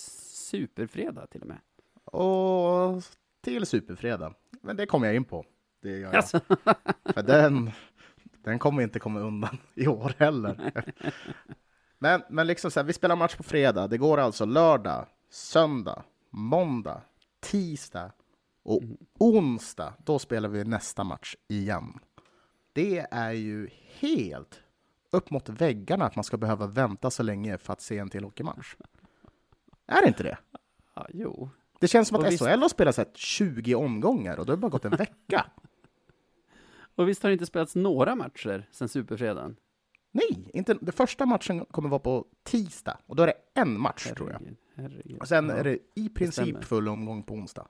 Superfredag 0.50 1.30
till 1.30 1.40
och 1.42 1.48
med. 1.48 1.59
Och 2.05 3.03
till 3.40 3.66
superfredag. 3.66 4.34
Men 4.61 4.76
det 4.76 4.86
kommer 4.86 5.07
jag 5.07 5.16
in 5.16 5.24
på. 5.24 5.44
Det 5.82 5.90
gör 5.90 5.98
jag. 5.98 6.16
Alltså, 6.16 6.40
För 7.04 7.22
den, 7.22 7.70
den 8.44 8.58
kommer 8.58 8.82
inte 8.82 8.98
komma 8.98 9.20
undan 9.20 9.58
i 9.74 9.86
år 9.86 10.14
heller. 10.18 10.72
Men, 11.98 12.22
men 12.30 12.46
liksom 12.46 12.70
så 12.70 12.80
här, 12.80 12.84
vi 12.84 12.92
spelar 12.92 13.16
match 13.16 13.36
på 13.36 13.42
fredag. 13.42 13.88
Det 13.88 13.98
går 13.98 14.18
alltså 14.18 14.44
lördag, 14.44 15.06
söndag, 15.30 16.02
måndag, 16.30 17.02
tisdag 17.40 18.12
och 18.62 18.82
onsdag. 19.18 19.94
Då 20.04 20.18
spelar 20.18 20.48
vi 20.48 20.64
nästa 20.64 21.04
match 21.04 21.36
igen. 21.48 21.98
Det 22.72 23.06
är 23.10 23.32
ju 23.32 23.68
helt 24.00 24.60
upp 25.10 25.30
mot 25.30 25.48
väggarna 25.48 26.04
att 26.04 26.16
man 26.16 26.24
ska 26.24 26.36
behöva 26.36 26.66
vänta 26.66 27.10
så 27.10 27.22
länge 27.22 27.58
för 27.58 27.72
att 27.72 27.80
se 27.80 27.98
en 27.98 28.08
till 28.08 28.24
hockeymatch. 28.24 28.74
Är 29.86 30.00
det 30.02 30.08
inte 30.08 30.22
det? 30.22 30.38
ja, 30.94 31.06
jo. 31.12 31.50
Det 31.80 31.88
känns 31.88 32.08
som 32.08 32.16
Och 32.16 32.24
att 32.26 32.32
visst- 32.32 32.44
SHL 32.44 32.62
har 32.62 32.68
spelat 32.68 32.94
så 32.94 33.00
här 33.00 33.10
20 33.14 33.74
omgångar 33.74 34.36
och 34.36 34.46
då 34.46 34.52
har 34.52 34.56
det 34.56 34.60
bara 34.60 34.68
gått 34.70 34.84
en 34.84 34.96
vecka. 34.96 35.46
Och 36.95 37.09
visst 37.09 37.22
har 37.22 37.30
det 37.30 37.32
inte 37.32 37.47
spelats 37.47 37.74
några 37.76 38.14
matcher 38.16 38.68
sen 38.70 38.88
Superfredagen? 38.88 39.57
Nej, 40.11 40.51
inte, 40.55 40.74
den 40.80 40.93
första 40.93 41.26
matchen 41.26 41.64
kommer 41.64 41.88
vara 41.88 41.99
på 42.01 42.26
tisdag 42.43 42.99
och 43.07 43.16
då 43.16 43.22
är 43.22 43.26
det 43.26 43.61
en 43.61 43.80
match 43.80 44.12
tror 44.16 44.30
jag. 44.30 44.38
Herregud, 44.38 44.57
herregud. 44.74 45.18
Och 45.20 45.28
sen 45.28 45.49
Ja. 45.49 45.55
är 45.55 45.64
det 45.64 45.78
i 45.95 46.09
princip 46.09 46.45
stämmer. 46.45 46.61
full 46.62 46.88
omgång 46.88 47.22
på 47.22 47.34
onsdag. 47.34 47.66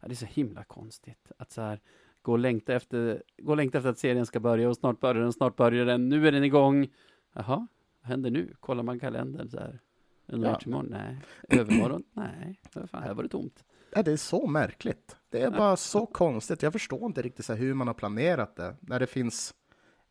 Ja, 0.00 0.08
det 0.08 0.14
är 0.14 0.16
så 0.16 0.26
himla 0.26 0.64
konstigt 0.64 1.32
att 1.38 1.52
så 1.52 1.60
här 1.60 1.80
gå 2.22 2.32
och 2.32 2.38
längta 2.38 2.74
efter, 2.74 3.22
gå 3.38 3.50
och 3.50 3.56
längta 3.56 3.78
efter 3.78 3.90
att 3.90 3.98
serien 3.98 4.26
ska 4.26 4.40
börja 4.40 4.68
och 4.68 4.76
snart 4.76 5.00
börjar 5.00 5.22
den, 5.22 5.32
snart 5.32 5.56
börjar 5.56 5.84
den, 5.86 6.08
nu 6.08 6.28
är 6.28 6.32
den 6.32 6.44
igång. 6.44 6.88
Jaha, 7.32 7.66
vad 8.00 8.08
händer 8.08 8.30
nu? 8.30 8.54
Kollar 8.60 8.82
man 8.82 9.00
kalendern 9.00 9.48
så 9.50 9.58
här. 9.58 9.68
Är 10.26 10.32
det 10.32 10.36
någon 10.36 10.46
Ja. 10.46 10.52
match 10.52 10.66
imorgon? 10.66 10.86
Nej. 10.90 11.16
Övermorgon? 11.48 12.02
Nej. 12.12 12.60
Fan, 12.70 13.02
här 13.02 13.14
var 13.14 13.22
det 13.22 13.28
tomt. 13.28 13.64
Ja, 13.92 14.02
det 14.02 14.12
är 14.12 14.16
så 14.16 14.46
märkligt. 14.46 15.16
Det 15.30 15.42
är 15.42 15.50
bara 15.50 15.76
så 15.76 16.06
konstigt. 16.06 16.62
Jag 16.62 16.72
förstår 16.72 17.06
inte 17.06 17.22
riktigt 17.22 17.44
så 17.44 17.54
hur 17.54 17.74
man 17.74 17.86
har 17.86 17.94
planerat 17.94 18.56
det 18.56 18.76
när 18.80 19.00
det 19.00 19.06
finns 19.06 19.54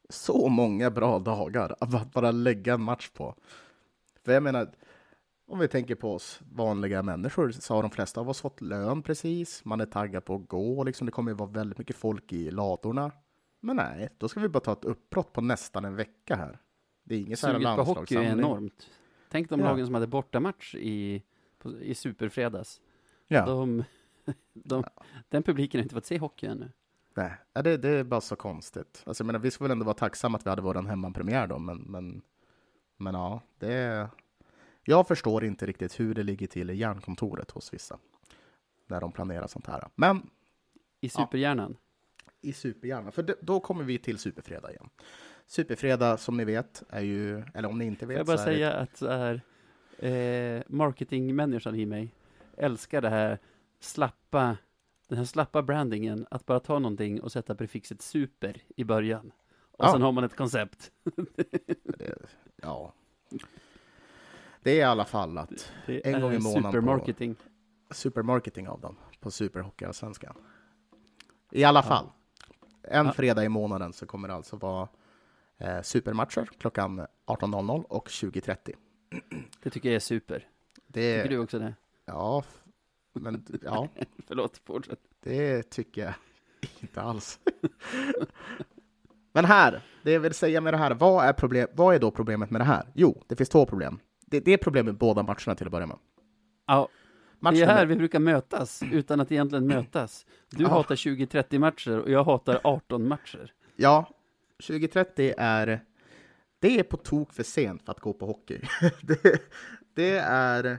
så 0.09 0.49
många 0.49 0.91
bra 0.91 1.19
dagar 1.19 1.75
att 1.79 2.11
bara 2.11 2.31
lägga 2.31 2.73
en 2.73 2.81
match 2.81 3.09
på. 3.09 3.35
För 4.25 4.31
jag 4.31 4.43
menar, 4.43 4.71
om 5.47 5.59
vi 5.59 5.67
tänker 5.67 5.95
på 5.95 6.13
oss 6.13 6.39
vanliga 6.51 7.03
människor 7.03 7.51
så 7.51 7.73
har 7.75 7.81
de 7.81 7.91
flesta 7.91 8.21
av 8.21 8.29
oss 8.29 8.41
fått 8.41 8.61
lön 8.61 9.01
precis. 9.01 9.65
Man 9.65 9.81
är 9.81 9.85
taggad 9.85 10.25
på 10.25 10.35
att 10.35 10.47
gå, 10.47 10.83
liksom. 10.83 11.05
det 11.05 11.11
kommer 11.11 11.31
ju 11.31 11.37
vara 11.37 11.49
väldigt 11.49 11.77
mycket 11.77 11.95
folk 11.95 12.33
i 12.33 12.51
ladorna. 12.51 13.11
Men 13.59 13.75
nej, 13.75 14.09
då 14.17 14.27
ska 14.27 14.39
vi 14.39 14.49
bara 14.49 14.59
ta 14.59 14.73
ett 14.73 14.85
uppbrott 14.85 15.33
på 15.33 15.41
nästan 15.41 15.85
en 15.85 15.95
vecka 15.95 16.35
här. 16.35 16.59
Det 17.03 17.15
är 17.15 17.19
inget 17.19 17.39
så 17.39 17.47
här 17.47 17.53
Suget 17.53 17.75
på 17.75 17.83
hockey 17.83 18.15
är 18.15 18.23
enormt. 18.23 18.87
Tänk 19.31 19.49
de 19.49 19.59
Ja. 19.59 19.65
lagen 19.65 19.85
som 19.85 19.93
hade 19.95 20.07
bortamatch 20.07 20.75
i, 20.75 21.23
i 21.81 21.95
Superfredags. 21.95 22.81
Ja. 23.31 23.45
De, 23.45 23.83
de, 24.53 24.83
den 25.29 25.43
publiken 25.43 25.79
har 25.79 25.83
inte 25.83 25.95
fått 25.95 26.05
se 26.05 26.17
hockey 26.19 26.45
ännu. 26.47 26.71
Nej, 27.13 27.31
ja, 27.53 27.61
det, 27.61 27.77
det 27.77 27.89
är 27.89 28.03
bara 28.03 28.21
så 28.21 28.35
konstigt. 28.35 29.03
Alltså, 29.05 29.21
jag 29.21 29.25
menar, 29.25 29.39
vi 29.39 29.51
ska 29.51 29.63
väl 29.63 29.71
ändå 29.71 29.85
vara 29.85 29.93
tacksamma 29.95 30.37
att 30.37 30.45
vi 30.45 30.49
hade 30.49 30.61
vår 30.61 30.75
hemmapremiär 30.87 31.47
då, 31.47 31.59
men, 31.59 31.77
men, 31.77 32.21
men 32.97 33.13
ja, 33.15 33.41
det 33.59 33.73
är... 33.73 34.07
Jag 34.83 35.07
förstår 35.07 35.43
inte 35.45 35.65
riktigt 35.65 35.99
hur 35.99 36.13
det 36.15 36.23
ligger 36.23 36.47
till 36.47 36.69
i 36.69 36.75
hjärnkontoret 36.75 37.51
hos 37.51 37.73
vissa 37.73 37.99
när 38.87 39.01
de 39.01 39.11
planerar 39.11 39.47
sånt 39.47 39.67
här. 39.67 39.87
Men 39.95 40.29
I 41.01 41.09
superhjärnan. 41.09 41.77
i 42.41 42.53
supergärna, 42.53 43.11
för 43.11 43.35
då 43.41 43.59
kommer 43.59 43.83
vi 43.83 43.97
till 43.97 44.17
superfredag 44.17 44.71
igen. 44.71 44.89
Superfredag, 45.47 46.19
som 46.19 46.37
ni 46.37 46.45
vet, 46.45 46.83
är 46.89 47.01
ju, 47.01 47.43
eller 47.53 47.69
om 47.69 47.77
ni 47.77 47.85
inte 47.85 47.99
Får 47.99 48.07
vet, 48.07 48.17
jag 48.17 48.25
bara 48.27 48.37
så 48.37 48.43
är 48.43 48.47
det- 48.51 48.55
säga 48.55 48.73
att 48.73 48.97
så 48.97 49.07
här, 49.11 49.41
eh, 49.99 50.63
marketingmänniskan 50.67 51.75
i 51.75 51.85
mig 51.85 52.15
älskar 52.59 53.01
det 53.01 53.09
här 53.09 53.39
slappa, 53.79 54.57
den 55.07 55.17
här 55.17 55.25
slappa 55.25 55.61
brandingen, 55.61 56.27
att 56.31 56.45
bara 56.45 56.59
ta 56.59 56.79
någonting 56.79 57.21
och 57.21 57.31
sätta 57.31 57.55
prefixet 57.55 58.01
super 58.01 58.61
i 58.75 58.83
början. 58.83 59.31
Och 59.71 59.85
Ja. 59.85 59.91
sen 59.91 60.01
har 60.01 60.11
man 60.11 60.23
ett 60.23 60.35
koncept. 60.35 60.91
det, 61.83 62.15
ja. 62.61 62.93
Det 64.61 64.71
är 64.71 64.75
i 64.75 64.83
alla 64.83 65.05
fall 65.05 65.37
att 65.37 65.71
Det 65.85 66.07
En 66.07 66.15
är 66.15 66.19
gång 66.21 66.33
i 66.33 66.39
månaden 66.39 66.63
på- 66.63 66.71
supermarketing. 66.71 67.35
supermarketing 67.91 68.67
av 68.67 68.81
dem 68.81 68.95
på 69.19 69.31
Superhockeyallsvenskan. 69.31 70.35
I 71.51 71.63
alla 71.63 71.83
fall, 71.83 72.05
en 72.83 73.05
Ja. 73.05 73.11
fredag 73.13 73.43
i 73.45 73.49
månaden 73.49 73.93
så 73.93 74.05
kommer 74.05 74.27
det 74.27 74.33
alltså 74.33 74.55
vara 74.55 74.87
eh, 75.57 75.81
supermatcher 75.81 76.45
klockan 76.57 76.99
18.00 77.25 77.83
och 77.83 78.07
20.30. 78.07 78.73
Det 79.63 79.69
tycker 79.69 79.89
jag 79.89 79.95
är 79.95 79.99
super. 79.99 80.47
Det, 80.87 81.17
Tycker 81.23 81.29
du 81.35 81.37
också 81.39 81.59
det? 81.59 81.73
Ja, 82.09 82.43
men 83.13 83.45
ja, 83.63 83.87
Förlåt, 84.27 84.61
fortsätt. 84.65 84.99
det 85.23 85.63
tycker 85.63 86.01
jag 86.01 86.13
inte 86.79 87.01
alls. 87.01 87.39
men 89.33 89.45
här, 89.45 89.81
det 90.03 90.11
jag 90.11 90.19
vill 90.19 90.33
säga 90.33 90.61
med 90.61 90.73
det 90.73 90.77
här, 90.77 90.93
vad 90.93 91.25
är, 91.25 91.33
problem, 91.33 91.67
vad 91.73 91.95
är 91.95 91.99
då 91.99 92.11
problemet 92.11 92.49
med 92.49 92.61
det 92.61 92.65
här? 92.65 92.83
Jo, 92.93 93.23
det 93.27 93.35
finns 93.35 93.49
två 93.49 93.65
problem. 93.65 93.99
Det, 94.25 94.39
det 94.39 94.53
är 94.53 94.57
problem 94.57 94.85
med 94.85 94.95
båda 94.97 95.23
matcherna 95.23 95.55
till 95.55 95.65
att 95.67 95.71
börja 95.71 95.85
med. 95.87 95.97
Ja, 96.67 96.89
Match 97.39 97.55
det 97.55 97.61
är 97.61 97.67
här 97.67 97.85
vi 97.85 97.95
brukar 97.95 98.19
mötas, 98.19 98.83
utan 98.91 99.19
att 99.19 99.31
egentligen 99.31 99.67
mötas. 99.67 100.25
Du 100.49 100.63
Ja. 100.63 100.69
hatar 100.69 100.95
20-30 100.95 101.59
matcher 101.59 101.99
och 101.99 102.09
jag 102.09 102.23
hatar 102.23 102.59
18 102.63 103.07
matcher. 103.07 103.53
Ja, 103.75 104.09
2030 104.67 105.33
är... 105.37 105.81
Det 106.61 106.79
är 106.79 106.83
på 106.83 106.97
tok 106.97 107.33
för 107.33 107.43
sent 107.43 107.83
för 107.85 107.91
att 107.91 107.99
gå 107.99 108.13
på 108.13 108.25
hockey. 108.25 108.61
det, 109.01 109.41
det 109.93 110.17
är... 110.17 110.77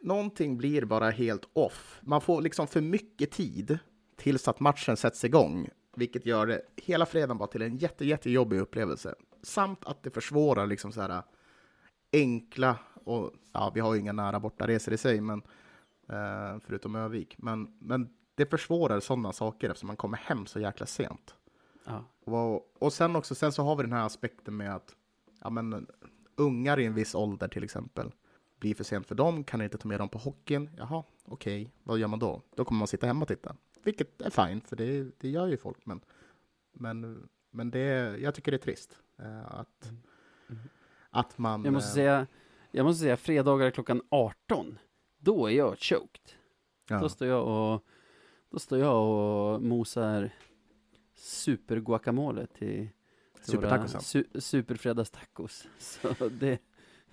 Någonting 0.00 0.56
blir 0.56 0.84
bara 0.84 1.10
helt 1.10 1.48
off. 1.52 2.00
Man 2.02 2.20
får 2.20 2.42
liksom 2.42 2.66
för 2.66 2.80
mycket 2.80 3.30
tid 3.30 3.78
tills 4.16 4.48
att 4.48 4.60
matchen 4.60 4.96
sätts 4.96 5.24
igång, 5.24 5.68
vilket 5.96 6.26
gör 6.26 6.46
det 6.46 6.62
hela 6.76 7.06
fredagen 7.06 7.38
bara 7.38 7.48
till 7.48 7.62
en 7.62 7.76
jätte, 7.76 8.06
jättejobbig 8.06 8.58
upplevelse. 8.58 9.14
Samt 9.42 9.84
att 9.84 10.02
det 10.02 10.10
försvårar 10.10 10.66
liksom 10.66 10.92
så 10.92 11.00
här 11.00 11.22
enkla, 12.12 12.78
och 13.04 13.32
ja, 13.52 13.72
vi 13.74 13.80
har 13.80 13.94
ju 13.94 14.00
inga 14.00 14.12
nära 14.12 14.40
bortaresor 14.40 14.94
i 14.94 14.98
sig, 14.98 15.20
men 15.20 15.42
eh, 16.08 16.60
förutom 16.66 16.94
Övik, 16.94 17.34
men, 17.38 17.76
men 17.78 18.08
det 18.34 18.46
försvårar 18.46 19.00
sådana 19.00 19.32
saker 19.32 19.70
eftersom 19.70 19.86
man 19.86 19.96
kommer 19.96 20.18
hem 20.18 20.46
så 20.46 20.60
jäkla 20.60 20.86
sent. 20.86 21.34
Ja. 21.84 22.04
Och, 22.24 22.82
och 22.82 22.92
sen 22.92 23.16
också, 23.16 23.34
sen 23.34 23.52
så 23.52 23.62
har 23.62 23.76
vi 23.76 23.82
den 23.82 23.92
här 23.92 24.06
aspekten 24.06 24.56
med 24.56 24.74
att 24.74 24.96
ja, 25.42 25.50
men, 25.50 25.86
ungar 26.36 26.80
i 26.80 26.84
en 26.84 26.94
viss 26.94 27.14
ålder 27.14 27.48
till 27.48 27.64
exempel 27.64 28.12
blir 28.58 28.74
för 28.74 28.84
sent 28.84 29.06
för 29.06 29.14
dem, 29.14 29.44
kan 29.44 29.62
inte 29.62 29.78
ta 29.78 29.88
med 29.88 30.00
dem 30.00 30.08
på 30.08 30.18
hockeyn. 30.18 30.70
Jaha, 30.76 31.04
okej, 31.24 31.72
vad 31.82 31.98
gör 31.98 32.08
man 32.08 32.18
då? 32.18 32.42
Då 32.54 32.64
kommer 32.64 32.78
man 32.78 32.88
sitta 32.88 33.06
hemma 33.06 33.22
och 33.22 33.28
titta. 33.28 33.56
Vilket 33.82 34.20
är 34.20 34.30
fint, 34.30 34.68
för 34.68 34.76
det, 34.76 35.20
det 35.20 35.28
gör 35.28 35.46
ju 35.46 35.56
folk, 35.56 35.86
men, 35.86 36.00
men, 36.72 37.28
men 37.50 37.70
det, 37.70 38.18
jag 38.18 38.34
tycker 38.34 38.52
det 38.52 38.56
är 38.56 38.62
trist. 38.62 38.98
Eh, 39.18 39.54
att, 39.60 39.92
att 41.10 41.38
man... 41.38 41.64
Jag 41.64 41.72
måste 41.72 41.90
eh, 41.90 41.94
säga, 41.94 42.26
jag 42.70 42.84
måste 42.84 43.02
säga 43.02 43.16
fredagar 43.16 43.70
klockan 43.70 44.02
18, 44.10 44.78
då 45.18 45.46
är 45.46 45.56
jag 45.56 45.78
choked. 45.78 46.32
ja. 46.88 46.98
Då 47.00 47.08
står 47.08 47.28
jag 47.28 47.46
och, 47.46 47.84
då 48.50 48.58
står 48.58 48.78
jag 48.78 49.04
och 49.04 49.62
mosar 49.62 50.30
superguacamole 51.14 52.46
till, 52.46 52.88
Supertacosen. 53.40 54.00
su, 54.00 54.24
superfredagstacos. 54.34 55.68
Så 55.78 56.28
det, 56.28 56.58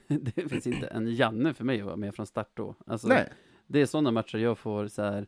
det 0.35 0.49
finns 0.49 0.67
inte 0.67 0.87
en 0.87 1.15
Janne 1.15 1.53
för 1.53 1.63
mig 1.63 1.79
att 1.79 1.85
vara 1.85 1.95
med 1.95 2.15
från 2.15 2.25
start 2.27 2.49
då. 2.53 2.75
Alltså, 2.87 3.07
Nej, 3.07 3.29
Det 3.67 3.81
är 3.81 3.85
sådana 3.85 4.11
matcher 4.11 4.37
jag 4.37 4.57
får 4.57 4.87
så 4.87 5.01
här 5.01 5.27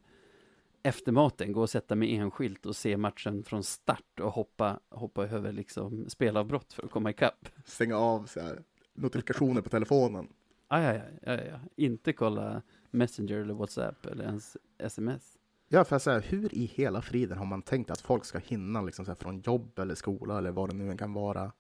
efter 0.84 1.12
maten 1.12 1.52
gå 1.52 1.62
och 1.62 1.70
sätta 1.70 1.96
mig 1.96 2.16
enskilt 2.16 2.66
och 2.66 2.76
se 2.76 2.98
matchen 2.98 3.44
från 3.44 3.64
start 3.64 4.20
och 4.20 4.32
hoppa, 4.32 4.80
hoppa 4.90 5.28
över 5.28 5.52
liksom 5.52 6.10
spelavbrott 6.10 6.74
för 6.74 6.84
att 6.84 6.92
komma 6.92 7.10
ikapp. 7.10 7.50
stänga 7.66 7.98
av 7.98 8.26
så 8.26 8.40
här 8.40 8.64
notifikationer 8.94 9.62
på 9.62 9.70
telefonen. 9.70 10.28
Ja, 10.70 10.94
ja, 10.94 11.02
ja, 11.22 11.34
ja. 11.34 11.60
Inte 11.76 12.14
kolla 12.14 12.62
Messenger 12.92 13.38
eller 13.38 13.54
WhatsApp 13.54 14.06
eller 14.06 14.24
ens 14.24 14.58
sms. 14.78 15.38
Ja, 15.68 15.84
för 15.84 16.12
här, 16.12 16.22
hur 16.22 16.56
i 16.56 16.66
hela 16.66 17.02
friden 17.02 17.38
har 17.38 17.46
man 17.46 17.62
tänkt 17.62 17.92
att 17.92 18.02
folk 18.02 18.26
ska 18.26 18.38
hinna 18.38 18.82
liksom 18.82 19.06
så 19.06 19.12
här, 19.12 19.16
från 19.16 19.40
jobb 19.40 19.80
eller 19.80 19.96
skola 19.96 20.38
eller 20.38 20.52
vad 20.52 20.70
det 20.70 20.76
nu 20.76 20.90
än 20.90 20.98
kan 20.98 21.14
vara? 21.14 21.52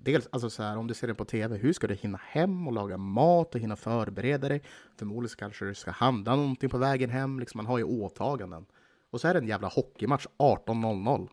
Dels, 0.00 0.28
alltså 0.32 0.50
så 0.50 0.62
här, 0.62 0.76
om 0.76 0.86
du 0.86 0.94
ser 0.94 1.06
den 1.06 1.16
på 1.16 1.24
tv, 1.24 1.56
hur 1.56 1.72
ska 1.72 1.86
du 1.86 1.94
hinna 1.94 2.20
hem 2.22 2.66
och 2.66 2.72
laga 2.72 2.96
mat 2.96 3.54
och 3.54 3.60
hinna 3.60 3.76
förbereda 3.76 4.48
dig? 4.48 4.62
Förmodligen 4.96 5.36
kanske 5.38 5.64
du 5.64 5.74
ska 5.74 5.90
handla 5.90 6.36
någonting 6.36 6.70
på 6.70 6.78
vägen 6.78 7.10
hem, 7.10 7.40
liksom, 7.40 7.58
man 7.58 7.66
har 7.66 7.78
ju 7.78 7.84
åtaganden. 7.84 8.66
Och 9.10 9.20
så 9.20 9.28
är 9.28 9.34
det 9.34 9.40
en 9.40 9.46
jävla 9.46 9.68
hockeymatch 9.68 10.26
18.00. 10.38 11.28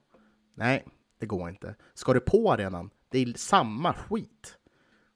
Nej, 0.54 0.86
det 1.20 1.26
går 1.26 1.50
inte. 1.50 1.76
Ska 1.94 2.14
du 2.14 2.20
på 2.20 2.52
arenan, 2.52 2.90
det 3.10 3.20
är 3.20 3.34
samma 3.34 3.94
skit. 3.94 4.58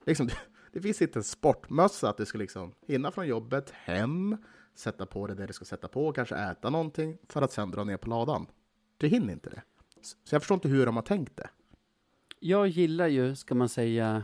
Liksom, 0.06 0.28
det 0.72 0.80
finns 0.80 1.02
inte 1.02 1.18
en 1.18 1.24
sportmössa 1.24 2.08
att 2.08 2.16
du 2.16 2.26
ska 2.26 2.38
liksom 2.38 2.72
hinna 2.86 3.10
från 3.10 3.26
jobbet 3.26 3.70
hem, 3.70 4.36
sätta 4.74 5.06
på 5.06 5.26
dig 5.26 5.36
det 5.36 5.46
du 5.46 5.52
ska 5.52 5.64
sätta 5.64 5.88
på, 5.88 6.12
kanske 6.12 6.36
äta 6.36 6.70
någonting 6.70 7.18
för 7.28 7.42
att 7.42 7.52
sen 7.52 7.70
dra 7.70 7.84
ner 7.84 7.96
på 7.96 8.08
ladan. 8.08 8.46
Du 8.96 9.08
hinner 9.08 9.32
inte 9.32 9.50
det. 9.50 9.62
Så 10.02 10.34
jag 10.34 10.42
förstår 10.42 10.54
inte 10.54 10.68
hur 10.68 10.86
de 10.86 10.96
har 10.96 11.02
tänkt 11.02 11.36
det. 11.36 11.50
Jag 12.42 12.68
gillar 12.68 13.06
ju, 13.06 13.36
ska 13.36 13.54
man 13.54 13.68
säga, 13.68 14.22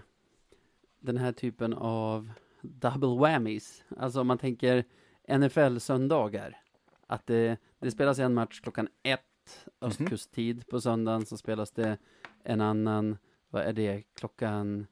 den 1.01 1.17
här 1.17 1.33
typen 1.33 1.73
av 1.73 2.33
double 2.63 3.17
whammies. 3.19 3.85
Alltså 3.97 4.21
om 4.21 4.27
man 4.27 4.39
tänker 4.39 4.85
NFL-söndagar. 5.29 6.61
Att 7.07 7.27
det, 7.27 7.57
det 7.79 7.91
spelas 7.91 8.19
en 8.19 8.35
match 8.35 8.61
klockan 8.61 8.89
ett 9.03 9.67
östkusttid 9.81 10.67
på 10.67 10.81
söndagen, 10.81 11.27
så 11.27 11.37
spelas 11.37 11.71
det 11.71 11.99
en 12.45 12.61
annan, 12.61 13.17
vad 13.49 13.63
är 13.63 13.73
det, 13.73 14.03
klockan 14.15 14.87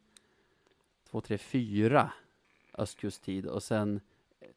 två, 1.11 1.21
tre, 1.21 1.39
fyra 1.39 2.13
östkusttid 2.73 3.47
och 3.47 3.63
sen, 3.63 4.01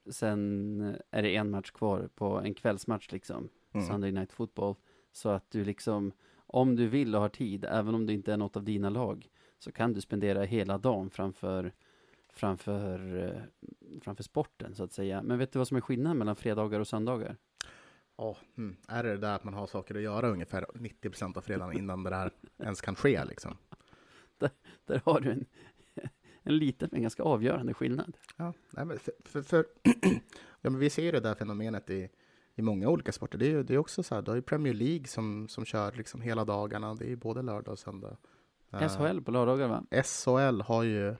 sen 0.09 0.97
är 1.11 1.23
det 1.23 1.35
en 1.35 1.49
match 1.49 1.71
kvar 1.71 2.09
på 2.15 2.39
en 2.39 2.53
kvällsmatch 2.53 3.11
liksom, 3.11 3.49
Mm. 3.73 3.87
Sunday 3.87 4.11
Night 4.11 4.31
Football. 4.31 4.75
Så 5.11 5.29
att 5.29 5.51
du 5.51 5.65
liksom, 5.65 6.11
om 6.47 6.75
du 6.75 6.87
vill 6.87 7.15
och 7.15 7.21
har 7.21 7.29
tid, 7.29 7.65
även 7.69 7.95
om 7.95 8.05
det 8.05 8.13
inte 8.13 8.33
är 8.33 8.37
något 8.37 8.55
av 8.55 8.63
dina 8.63 8.89
lag, 8.89 9.29
så 9.59 9.71
kan 9.71 9.93
du 9.93 10.01
spendera 10.01 10.43
hela 10.43 10.77
dagen 10.77 11.09
framför, 11.09 11.73
framför, 12.33 13.25
eh, 13.25 13.41
framför 14.01 14.23
sporten 14.23 14.75
så 14.75 14.83
att 14.83 14.91
säga. 14.91 15.21
Men 15.21 15.39
vet 15.39 15.51
du 15.51 15.59
vad 15.59 15.67
som 15.67 15.77
är 15.77 15.81
skillnaden 15.81 16.17
mellan 16.17 16.35
fredagar 16.35 16.79
och 16.79 16.87
söndagar? 16.87 17.37
Ja, 18.17 18.37
mm. 18.57 18.75
Är 18.87 19.03
det 19.03 19.09
det 19.09 19.17
där 19.17 19.35
att 19.35 19.43
man 19.43 19.53
har 19.53 19.67
saker 19.67 19.95
att 19.95 20.01
göra 20.01 20.29
ungefär 20.29 20.65
90 20.75 21.09
procent 21.09 21.37
av 21.37 21.41
fredagen 21.41 21.77
innan 21.77 22.03
det 22.03 22.09
där 22.09 22.31
ens 22.57 22.81
kan 22.81 22.95
ske 22.95 23.25
liksom? 23.25 23.57
Där 24.85 25.01
har 25.05 25.19
du 25.19 25.31
en, 25.31 25.45
en 26.43 26.57
liten 26.57 26.89
men 26.91 27.01
ganska 27.01 27.23
avgörande 27.23 27.73
skillnad. 27.73 28.17
Ja, 28.37 28.53
nej, 28.69 28.85
men 28.85 28.99
för, 28.99 29.13
för, 29.25 29.41
för 29.41 29.65
ja, 30.61 30.69
men 30.69 30.79
vi 30.79 30.89
ser 30.89 31.03
ju 31.03 31.11
det 31.11 31.19
där 31.19 31.35
fenomenet 31.35 31.89
i, 31.89 32.09
i 32.57 32.61
många 32.61 32.89
olika 32.89 33.11
sporter. 33.11 33.37
Det 33.37 33.51
är 33.51 33.63
det 33.63 33.73
är 33.73 33.77
också 33.77 34.03
så 34.03 34.15
här, 34.15 34.21
du 34.21 34.31
har 34.31 34.35
ju 34.35 34.41
Premier 34.41 34.73
League 34.73 35.07
som, 35.07 35.47
som 35.47 35.65
kör 35.65 35.91
liksom 35.91 36.21
hela 36.21 36.45
dagarna. 36.45 36.95
Det 36.95 37.11
är 37.11 37.15
både 37.15 37.41
lördag 37.41 37.71
och 37.71 37.79
söndag. 37.79 38.17
Eh, 38.71 38.89
SHL 38.89 39.21
på 39.21 39.31
lördagar 39.31 39.67
va? 39.67 39.83
SHL 40.03 40.61
har 40.61 40.83
ju 40.83 41.15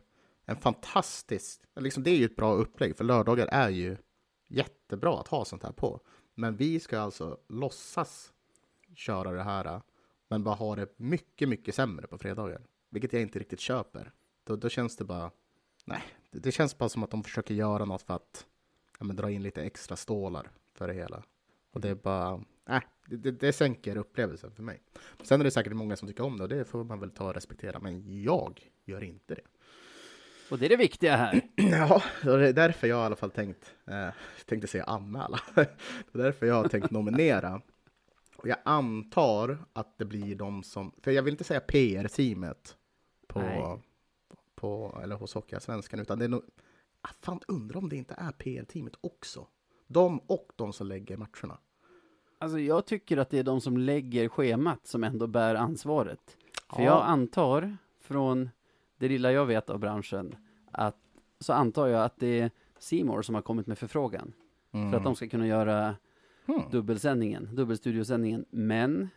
en 0.46 0.58
fantastisk, 0.58 1.62
liksom 1.76 2.04
det 2.04 2.10
är 2.10 2.16
ju 2.16 2.26
ett 2.26 2.36
bra 2.36 2.54
upplägg, 2.54 2.98
för 2.98 3.04
lördagar 3.04 3.48
är 3.48 3.70
ju 3.70 3.98
jättebra 4.48 5.20
att 5.20 5.28
ha 5.28 5.46
sånt 5.46 5.64
här 5.64 5.72
på. 5.72 6.02
Men 6.36 6.56
vi 6.56 6.80
ska 6.80 7.00
alltså 7.00 7.38
låtsas 7.50 8.34
köra 8.96 9.32
det 9.32 9.44
här, 9.44 9.82
men 10.28 10.44
bara 10.44 10.56
ha 10.56 10.76
det 10.76 11.00
mycket, 11.00 11.50
mycket 11.50 11.76
sämre 11.76 12.08
på 12.08 12.18
fredagar. 12.18 12.62
Vilket 12.90 13.14
jag 13.14 13.22
inte 13.22 13.40
riktigt 13.40 13.60
köper. 13.60 14.12
Då, 14.44 14.56
då 14.56 14.70
känns 14.70 14.98
det 14.98 15.04
bara, 15.04 15.32
nej, 15.86 16.02
det, 16.32 16.40
det 16.40 16.52
känns 16.52 16.78
bara 16.78 16.90
som 16.90 17.04
att 17.04 17.12
de 17.12 17.24
försöker 17.24 17.54
göra 17.54 17.86
något 17.86 18.02
för 18.02 18.14
att 18.14 18.46
ja, 19.00 19.06
men 19.06 19.16
dra 19.16 19.32
in 19.32 19.44
lite 19.44 19.64
extra 19.64 19.96
stålar 19.96 20.52
för 20.78 20.88
det 20.88 20.94
hela. 20.94 21.24
Och 21.72 21.82
det 21.82 21.90
är 21.90 21.96
bara, 21.96 22.44
nej, 22.66 22.82
det, 23.06 23.18
det, 23.18 23.32
det 23.32 23.54
sänker 23.54 23.98
upplevelsen 23.98 24.52
för 24.52 24.64
mig. 24.64 24.82
Sen 25.24 25.40
är 25.40 25.44
det 25.44 25.52
säkert 25.52 25.74
många 25.74 25.96
som 25.96 26.08
tycker 26.08 26.24
om 26.24 26.38
det 26.38 26.44
och 26.44 26.50
det 26.50 26.66
får 26.66 26.84
man 26.84 27.00
väl 27.00 27.12
ta 27.12 27.28
och 27.28 27.34
respektera, 27.34 27.80
men 27.80 28.22
jag 28.22 28.72
gör 28.86 29.04
inte 29.04 29.36
det. 29.36 29.42
Och 30.52 30.60
det 30.60 30.66
är 30.66 30.70
det 30.70 30.78
viktiga 30.78 31.16
här. 31.16 31.42
Ja, 31.56 32.04
och 32.26 32.38
det 32.38 32.48
är 32.48 32.54
därför 32.54 32.88
jag 32.88 32.98
i 32.98 33.06
alla 33.06 33.16
fall 33.16 33.32
tänkt, 33.32 33.76
eh, 33.86 34.10
tänkte 34.46 34.68
säga 34.68 34.84
anmäla. 34.84 35.40
det 35.56 35.62
är 36.12 36.18
därför 36.18 36.46
jag 36.46 36.56
har 36.56 36.68
tänkt 36.68 36.92
nominera. 36.92 37.62
Och 38.36 38.48
jag 38.48 38.58
antar 38.66 39.66
att 39.74 39.98
det 39.98 40.06
blir 40.06 40.36
de 40.36 40.64
som, 40.64 40.92
för 41.02 41.12
jag 41.12 41.24
vill 41.24 41.34
inte 41.34 41.44
säga 41.44 41.60
PR-teamet 41.60 42.78
på, 43.28 43.40
Nej. 43.40 43.82
på, 44.56 45.00
eller 45.04 45.16
hos 45.16 45.34
Hockeyallsvenskan, 45.34 46.00
utan 46.00 46.20
det 46.20 46.26
är 46.26 46.30
nog, 46.30 46.44
ah, 47.02 47.10
fan 47.20 47.42
undrar 47.48 47.78
om 47.78 47.90
det 47.90 47.96
inte 47.96 48.16
är 48.18 48.32
PR-teamet 48.32 48.94
också. 49.02 49.48
De 49.88 50.20
och 50.28 50.52
de 50.56 50.74
som 50.74 50.88
lägger 50.88 51.18
matcherna. 51.18 51.58
Alltså 52.40 52.60
jag 52.60 52.86
tycker 52.86 53.18
att 53.18 53.30
det 53.30 53.40
är 53.40 53.44
de 53.44 53.62
som 53.62 53.78
lägger 53.78 54.30
schemat 54.30 54.88
som 54.88 55.04
ändå 55.04 55.28
bär 55.28 55.56
ansvaret. 55.56 56.38
För 56.76 56.82
Ja. 56.84 56.86
jag 56.86 57.04
antar, 57.06 57.78
från 58.02 58.50
det 58.98 59.08
lilla 59.10 59.32
jag 59.32 59.46
vet 59.46 59.70
av 59.70 59.80
branschen, 59.80 60.36
att 60.72 60.98
så 61.40 61.54
antar 61.54 61.88
jag 61.88 62.04
att 62.04 62.20
det 62.20 62.40
är 62.40 62.52
Simor 62.80 63.22
som 63.22 63.36
har 63.36 63.42
kommit 63.42 63.68
med 63.68 63.78
förfrågan. 63.78 64.34
Mm. 64.72 64.92
För 64.92 64.98
att 64.98 65.04
de 65.04 65.16
ska 65.16 65.28
kunna 65.30 65.48
göra 65.48 65.96
Hmm. 66.46 66.62
dubbelsändningen, 66.72 67.56
dubbelstudiosändningen. 67.56 68.46
Men 68.50 69.10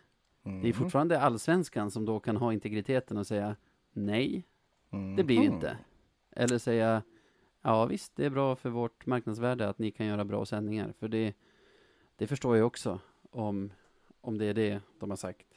Mm. 0.43 0.61
det 0.61 0.69
är 0.69 0.73
fortfarande 0.73 1.19
allsvenskan 1.21 1.91
som 1.91 2.05
då 2.05 2.19
kan 2.19 2.37
ha 2.37 2.53
integriteten 2.53 3.17
och 3.17 3.27
säga 3.27 3.55
nej, 3.93 4.43
Mm. 4.91 5.15
det 5.15 5.23
blir 5.23 5.41
inte. 5.41 5.77
Eller 6.31 6.57
säga 6.57 7.01
ja 7.61 7.85
visst, 7.85 8.15
det 8.15 8.25
är 8.25 8.29
bra 8.29 8.55
för 8.55 8.69
vårt 8.69 9.05
marknadsvärde 9.05 9.69
att 9.69 9.79
ni 9.79 9.91
kan 9.91 10.05
göra 10.05 10.25
bra 10.25 10.45
sändningar. 10.45 10.93
För 10.99 11.07
det, 11.07 11.33
det 12.15 12.27
förstår 12.27 12.57
jag 12.57 12.67
också 12.67 12.99
om, 13.31 13.71
om 14.21 14.37
det 14.37 14.45
är 14.45 14.53
det 14.53 14.81
de 14.99 15.09
har 15.09 15.17
sagt. 15.17 15.47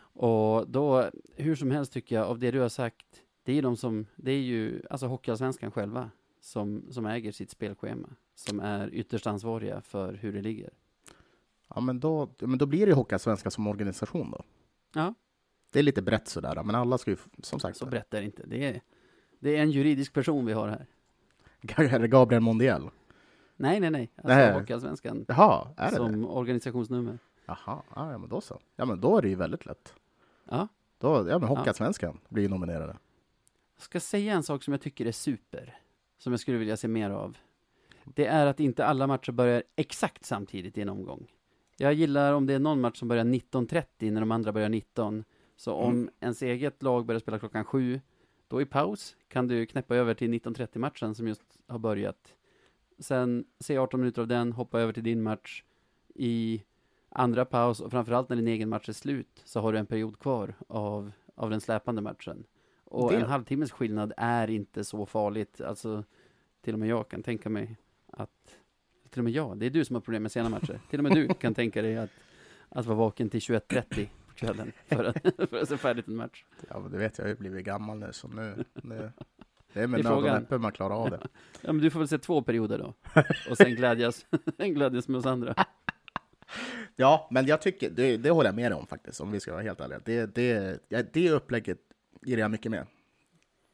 Och 0.00 0.68
då, 0.68 1.10
hur 1.36 1.56
som 1.56 1.70
helst 1.70 1.92
tycker 1.92 2.16
jag, 2.16 2.26
av 2.26 2.38
det 2.38 2.50
du 2.50 2.60
har 2.60 2.68
sagt, 2.68 3.06
det 3.42 3.52
är 3.52 3.56
ju 3.56 3.62
de 3.62 3.76
som, 3.76 4.06
det 4.16 4.32
är 4.32 4.40
ju 4.40 4.82
alltså 4.90 5.06
Hockeyallsvenskan 5.06 5.70
själva 5.70 6.10
som, 6.40 6.86
som 6.90 7.06
äger 7.06 7.32
sitt 7.32 7.50
spelschema. 7.50 8.08
Som 8.34 8.60
är 8.60 8.94
ytterst 8.94 9.26
ansvariga 9.26 9.80
för 9.80 10.14
hur 10.14 10.32
det 10.32 10.42
ligger. 10.42 10.70
Ja, 11.68 11.80
men 11.80 12.00
då, 12.00 12.28
men 12.38 12.58
då 12.58 12.66
blir 12.66 12.80
det 12.80 12.90
ju 12.90 12.94
Hockeyallsvenskan 12.94 13.50
som 13.50 13.66
organisation 13.66 14.30
då. 14.30 14.44
Ja. 14.94 15.14
Det 15.72 15.78
är 15.78 15.82
lite 15.82 16.02
brett 16.02 16.28
sådär, 16.28 16.62
men 16.62 16.74
alla 16.74 16.98
ska 16.98 17.10
ju, 17.10 17.16
som 17.42 17.60
sagt, 17.60 17.76
Så 17.78 17.86
brett 17.86 18.14
är 18.14 18.20
det 18.20 18.26
inte. 18.26 18.46
Det 18.46 18.64
är, 18.64 18.80
det 19.38 19.56
är 19.56 19.62
en 19.62 19.70
juridisk 19.70 20.12
person 20.12 20.46
vi 20.46 20.52
har 20.52 20.68
här. 20.68 20.86
Det 21.60 22.08
Gabriel 22.08 22.42
Mondiel? 22.42 22.90
Nej, 23.56 23.80
nej, 23.80 23.90
nej. 23.90 24.10
Alltså 24.16 24.28
Nej. 24.28 24.52
Hockeyallsvenskan 24.52 25.24
Jaha, 25.28 25.68
är 25.76 25.84
det 25.84 25.90
det? 25.90 25.96
som 25.96 26.26
organisationsnummer. 26.26 27.18
Jaha, 27.46 27.56
ja, 27.66 27.82
ja, 28.12 28.18
men 28.18 28.28
då 28.28 28.40
så. 28.40 28.60
Ja, 28.76 28.84
men 28.84 29.00
då 29.00 29.16
är 29.18 29.22
det 29.22 29.28
ju 29.28 29.34
väldigt 29.34 29.66
lätt. 29.66 29.94
Ja. 30.50 30.68
Då, 30.98 31.28
ja, 31.28 31.38
men 31.38 31.48
Hockeyallsvenskan 31.48 32.20
blir 32.28 32.42
ju 32.42 32.48
nominerade. 32.48 32.96
Jag 33.76 33.82
ska 33.82 34.00
säga 34.00 34.32
en 34.32 34.42
sak 34.42 34.62
som 34.62 34.72
jag 34.72 34.80
tycker 34.80 35.06
är 35.06 35.12
super, 35.12 35.78
som 36.18 36.32
jag 36.32 36.40
skulle 36.40 36.58
vilja 36.58 36.76
se 36.76 36.88
mer 36.88 37.10
av. 37.10 37.36
Det 38.04 38.26
är 38.26 38.46
att 38.46 38.60
inte 38.60 38.86
alla 38.86 39.06
matcher 39.06 39.32
börjar 39.32 39.62
exakt 39.76 40.24
samtidigt 40.24 40.78
i 40.78 40.82
en 40.82 40.88
omgång. 40.88 41.26
Jag 41.76 41.92
gillar 41.94 42.32
om 42.32 42.46
det 42.46 42.54
är 42.54 42.58
någon 42.58 42.80
match 42.80 42.98
som 42.98 43.08
börjar 43.08 43.24
19.30 43.24 44.10
när 44.10 44.20
de 44.20 44.32
andra 44.32 44.52
börjar 44.52 44.68
19. 44.68 45.24
Så 45.56 45.72
om 45.74 45.92
Mm. 45.92 46.10
ens 46.20 46.42
eget 46.42 46.82
lag 46.82 47.06
börjar 47.06 47.20
spela 47.20 47.38
klockan 47.38 47.64
7, 47.64 48.00
då 48.48 48.60
i 48.62 48.64
paus 48.64 49.16
kan 49.28 49.48
du 49.48 49.66
knäppa 49.66 49.96
över 49.96 50.14
till 50.14 50.30
19.30 50.32 50.78
matchen 50.78 51.14
som 51.14 51.28
just 51.28 51.42
har 51.66 51.78
börjat. 51.78 52.34
Sen 52.98 53.44
se 53.60 53.78
18 53.78 54.00
minuter 54.00 54.22
av 54.22 54.28
den, 54.28 54.52
hoppa 54.52 54.80
över 54.80 54.92
till 54.92 55.02
din 55.02 55.22
match 55.22 55.62
i 56.14 56.62
andra 57.08 57.44
paus 57.44 57.80
och 57.80 57.90
framförallt 57.90 58.28
när 58.28 58.36
din 58.36 58.48
egen 58.48 58.68
match 58.68 58.88
är 58.88 58.92
slut 58.92 59.42
så 59.44 59.60
har 59.60 59.72
du 59.72 59.78
en 59.78 59.86
period 59.86 60.18
kvar 60.18 60.54
av, 60.68 61.12
av 61.34 61.50
den 61.50 61.60
släpande 61.60 62.02
matchen. 62.02 62.44
Och 62.84 63.10
Det- 63.12 63.16
en 63.16 63.26
halvtimmes 63.26 63.72
skillnad 63.72 64.12
är 64.16 64.50
inte 64.50 64.84
så 64.84 65.06
farligt. 65.06 65.60
Alltså, 65.60 66.04
till 66.60 66.72
och 66.74 66.80
med 66.80 66.88
jag 66.88 67.08
kan 67.08 67.22
tänka 67.22 67.48
mig 67.50 67.76
att, 68.12 68.56
till 69.10 69.20
och 69.20 69.24
med 69.24 69.32
jag, 69.32 69.58
det 69.58 69.66
är 69.66 69.70
du 69.70 69.84
som 69.84 69.94
har 69.96 70.00
problem 70.00 70.22
med 70.22 70.32
sena 70.32 70.48
matcher. 70.48 70.80
Till 70.90 70.98
och 70.98 71.02
med 71.02 71.12
du 71.14 71.28
kan 71.40 71.54
tänka 71.54 71.82
dig 71.82 71.96
att, 71.98 72.10
att 72.68 72.86
vara 72.86 72.98
vaken 72.98 73.30
till 73.30 73.40
21.30 73.40 74.06
på 74.17 74.17
kvällen 74.38 74.72
för 74.86 75.04
att, 75.04 75.22
för 75.50 75.62
att 75.62 75.68
se 75.68 75.76
färdigt 75.76 76.08
en 76.08 76.16
match. 76.16 76.44
Ja, 76.68 76.80
men 76.80 76.92
det 76.92 76.98
vet 76.98 77.18
jag, 77.18 77.24
jag 77.24 77.28
har 77.28 77.34
ju 77.34 77.40
blivit 77.40 77.64
gammal 77.64 77.98
nu, 77.98 78.12
så 78.12 78.28
nu... 78.28 78.64
nu 78.82 79.12
det 79.72 79.80
är 79.80 79.86
med 79.86 80.04
nöd 80.04 80.12
och 80.12 80.22
näppe 80.22 80.58
man 80.58 80.72
klarar 80.72 80.94
av 80.94 81.10
det. 81.10 81.20
Ja, 81.60 81.72
men 81.72 81.82
du 81.82 81.90
får 81.90 81.98
väl 81.98 82.08
se 82.08 82.18
två 82.18 82.42
perioder 82.42 82.78
då. 82.78 82.94
Och 83.50 83.56
sen 83.56 83.74
glädjas, 83.74 84.26
sen 84.56 84.74
glädjas 84.74 85.08
med 85.08 85.18
oss 85.18 85.26
andra. 85.26 85.54
Ja, 86.96 87.28
men 87.30 87.46
jag 87.46 87.62
tycker, 87.62 87.90
det, 87.90 88.16
det 88.16 88.30
håller 88.30 88.48
jag 88.48 88.54
med 88.54 88.72
dig 88.72 88.78
om 88.78 88.86
faktiskt, 88.86 89.20
om 89.20 89.30
vi 89.30 89.40
ska 89.40 89.52
vara 89.52 89.62
helt 89.62 89.80
ärliga. 89.80 90.00
Det, 90.04 90.34
det, 90.34 90.80
ja, 90.88 91.02
det 91.12 91.30
upplägget 91.30 91.78
ger 92.22 92.38
jag 92.38 92.50
mycket 92.50 92.72
mer. 92.72 92.86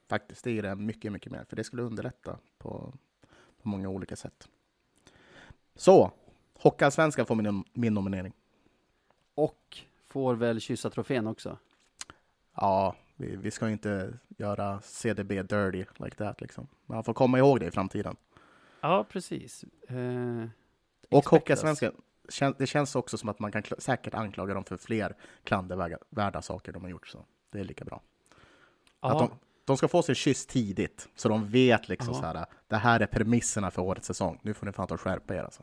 Faktiskt, 0.09 0.45
det 0.45 0.53
ger 0.53 0.63
jag 0.63 0.79
mycket, 0.79 1.13
mycket 1.13 1.33
mer. 1.33 1.45
För 1.49 1.57
det 1.57 1.65
skulle 1.65 1.83
underlätta 1.83 2.39
på, 2.59 2.95
på 3.63 3.69
många 3.69 3.89
olika 3.89 4.17
sätt. 4.17 4.49
Så, 5.75 6.13
Hockeyallsvenskan 6.55 7.27
får 7.27 7.35
min, 7.35 7.65
min 7.73 7.95
nominering. 7.95 8.33
Och 9.35 9.79
får 10.15 10.35
väl 10.35 10.61
kyssa 10.61 10.91
trofén 10.91 11.27
också. 11.27 11.59
Ja, 12.57 12.97
Vi, 13.17 13.37
vi 13.37 13.51
ska 13.51 13.71
inte 13.71 14.19
göra 14.29 14.81
CDB 14.81 15.29
dirty 15.43 15.85
like 15.99 16.17
that 16.17 16.41
liksom. 16.41 16.67
Men 16.87 16.95
han 16.95 17.05
får 17.05 17.15
komma 17.15 17.39
ihåg 17.39 17.61
det 17.61 17.67
i 17.67 17.71
framtiden. 17.71 18.17
Ja, 18.81 19.05
precis. 19.09 19.65
Eh, 19.89 20.47
Och 21.11 21.29
Hockeyallsvenskan, 21.29 21.93
kän- 22.29 22.55
det 22.59 22.67
känns 22.67 22.97
också 22.97 23.19
som 23.19 23.29
att 23.29 23.39
man 23.39 23.53
kan 23.53 23.63
säkert 23.79 24.15
anklaga 24.15 24.55
dem 24.55 24.65
för 24.65 24.77
fler 24.77 25.17
klandervärda 25.45 26.43
saker 26.43 26.73
de 26.73 26.83
har 26.83 26.91
gjort. 26.91 27.09
Så 27.09 27.25
det 27.51 27.61
är 27.61 27.65
lika 27.65 27.85
bra. 27.85 28.03
Ja, 29.01 29.13
Att 29.13 29.19
de, 29.19 29.39
de 29.65 29.77
ska 29.77 29.89
få 29.89 30.03
sin 30.03 30.15
kyss 30.15 30.47
tidigt, 30.47 31.09
så 31.15 31.29
de 31.29 31.47
vet 31.47 31.89
liksom 31.89 32.15
Ja. 32.15 32.21
så 32.21 32.27
här, 32.27 32.47
det 32.69 32.77
här 32.77 33.01
är 33.01 33.07
premisserna 33.07 33.71
för 33.71 33.83
årets 33.83 34.07
säsong. 34.07 34.41
Nu 34.43 34.55
får 34.55 34.67
ni 34.67 34.73
fan 34.73 34.87
ta 34.87 34.95
och 34.95 35.01
skärpa 35.01 35.35
er 35.35 35.43
alltså. 35.43 35.63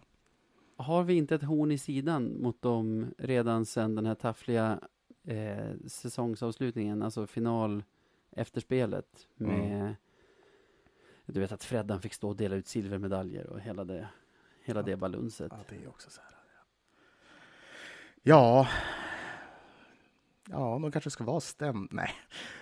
Har 0.82 1.04
vi 1.04 1.14
inte 1.14 1.36
ett 1.36 1.44
horn 1.44 1.72
i 1.72 1.78
sidan 1.78 2.42
mot 2.42 2.62
dem 2.62 3.14
redan 3.18 3.66
sedan 3.66 3.96
den 3.96 4.06
här 4.06 4.16
taffliga 4.16 4.80
eh, 5.24 5.74
säsongsavslutningen, 5.88 7.04
alltså 7.04 7.28
final 7.28 7.84
efterspelet 8.32 9.28
med 9.36 9.96
Du 11.26 11.40
vet 11.40 11.52
att 11.52 11.64
Freddan 11.64 12.02
fick 12.02 12.14
stå 12.14 12.30
och 12.30 12.36
dela 12.36 12.56
ut 12.56 12.68
silvermedaljer 12.68 13.48
och 13.48 13.60
hela 13.60 13.84
det, 13.84 14.08
hela 14.64 14.82
det 14.82 14.96
balunset. 14.96 15.52
Ja, 15.56 15.60
det 15.70 15.84
är 15.84 15.88
också 15.90 16.10
så 16.10 16.22
här. 16.22 16.32
Ja. 18.24 18.68
Ja, 20.50 20.80
de 20.82 20.92
kanske 20.92 21.10
ska 21.10 21.24
vara 21.24 21.40
stämd. 21.40 21.90
Nej. 21.94 22.12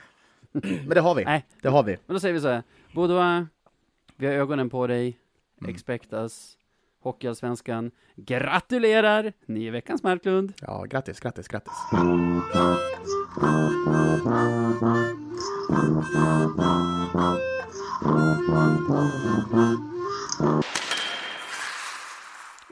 Men 0.52 0.90
det 0.90 1.00
har 1.02 1.16
vi. 1.16 1.26
Nej. 1.26 1.46
Det 1.62 1.70
har 1.70 1.84
vi. 1.84 1.98
Men 2.06 2.14
då 2.14 2.20
säger 2.20 2.34
vi 2.34 2.42
så 2.42 2.48
här, 2.48 2.64
Boudoir, 2.94 3.48
vi 4.16 4.26
har 4.28 4.34
ögonen 4.34 4.70
på 4.70 4.88
dig, 4.88 5.20
Mm. 5.62 5.72
expect 5.76 6.14
us, 6.14 6.58
Hockeyallsvenskan, 7.00 7.92
gratulerar, 8.16 9.34
ni 9.46 9.68
är 9.68 9.72
veckans 9.72 10.04
Marklund. 10.04 10.54
Ja, 10.62 10.84
grattis, 10.84 11.20
grattis, 11.20 11.48
grattis. 11.48 11.74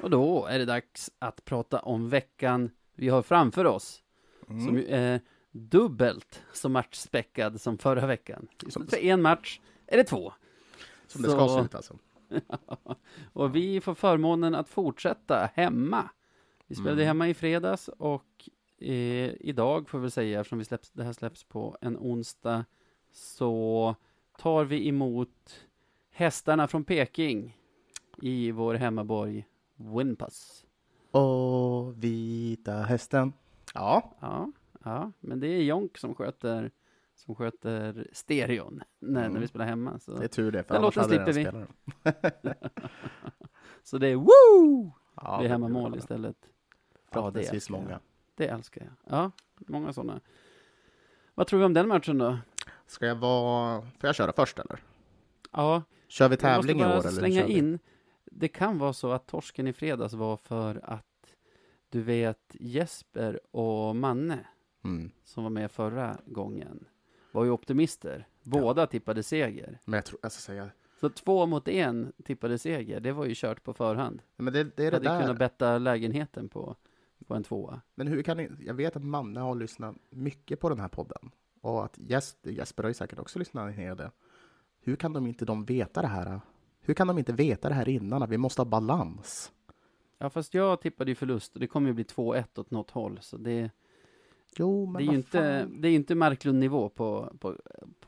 Och 0.02 0.10
då 0.10 0.46
är 0.46 0.60
det 0.60 0.66
dags 0.66 1.12
att 1.20 1.46
prata 1.46 1.80
om 1.80 2.10
veckan 2.10 2.70
vi 2.96 3.10
har 3.10 3.22
framför 3.22 3.66
oss. 3.66 4.02
Mm. 4.50 4.66
Som 4.66 4.78
är 4.78 5.22
dubbelt 5.52 6.44
så 6.54 6.70
matchspäckad 6.70 7.62
som 7.62 7.78
förra 7.78 8.08
veckan. 8.08 8.48
Istället 8.68 8.90
för 8.90 8.98
en 8.98 9.22
match 9.22 9.60
är 9.88 9.98
det 9.98 10.04
två. 10.04 10.34
Som 11.08 11.22
det 11.22 11.30
ska 11.30 11.40
Så- 11.40 11.60
se 11.60 11.66
ut 11.66 11.76
alltså. 11.76 11.98
Och 13.34 13.56
vi 13.56 13.82
får 13.82 13.96
förmånen 13.96 14.56
att 14.56 14.70
fortsätta 14.70 15.50
hemma. 15.54 16.10
Vi 16.68 16.76
spelade 16.76 16.94
Mm. 17.02 17.08
hemma 17.08 17.28
i 17.28 17.34
fredags 17.34 17.88
och 17.88 18.50
eh, 18.80 19.32
idag 19.40 19.90
får 19.90 20.00
vi 20.00 20.12
säga, 20.12 20.40
eftersom 20.40 20.60
vi 20.60 20.66
släpps, 20.66 20.92
det 20.92 21.04
här 21.04 21.14
släpps 21.14 21.44
på 21.44 21.78
en 21.82 21.98
onsdag, 21.98 22.66
så 23.12 23.96
tar 24.40 24.64
vi 24.66 24.88
emot 24.88 25.66
hästarna 26.12 26.68
från 26.68 26.84
Peking 26.84 27.58
i 28.22 28.52
vår 28.52 28.74
hemmaborg 28.74 29.46
Winpass. 29.76 30.66
Och 31.12 32.04
vita 32.04 32.74
hästen. 32.74 33.34
Ja, 33.74 34.16
Ja, 34.20 34.52
ja, 34.84 35.12
men 35.20 35.40
det 35.40 35.48
är 35.48 35.64
Jonk 35.64 35.98
som 35.98 36.16
sköter, 36.16 36.72
som 37.28 37.36
sköter 37.36 38.08
stereon 38.14 38.82
när, 39.00 39.22
Mm. 39.22 39.34
när 39.34 39.40
vi 39.40 39.48
spelar 39.48 39.66
hemma. 39.66 40.00
Så 40.00 40.12
det 40.18 40.24
är 40.24 40.28
tur 40.28 40.52
det, 40.52 40.64
för 40.64 40.74
Den 40.74 40.84
annars 40.84 40.96
hade 40.96 41.16
jag 41.16 41.34
slipper 41.34 41.52
vi. 41.54 41.68
spelat 42.14 42.42
den. 42.44 42.54
så 43.84 43.98
det 43.98 44.08
är 44.08 44.16
woo! 44.16 44.92
Ja, 45.16 45.32
det 45.32 45.38
är 45.38 45.42
det 45.44 45.50
hemmamål 45.50 45.92
bra. 45.92 46.00
istället. 46.00 46.38
Ja, 47.12 47.32
det 47.32 47.40
älskar 47.40 47.76
jag. 47.76 47.84
många. 47.84 48.00
Det 48.36 48.48
älskar 48.48 48.82
jag. 48.82 49.18
Ja, 49.18 49.32
många 49.58 49.94
sådana. 49.94 50.22
Vad 51.36 51.48
tror 51.48 51.60
vi 51.60 51.66
om 51.66 51.74
den 51.74 51.88
matchen 51.88 52.18
då? 52.18 52.38
Ska 52.86 53.06
jag 53.06 53.16
vara... 53.16 53.82
Får 53.82 53.92
jag 54.08 54.16
köra 54.16 54.34
först 54.34 54.60
eller? 54.60 54.80
Ja, 55.52 55.84
Kör 56.08 56.30
vi 56.30 56.34
jag 56.34 56.40
tävling 56.40 56.80
i 56.80 56.84
år 56.86 56.90
eller? 56.90 57.02
slänga 57.10 57.46
in. 57.46 57.80
Det 58.26 58.48
kan 58.48 58.78
vara 58.78 58.94
så 58.94 59.12
att 59.12 59.28
torsken 59.28 59.68
i 59.68 59.74
fredags 59.74 60.14
var 60.14 60.38
för 60.38 60.80
att 60.84 61.36
du 61.90 62.02
vet 62.02 62.56
Jesper 62.60 63.40
och 63.52 63.96
Manne 63.96 64.48
Mm. 64.84 65.12
som 65.24 65.44
var 65.44 65.50
med 65.50 65.72
förra 65.72 66.18
gången 66.26 66.86
var 67.38 67.46
ju 67.46 67.52
optimister. 67.52 68.28
Båda 68.44 68.88
tippade 68.88 69.24
seger. 69.24 69.80
Men 69.86 69.98
jag 69.98 70.06
tror, 70.06 70.20
jag 70.24 70.32
ska 70.32 70.42
säga, 70.42 70.70
Så 71.00 71.10
två 71.10 71.46
mot 71.46 71.68
en 71.68 72.14
tippade 72.24 72.58
seger. 72.58 73.00
Det 73.00 73.12
var 73.12 73.26
ju 73.26 73.34
kört 73.36 73.64
på 73.64 73.74
förhand. 73.74 74.22
men 74.38 74.54
det, 74.54 74.64
det 74.64 74.86
är 74.86 74.92
det 74.92 74.98
Hade 74.98 75.10
där. 75.10 75.22
kunnat 75.22 75.38
betta 75.40 75.78
lägenheten 75.78 76.50
på, 76.50 76.76
på 77.28 77.36
en 77.36 77.44
tvåa. 77.44 77.82
Men 77.96 78.08
hur 78.08 78.24
kan 78.24 78.38
ni, 78.38 78.50
jag 78.60 78.74
vet 78.74 78.96
att 78.96 79.04
Manne 79.04 79.40
har 79.40 79.56
lyssnat 79.56 79.96
mycket 80.10 80.60
på 80.60 80.70
den 80.70 80.80
här 80.80 80.88
podden. 80.88 81.32
Och 81.62 81.86
att 81.86 81.98
Jesper, 81.98 82.50
Jesper 82.50 82.84
har 82.84 82.90
ju 82.90 82.94
säkert 82.94 83.20
också 83.20 83.40
lyssnat 83.40 83.68
en 83.68 83.74
hel 83.74 83.98
del. 83.98 84.10
Hur 84.82 84.96
kan 84.96 85.14
de 85.14 85.28
inte 85.28 85.46
de 85.46 85.66
veta 85.66 86.02
det 86.02 86.08
här? 86.08 86.42
Hur 86.82 86.94
kan 86.94 87.08
de 87.08 87.18
inte 87.18 87.34
veta 87.34 87.70
det 87.70 87.76
här 87.76 87.90
innan? 87.90 88.24
Att 88.24 88.30
vi 88.30 88.38
måste 88.38 88.62
ha 88.62 88.66
balans. 88.66 89.52
Ja, 90.18 90.30
fast 90.30 90.54
jag 90.54 90.82
tippade 90.82 91.12
ju 91.12 91.16
förlust 91.16 91.54
och 91.54 91.60
det 91.60 91.68
kommer 91.68 91.88
ju 91.88 91.94
bli 91.94 92.04
2-1 92.04 92.60
åt 92.60 92.72
något 92.72 92.92
håll. 92.92 93.20
Så 93.22 93.38
det, 93.38 93.72
Jo, 94.60 94.86
men 94.86 94.94
det 95.06 95.10
är 95.10 95.12
ju 95.12 95.18
inte, 95.18 95.66
det 95.66 95.88
är 95.88 95.92
inte 95.96 96.16
Marklund-nivå 96.16 96.90
på, 96.90 97.34
på, 97.40 97.56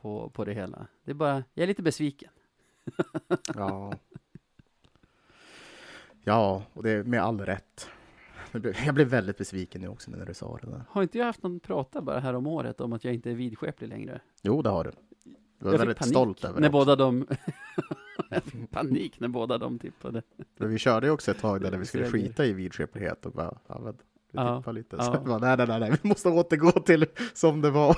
på, 0.00 0.30
på 0.30 0.44
det 0.44 0.54
hela. 0.54 0.86
Det 1.04 1.10
är 1.10 1.14
bara, 1.14 1.44
jag 1.54 1.62
är 1.62 1.66
lite 1.66 1.82
besviken. 1.82 2.30
Ja. 3.54 3.92
Ja, 6.24 6.62
och 6.72 6.82
det 6.82 6.90
är 6.90 7.04
med 7.04 7.22
all 7.22 7.40
rätt. 7.40 7.88
Jag 8.84 8.94
blev- 8.94 9.08
väldigt 9.08 9.38
besviken 9.38 9.80
nu 9.80 9.88
också 9.88 10.10
när 10.10 10.26
du 10.26 10.34
sa 10.34 10.58
det 10.62 10.70
där. 10.70 10.82
Har 10.88 11.02
inte 11.02 11.18
jag 11.18 11.26
haft 11.26 11.42
någon 11.42 11.60
prata 11.60 12.02
bara 12.02 12.20
här 12.20 12.34
om 12.34 12.46
året 12.46 12.80
om 12.80 12.92
att 12.92 13.04
jag 13.04 13.14
inte 13.14 13.30
är 13.30 13.34
vidskeplig 13.34 13.88
längre? 13.88 14.20
Jo, 14.42 14.62
det 14.62 14.70
har 14.70 14.84
du. 14.84 14.90
Du 15.58 15.64
var 15.64 15.72
Jag 15.72 15.78
väldigt 15.78 15.98
panik 15.98 16.12
stolt 16.12 16.44
över 16.44 16.60
när 16.60 16.68
det. 16.68 16.72
båda 16.72 16.96
de... 16.96 17.26
Jag 18.30 18.42
fick 18.42 18.70
panik 18.70 19.20
när 19.20 19.28
båda 19.28 19.58
de 19.58 19.78
tippade. 19.78 20.22
För 20.58 20.66
vi 20.66 20.78
körde 20.78 21.06
ju 21.06 21.12
också 21.12 21.30
ett 21.30 21.38
tag 21.38 21.60
där 21.60 21.78
vi 21.78 21.84
skulle 21.86 22.10
skita 22.10 22.46
i 22.46 22.52
vidskeplighet 22.52 23.26
och 23.26 23.32
bara, 23.32 23.58
ja, 23.66 23.78
men, 23.80 23.96
vi 24.32 24.38
Ja, 24.38 24.58
tippar 24.60 24.72
lite. 24.72 24.96
ja. 24.96 25.02
Så 25.02 25.12
jag 25.12 25.24
bara, 25.24 25.38
nej, 25.38 25.56
nej, 25.56 25.66
nej, 25.66 25.80
nej, 25.80 25.98
vi 26.02 26.08
måste 26.08 26.28
återgå 26.28 26.70
till 26.72 27.06
som 27.34 27.60
det 27.60 27.70
var. 27.70 27.96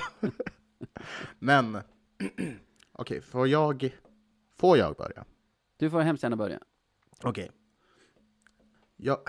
men, 1.39 1.77
okej, 2.91 3.21
får 3.21 3.47
jag, 3.47 3.93
får 4.55 4.77
jag 4.77 4.95
börja? 4.95 5.25
Du 5.77 5.89
får 5.89 6.01
hemskt 6.01 6.23
gärna 6.23 6.35
börja. 6.35 6.59
Okej. 7.23 7.51
Jag, 8.95 9.19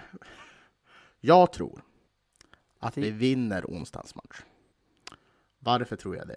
jag 1.20 1.52
tror 1.52 1.80
att 2.78 2.96
vi 2.96 3.10
vinner 3.10 3.64
onsdagens 3.64 4.14
match. 4.14 4.40
Varför 5.58 5.96
tror 5.96 6.16
jag 6.16 6.28
det? 6.28 6.36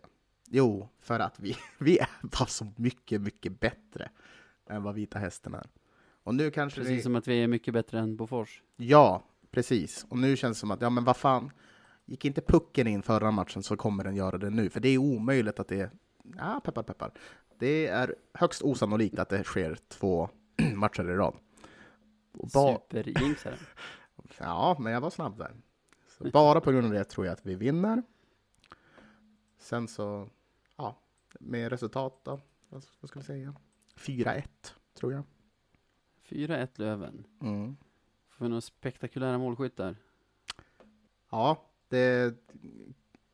Jo, 0.49 0.89
för 0.99 1.19
att 1.19 1.39
vi, 1.39 1.57
vi 1.77 1.99
är 1.99 2.09
bara 2.21 2.45
så 2.45 2.67
mycket, 2.75 3.21
mycket 3.21 3.59
bättre 3.59 4.09
än 4.69 4.83
vad 4.83 4.95
Vita 4.95 5.19
Hästen 5.19 5.53
är. 5.53 5.67
Och 6.23 6.35
nu 6.35 6.51
kanske 6.51 6.79
Precis 6.79 6.97
det... 6.97 7.03
som 7.03 7.15
att 7.15 7.27
vi 7.27 7.43
är 7.43 7.47
mycket 7.47 7.73
bättre 7.73 7.99
än 7.99 8.15
Bofors. 8.15 8.61
Ja, 8.75 9.23
precis. 9.57 10.05
Och 10.09 10.17
nu 10.17 10.37
känns 10.37 10.57
det 10.57 10.59
som 10.59 10.71
att, 10.71 10.81
ja 10.81 10.89
men 10.89 11.03
vad 11.03 11.17
fan, 11.17 11.51
gick 12.05 12.25
inte 12.25 12.41
pucken 12.41 12.87
in 12.87 13.01
förra 13.03 13.31
matchen 13.31 13.63
så 13.63 13.77
kommer 13.77 14.03
den 14.03 14.15
göra 14.15 14.37
det 14.37 14.49
nu. 14.49 14.69
För 14.69 14.79
det 14.79 14.89
är 14.89 14.97
omöjligt 14.97 15.59
att 15.59 15.67
det, 15.67 15.91
ja 16.37 16.61
peppar 16.63 16.83
peppar. 16.83 17.11
Det 17.59 17.87
är 17.87 18.15
högst 18.33 18.61
osannolikt 18.61 19.19
att 19.19 19.29
det 19.29 19.43
sker 19.43 19.77
två 19.87 20.29
matcher 20.75 21.09
i 21.09 21.13
rad. 21.13 21.35
Ba- 22.33 22.49
Superjinxaren. 22.49 23.57
Ja, 24.37 24.77
men 24.79 24.93
jag 24.93 25.01
var 25.01 25.09
snabb 25.09 25.37
där. 25.37 25.55
Så 26.07 26.29
bara 26.29 26.61
på 26.61 26.71
grund 26.71 26.85
av 26.87 26.93
det 26.93 27.03
tror 27.03 27.25
jag 27.25 27.33
att 27.33 27.45
vi 27.45 27.55
vinner. 27.55 28.03
Sen 29.59 29.87
så, 29.87 30.29
ja, 30.75 30.97
med 31.39 31.69
resultat 31.69 32.19
då, 32.23 32.39
vad, 32.69 32.85
vad 32.99 33.09
ska 33.09 33.19
vi 33.19 33.25
säga? 33.25 33.55
4-1, 33.95 34.43
tror 34.93 35.13
jag. 35.13 35.23
4-1 36.29 36.67
Löven. 36.75 37.23
Mm. 37.41 37.77
Vi 38.37 38.49
några 38.49 38.61
spektakulära 38.61 39.37
målskyttar? 39.37 39.95
Ja, 41.29 41.65
det, 41.89 42.35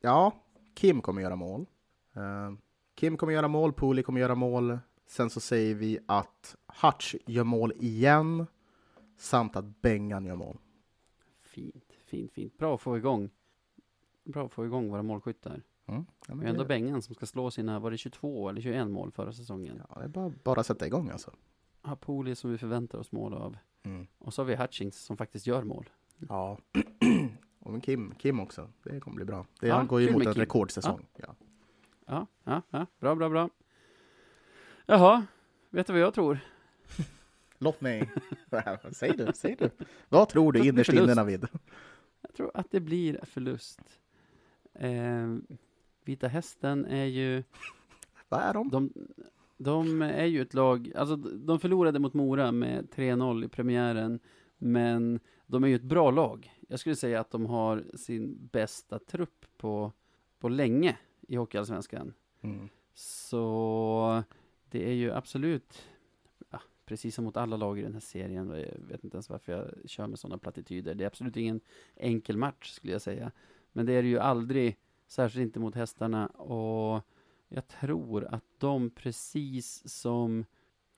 ja, 0.01 0.31
Kim 0.73 1.01
kommer 1.01 1.21
göra 1.21 1.35
mål. 1.35 1.65
Eh, 2.13 2.51
Kim 2.95 3.17
kommer 3.17 3.33
göra 3.33 3.47
mål, 3.47 3.73
Pooley 3.73 4.03
kommer 4.03 4.19
göra 4.21 4.35
mål. 4.35 4.79
Sen 5.05 5.29
så 5.29 5.39
säger 5.39 5.75
vi 5.75 5.99
att 6.05 6.55
Hutch 6.81 7.15
gör 7.25 7.43
mål 7.43 7.73
igen, 7.79 8.45
samt 9.17 9.55
att 9.55 9.81
Bengan 9.81 10.25
gör 10.25 10.35
mål. 10.35 10.57
Fint, 11.41 11.93
fint, 12.05 12.31
fint. 12.31 12.57
Bra 12.57 12.75
att 12.75 12.81
få 12.81 12.97
igång. 12.97 13.29
Bra 14.23 14.45
att 14.45 14.51
få 14.51 14.65
igång 14.65 14.89
våra 14.89 15.03
målskyttar. 15.03 15.61
Mm. 15.85 16.05
Ja, 16.19 16.25
Det 16.27 16.35
men 16.35 16.45
är 16.45 16.49
ändå 16.49 16.61
det, 16.63 16.67
Bengan 16.67 17.01
som 17.01 17.15
ska 17.15 17.25
slå 17.25 17.51
sina, 17.51 17.79
var 17.79 17.91
det 17.91 17.97
22 17.97 18.49
eller 18.49 18.61
21 18.61 18.87
mål 18.87 19.11
förra 19.11 19.33
säsongen? 19.33 19.81
ja, 19.89 19.95
det 19.99 20.03
är 20.03 20.07
bara, 20.07 20.33
bara 20.43 20.63
sätta 20.63 20.87
igång 20.87 21.09
alltså. 21.09 21.31
Har 21.81 21.95
Poli 21.95 22.35
som 22.35 22.51
vi 22.51 22.57
förväntar 22.57 22.99
oss 22.99 23.11
mål 23.11 23.33
av. 23.33 23.57
Mm. 23.83 24.07
Och 24.17 24.33
så 24.33 24.41
har 24.41 24.47
vi 24.47 24.55
Hutchings 24.55 24.99
som 25.05 25.17
faktiskt 25.17 25.47
gör 25.47 25.63
mål. 25.63 25.89
Ja, 26.29 26.57
och 27.59 27.71
men 27.71 27.81
Kim, 27.81 28.15
Kim 28.15 28.39
också. 28.39 28.69
Det 28.83 28.99
kommer 28.99 29.15
bli 29.15 29.25
bra. 29.25 29.45
Det, 29.59 29.67
Ja, 29.67 29.75
han 29.75 29.87
går 29.87 30.01
ju 30.01 30.11
mot 30.11 30.25
en 30.25 30.33
Kim. 30.33 30.41
rekordsäsong. 30.41 31.05
Ja. 31.17 31.35
Ja, 32.05 32.27
ja, 32.43 32.61
ja. 32.69 32.85
Bra, 32.99 33.15
bra, 33.15 33.29
bra. 33.29 33.49
Jaha, 34.85 35.25
vet 35.69 35.87
du 35.87 35.93
vad 35.93 36.01
jag 36.01 36.13
tror? 36.13 36.39
Låt 37.57 37.81
mig... 37.81 38.11
säg 38.91 39.11
du, 39.17 39.31
säg 39.35 39.55
du. 39.59 39.69
Vad 40.09 40.29
tror 40.29 40.51
du 40.51 40.67
innerst 40.67 40.93
inne. 40.93 41.15
Navid? 41.15 41.47
Jag 42.21 42.33
tror 42.33 42.51
att 42.53 42.71
det 42.71 42.79
blir 42.79 43.19
förlust. 43.23 43.81
Eh, 44.73 45.35
Vita 46.05 46.27
Hästen 46.27 46.85
är 46.85 47.05
ju, 47.05 47.43
Vad 48.29 48.41
är 48.41 48.53
de? 48.53 48.69
de, 48.69 48.93
de 49.63 50.01
är 50.01 50.25
ju 50.25 50.41
ett 50.41 50.53
lag, 50.53 50.91
alltså 50.95 51.15
de 51.15 51.59
förlorade 51.59 51.99
mot 51.99 52.13
Mora 52.13 52.51
med 52.51 52.87
3-0 52.89 53.45
i 53.45 53.47
premiären, 53.47 54.19
men 54.57 55.19
de 55.45 55.63
är 55.63 55.67
ju 55.67 55.75
ett 55.75 55.83
bra 55.83 56.11
lag. 56.11 56.53
Jag 56.69 56.79
skulle 56.79 56.95
säga 56.95 57.19
att 57.19 57.31
de 57.31 57.45
har 57.45 57.85
sin 57.93 58.49
bästa 58.51 58.99
trupp 58.99 59.45
på, 59.57 59.91
på 60.39 60.49
länge 60.49 60.97
i 61.27 61.35
Hockeyallsvenskan. 61.35 62.13
Mm. 62.41 62.69
Så 62.93 64.23
det 64.69 64.89
är 64.89 64.93
ju 64.93 65.11
absolut, 65.11 65.83
ja, 66.49 66.61
precis 66.85 67.15
som 67.15 67.25
mot 67.25 67.37
alla 67.37 67.57
lag 67.57 67.79
i 67.79 67.81
den 67.81 67.93
här 67.93 67.99
serien, 67.99 68.49
jag 68.49 68.87
vet 68.87 69.03
inte 69.03 69.15
ens 69.17 69.29
varför 69.29 69.51
jag 69.51 69.89
kör 69.89 70.07
med 70.07 70.19
sådana 70.19 70.37
plattityder. 70.37 70.95
Det 70.95 71.03
är 71.03 71.07
absolut 71.07 71.37
ingen 71.37 71.61
enkel 71.95 72.37
match 72.37 72.71
skulle 72.71 72.93
jag 72.93 73.01
säga. 73.01 73.31
Men 73.71 73.85
det 73.85 73.93
är 73.93 74.03
det 74.03 74.09
ju 74.09 74.19
aldrig, 74.19 74.77
särskilt 75.07 75.43
inte 75.43 75.59
mot 75.59 75.75
hästarna. 75.75 76.27
Och 76.27 77.01
jag 77.49 77.67
tror 77.67 78.25
att 78.25 78.52
de, 78.63 78.89
precis 78.89 79.89
som 79.89 80.45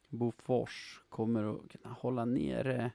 Bofors, 0.09 1.01
kommer 1.09 1.43
att 1.55 1.70
kunna 1.70 1.93
hålla 1.93 2.26
nere, 2.26 2.91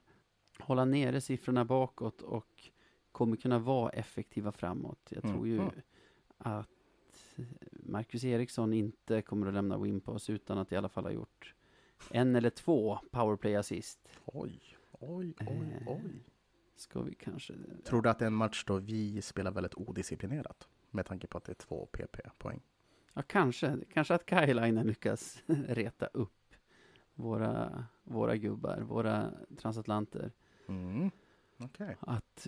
hålla 0.59 0.85
nere 0.85 1.21
siffrorna 1.21 1.65
bakåt 1.65 2.21
och 2.21 2.69
kommer 3.11 3.35
kunna 3.35 3.59
vara 3.59 3.89
effektiva 3.89 4.51
framåt. 4.51 4.99
Jag 5.09 5.21
tror 5.23 5.47
ju 5.47 5.57
Mhm. 5.59 5.71
att 6.37 6.69
Marcus 7.71 8.23
Eriksson 8.23 8.73
inte 8.73 9.21
kommer 9.21 9.47
att 9.47 9.53
lämna 9.53 9.77
Wimpos 9.77 10.29
utan 10.29 10.57
att 10.57 10.71
i 10.71 10.75
alla 10.75 10.89
fall 10.89 11.03
ha 11.03 11.11
gjort 11.11 11.55
en 12.11 12.35
eller 12.35 12.49
två 12.49 12.99
powerplay 13.11 13.55
assist. 13.55 13.99
Oj, 14.25 14.61
oj, 14.91 15.33
oj, 15.39 15.77
Eh, 15.81 15.87
oj. 15.87 16.23
Ska 16.75 17.01
vi 17.01 17.15
kanske... 17.15 17.53
Tror 17.83 18.01
du 18.01 18.09
att 18.09 18.19
det 18.19 18.25
är 18.25 18.27
en 18.27 18.33
match 18.33 18.63
då 18.67 18.77
vi 18.77 19.21
spelar 19.21 19.51
väldigt 19.51 19.75
odisciplinerat? 19.75 20.67
Med 20.89 21.05
tanke 21.05 21.27
på 21.27 21.37
att 21.37 21.43
det 21.43 21.51
är 21.51 21.55
två 21.55 21.85
PP-poäng. 21.91 22.61
Ja, 23.13 23.21
kanske. 23.21 23.77
Kanske 23.93 24.15
att 24.15 24.25
Kailainen 24.25 24.87
lyckas 24.87 25.43
reta 25.67 26.05
upp 26.05 26.55
våra, 27.13 27.85
våra 28.03 28.37
gubbar, 28.37 28.79
våra 28.81 29.31
transatlanter. 29.57 30.31
Mm. 30.67 31.11
Okej. 31.57 31.97
Att 31.99 32.47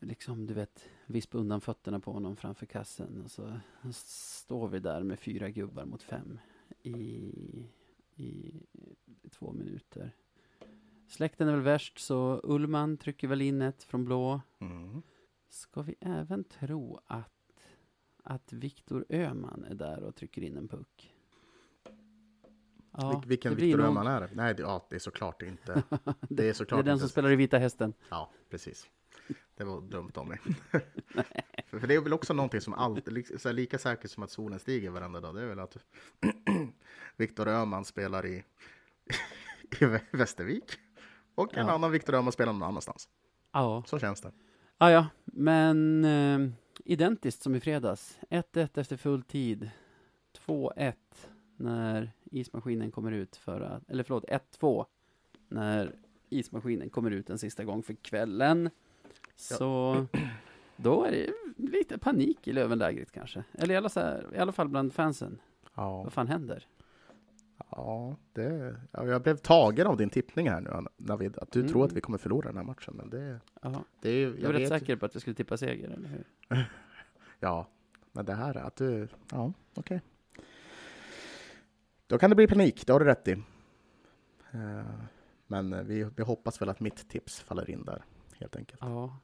liksom, 0.00 0.46
du 0.46 0.54
vet, 0.54 0.88
vispa 1.06 1.38
undan 1.38 1.60
fötterna 1.60 2.00
på 2.00 2.12
honom 2.12 2.36
framför 2.36 2.66
kassen. 2.66 3.22
Och 3.24 3.30
så 3.30 3.60
står 3.92 4.68
vi 4.68 4.78
där 4.78 5.02
med 5.02 5.18
fyra 5.18 5.50
gubbar 5.50 5.84
mot 5.84 6.02
fem 6.02 6.38
i, 6.82 7.66
i 8.16 8.52
två 9.30 9.52
minuter. 9.52 10.10
Släkten 11.08 11.48
är 11.48 11.52
väl 11.52 11.62
värst, 11.62 11.98
så 11.98 12.40
Ullman 12.44 12.96
trycker 12.96 13.28
väl 13.28 13.42
in 13.42 13.62
ett 13.62 13.82
från 13.82 14.04
blå. 14.04 14.40
Mm. 14.58 15.02
Ska 15.48 15.82
vi 15.82 15.94
även 16.00 16.44
tro 16.44 17.00
att, 17.06 17.41
att 18.22 18.52
Viktor 18.52 19.04
Öhman 19.08 19.64
är 19.70 19.74
där 19.74 20.02
och 20.02 20.14
trycker 20.16 20.42
in 20.42 20.56
en 20.56 20.68
puck? 20.68 21.14
Vil- 22.92 23.26
Vilken 23.26 23.54
Viktor 23.56 23.78
nog- 23.78 23.86
Öhman 23.86 24.06
är 24.06 24.20
det? 24.20 24.30
Nej, 24.34 24.54
det, 24.54 24.62
ja, 24.62 24.86
det 24.90 24.94
är 24.94 25.00
såklart 25.00 25.42
inte. 25.42 25.82
Det 25.90 26.04
är 26.10 26.14
Det 26.28 26.48
är 26.48 26.52
såklart 26.52 26.84
den 26.84 26.92
inte. 26.92 27.00
som 27.00 27.08
spelar 27.08 27.30
i 27.32 27.36
Vita 27.36 27.58
Hästen. 27.58 27.94
Ja, 28.08 28.30
precis. 28.50 28.88
Det 29.54 29.64
var 29.64 29.80
dumt 29.80 30.10
av 30.14 30.26
mig. 30.26 30.38
för, 31.70 31.78
för 31.78 31.86
det 31.86 31.94
är 31.94 32.00
väl 32.00 32.12
också 32.12 32.34
någonting 32.34 32.60
som 32.60 32.74
alltid, 32.74 33.44
lika 33.54 33.78
säkert 33.78 34.10
som 34.10 34.22
att 34.22 34.30
solen 34.30 34.58
stiger 34.58 34.90
varenda 34.90 35.20
dag, 35.20 35.34
det 35.34 35.42
är 35.42 35.46
väl 35.46 35.58
att 35.60 35.76
Viktor 37.16 37.48
Öhman 37.48 37.84
spelar 37.84 38.26
i, 38.26 38.36
i 39.70 39.84
Vä- 39.84 40.00
Västervik. 40.12 40.64
Och 41.34 41.56
en 41.56 41.66
Ja. 41.66 41.72
annan 41.72 41.90
Viktor 41.90 42.14
Öhman 42.14 42.32
spelar 42.32 42.52
någon 42.52 42.62
annanstans. 42.62 43.08
Ja, 43.52 43.82
Så 43.86 43.98
känns 43.98 44.20
det. 44.20 44.32
ah, 44.78 44.90
ja. 44.90 45.06
men 45.24 46.04
eh, 46.04 46.50
identiskt 46.84 47.42
som 47.42 47.54
i 47.54 47.60
fredags. 47.60 48.18
1-1 48.30 48.68
efter 48.80 48.96
full 48.96 49.22
tid. 49.22 49.70
2-1 50.46 50.94
när 51.56 52.12
ismaskinen 52.24 52.90
kommer 52.90 53.12
ut 53.12 53.36
för 53.36 53.60
att, 53.60 53.90
eller 53.90 54.04
förlåt, 54.04 54.24
1-2 54.60 54.86
när 55.48 55.94
ismaskinen 56.28 56.90
kommer 56.90 57.10
ut 57.10 57.30
en 57.30 57.38
sista 57.38 57.64
gång 57.64 57.82
för 57.82 57.94
kvällen. 57.94 58.70
Så 59.36 60.06
då 60.76 61.04
är 61.04 61.10
det 61.10 61.32
lite 61.56 61.98
panik 61.98 62.48
i 62.48 62.52
Lövenlägret 62.52 63.12
kanske. 63.12 63.44
Eller 63.52 63.74
i 63.74 63.76
alla, 63.76 63.90
här, 63.94 64.26
i 64.34 64.38
alla 64.38 64.52
fall 64.52 64.68
bland 64.68 64.92
fansen. 64.94 65.38
Ja, 65.74 66.02
Vad 66.02 66.12
fan 66.12 66.28
händer? 66.28 66.66
Ja, 67.76 68.16
det, 68.32 68.76
ja, 68.92 69.06
jag 69.06 69.22
blev 69.22 69.36
tagen 69.36 69.86
av 69.86 69.96
din 69.96 70.10
tippning 70.10 70.48
här 70.50 70.60
nu, 70.60 70.86
Navid. 70.96 71.38
Att 71.38 71.52
du 71.52 71.60
Mm. 71.60 71.72
tror 71.72 71.84
att 71.84 71.92
vi 71.92 72.00
kommer 72.00 72.18
förlora 72.18 72.48
den 72.48 72.56
här 72.56 72.64
matchen. 72.64 72.94
Men 72.96 73.10
det, 73.10 73.40
det 74.00 74.10
är 74.10 74.22
jag 74.24 74.30
var 74.32 74.38
jag 74.52 74.54
rätt 74.60 74.68
säker 74.68 74.96
på 74.96 75.06
att 75.06 75.16
vi 75.16 75.20
skulle 75.20 75.34
tippa 75.36 75.56
seger, 75.56 75.88
eller 75.88 76.08
hur? 76.08 76.24
Ja, 77.40 77.68
men 78.12 78.24
det 78.24 78.34
här 78.34 78.54
är 78.56 78.62
att 78.62 78.76
du... 78.76 79.08
Ja, 79.30 79.52
okej. 79.74 80.00
Då 82.06 82.18
kan 82.18 82.30
det 82.30 82.36
bli 82.36 82.46
panik, 82.46 82.86
det 82.86 82.92
har 82.92 83.00
du 83.00 83.06
rätt 83.06 83.28
i. 83.28 83.32
Eh, 84.52 84.82
Men 85.46 85.86
vi, 85.86 86.04
vi 86.16 86.22
hoppas 86.22 86.60
väl 86.62 86.68
att 86.68 86.80
mitt 86.80 87.08
tips 87.08 87.40
faller 87.40 87.70
in 87.70 87.84
där, 87.84 88.04
helt 88.40 88.56
enkelt. 88.56 88.80
Ja, 88.82 89.18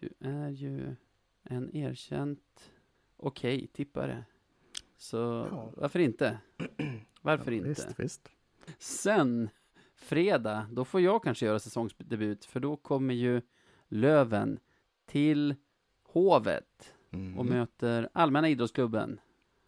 du 0.00 0.08
är 0.20 0.48
ju 0.48 0.96
en 1.42 1.76
erkänt 1.76 2.70
okej 3.16 3.66
tippare. 3.66 4.24
Så 5.00 5.16
Ja. 5.50 5.70
varför 5.76 5.98
inte? 5.98 6.38
Varför 7.22 7.50
Ja, 7.52 7.56
inte? 7.56 7.68
Visst, 7.68 8.00
visst. 8.00 8.28
Sen, 8.78 9.50
fredag, 9.94 10.66
då 10.72 10.84
får 10.84 11.00
jag 11.00 11.22
kanske 11.22 11.46
göra 11.46 11.58
säsongsdebut, 11.58 12.44
för 12.44 12.60
då 12.60 12.76
kommer 12.76 13.14
ju 13.14 13.42
Löven 13.88 14.58
till 15.06 15.54
Hovet 16.02 16.94
Mm. 17.12 17.38
och 17.38 17.46
möter 17.46 18.08
Allmänna 18.12 18.48
Idrottsklubben. 18.48 19.20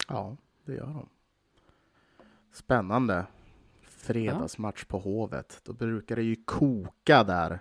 Ja, 0.08 0.36
det 0.64 0.74
gör 0.74 0.86
de. 0.86 1.08
Spännande. 2.52 3.26
Fredagsmatch 3.82 4.84
på 4.84 4.98
Hovet. 4.98 5.60
Då 5.64 5.72
brukar 5.72 6.16
det 6.16 6.22
ju 6.22 6.36
koka 6.44 7.24
där 7.24 7.58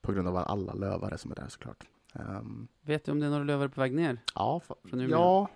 på 0.00 0.12
grund 0.12 0.28
av 0.28 0.36
alla 0.36 0.72
lövare 0.74 1.18
som 1.18 1.30
är 1.30 1.34
där 1.34 1.48
såklart. 1.48 1.84
Ehm, 2.12 2.68
Vet 2.80 3.04
du 3.04 3.12
om 3.12 3.20
det 3.20 3.26
är 3.26 3.30
några 3.30 3.44
lövare 3.44 3.68
på 3.68 3.80
väg 3.80 3.94
ner? 3.94 4.18
Ja, 4.34 4.60
ja, 5.08 5.48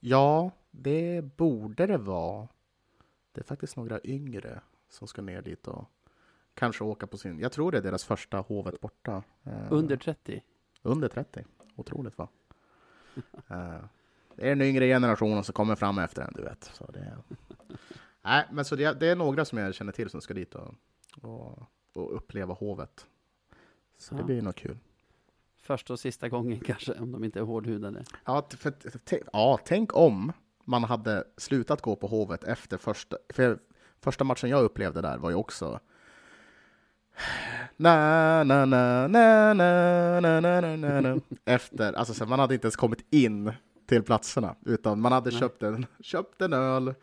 ja, 0.00 0.50
det 0.70 1.22
borde 1.36 1.86
det 1.86 1.98
vara. 1.98 2.48
Det 3.32 3.40
är 3.40 3.44
faktiskt 3.44 3.76
några 3.76 4.00
yngre 4.04 4.60
som 4.88 5.08
ska 5.08 5.22
ner 5.22 5.42
dit 5.42 5.68
och 5.68 5.84
kanske 6.54 6.84
åka 6.84 7.06
på 7.06 7.18
sin... 7.18 7.38
Jag 7.38 7.52
tror 7.52 7.72
det 7.72 7.78
är 7.78 7.82
deras 7.82 8.04
första 8.04 8.38
Hovet 8.38 8.80
borta. 8.80 9.22
Eh, 9.44 9.66
Under 9.72 9.96
30? 9.96 10.42
Under 10.82 11.08
30. 11.08 11.44
Otroligt 11.76 12.18
va? 12.18 12.28
Eh, 13.48 13.84
det 14.34 14.46
är 14.50 14.56
den 14.56 14.62
yngre 14.62 14.86
generationen 14.86 15.44
som 15.44 15.52
kommer 15.52 15.76
fram 15.76 15.98
efter 15.98 16.22
en, 16.22 16.32
du 16.36 16.42
vet. 16.42 16.64
Så 16.64 16.90
det, 16.90 17.16
Nej, 18.22 18.44
men 18.50 18.64
så 18.64 18.76
det, 18.76 19.00
det 19.00 19.06
är 19.08 19.16
några 19.16 19.44
som 19.44 19.58
jag 19.58 19.74
känner 19.74 19.92
till 19.92 20.10
som 20.10 20.20
ska 20.20 20.34
dit 20.34 20.54
och, 20.54 20.74
och, 21.22 21.58
och 21.94 22.16
uppleva 22.16 22.54
Hovet. 22.54 23.06
Så 23.98 24.14
det 24.14 24.20
Ja. 24.20 24.26
blir 24.26 24.42
nog 24.42 24.54
kul. 24.54 24.78
Första 25.56 25.92
och 25.92 26.00
sista 26.00 26.28
gången 26.28 26.60
kanske, 26.60 26.92
om 26.94 27.12
de 27.12 27.24
inte 27.24 27.38
är 27.38 27.42
hårdhudade. 27.42 28.04
Ja, 28.24 28.48
för, 28.50 28.72
ja, 29.32 29.58
tänk 29.64 29.96
om 29.96 30.32
man 30.70 30.84
hade 30.84 31.24
slutat 31.36 31.82
gå 31.82 31.96
på 31.96 32.06
Hovet 32.06 32.44
efter 32.44 32.76
första... 32.76 33.16
För 33.28 33.58
första 34.00 34.24
matchen 34.24 34.50
jag 34.50 34.62
upplevde 34.62 35.00
där 35.00 35.18
var 35.18 35.30
ju 35.30 35.36
också... 35.36 35.80
Na, 37.76 38.44
na, 38.44 38.64
na, 38.64 39.08
na, 39.08 39.54
na, 39.54 40.20
na, 40.20 40.40
na, 40.40 40.76
na, 40.76 41.00
na. 41.00 41.20
Efter, 41.44 41.92
alltså 41.92 42.14
så 42.14 42.26
man 42.26 42.38
hade 42.38 42.54
inte 42.54 42.66
ens 42.66 42.76
kommit 42.76 43.06
in 43.10 43.52
till 43.86 44.02
platserna, 44.02 44.54
utan 44.66 45.00
man 45.00 45.12
hade 45.12 45.30
Nej. 45.30 45.38
köpt 45.38 45.62
en, 45.62 45.86
köpt 46.00 46.42
en 46.42 46.52
öl, 46.52 46.94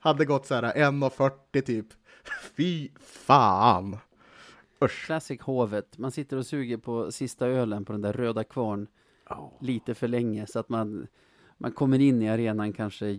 hade 0.00 0.24
gått 0.24 0.46
så 0.46 0.54
här 0.54 0.62
1,40 0.62 1.60
typ. 1.60 1.86
Fy 2.56 2.90
fan! 3.00 3.96
Usch! 4.84 5.06
Classic 5.06 5.40
Hovet. 5.40 5.98
Man 5.98 6.12
sitter 6.12 6.36
och 6.36 6.46
suger 6.46 6.76
på 6.76 7.12
sista 7.12 7.46
ölen 7.46 7.84
på 7.84 7.92
den 7.92 8.02
där 8.02 8.12
röda 8.12 8.44
kvarn 8.44 8.86
lite 9.60 9.94
för 9.94 10.08
länge 10.08 10.46
så 10.46 10.58
att 10.58 10.68
man, 10.68 11.06
man 11.58 11.72
kommer 11.72 11.98
in 11.98 12.22
i 12.22 12.28
arenan 12.28 12.72
kanske 12.72 13.18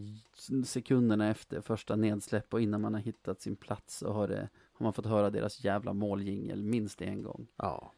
sekunderna 0.65 1.29
efter 1.29 1.61
första 1.61 1.95
nedsläpp 1.95 2.53
och 2.53 2.61
innan 2.61 2.81
man 2.81 2.93
har 2.93 3.01
hittat 3.01 3.41
sin 3.41 3.55
plats 3.55 4.01
och 4.01 4.13
har, 4.13 4.27
det, 4.27 4.49
har 4.73 4.83
man 4.83 4.93
fått 4.93 5.05
höra 5.05 5.29
deras 5.29 5.63
jävla 5.63 5.93
måljingel 5.93 6.63
minst 6.63 7.01
en 7.01 7.23
gång. 7.23 7.47
Ja. 7.55 7.91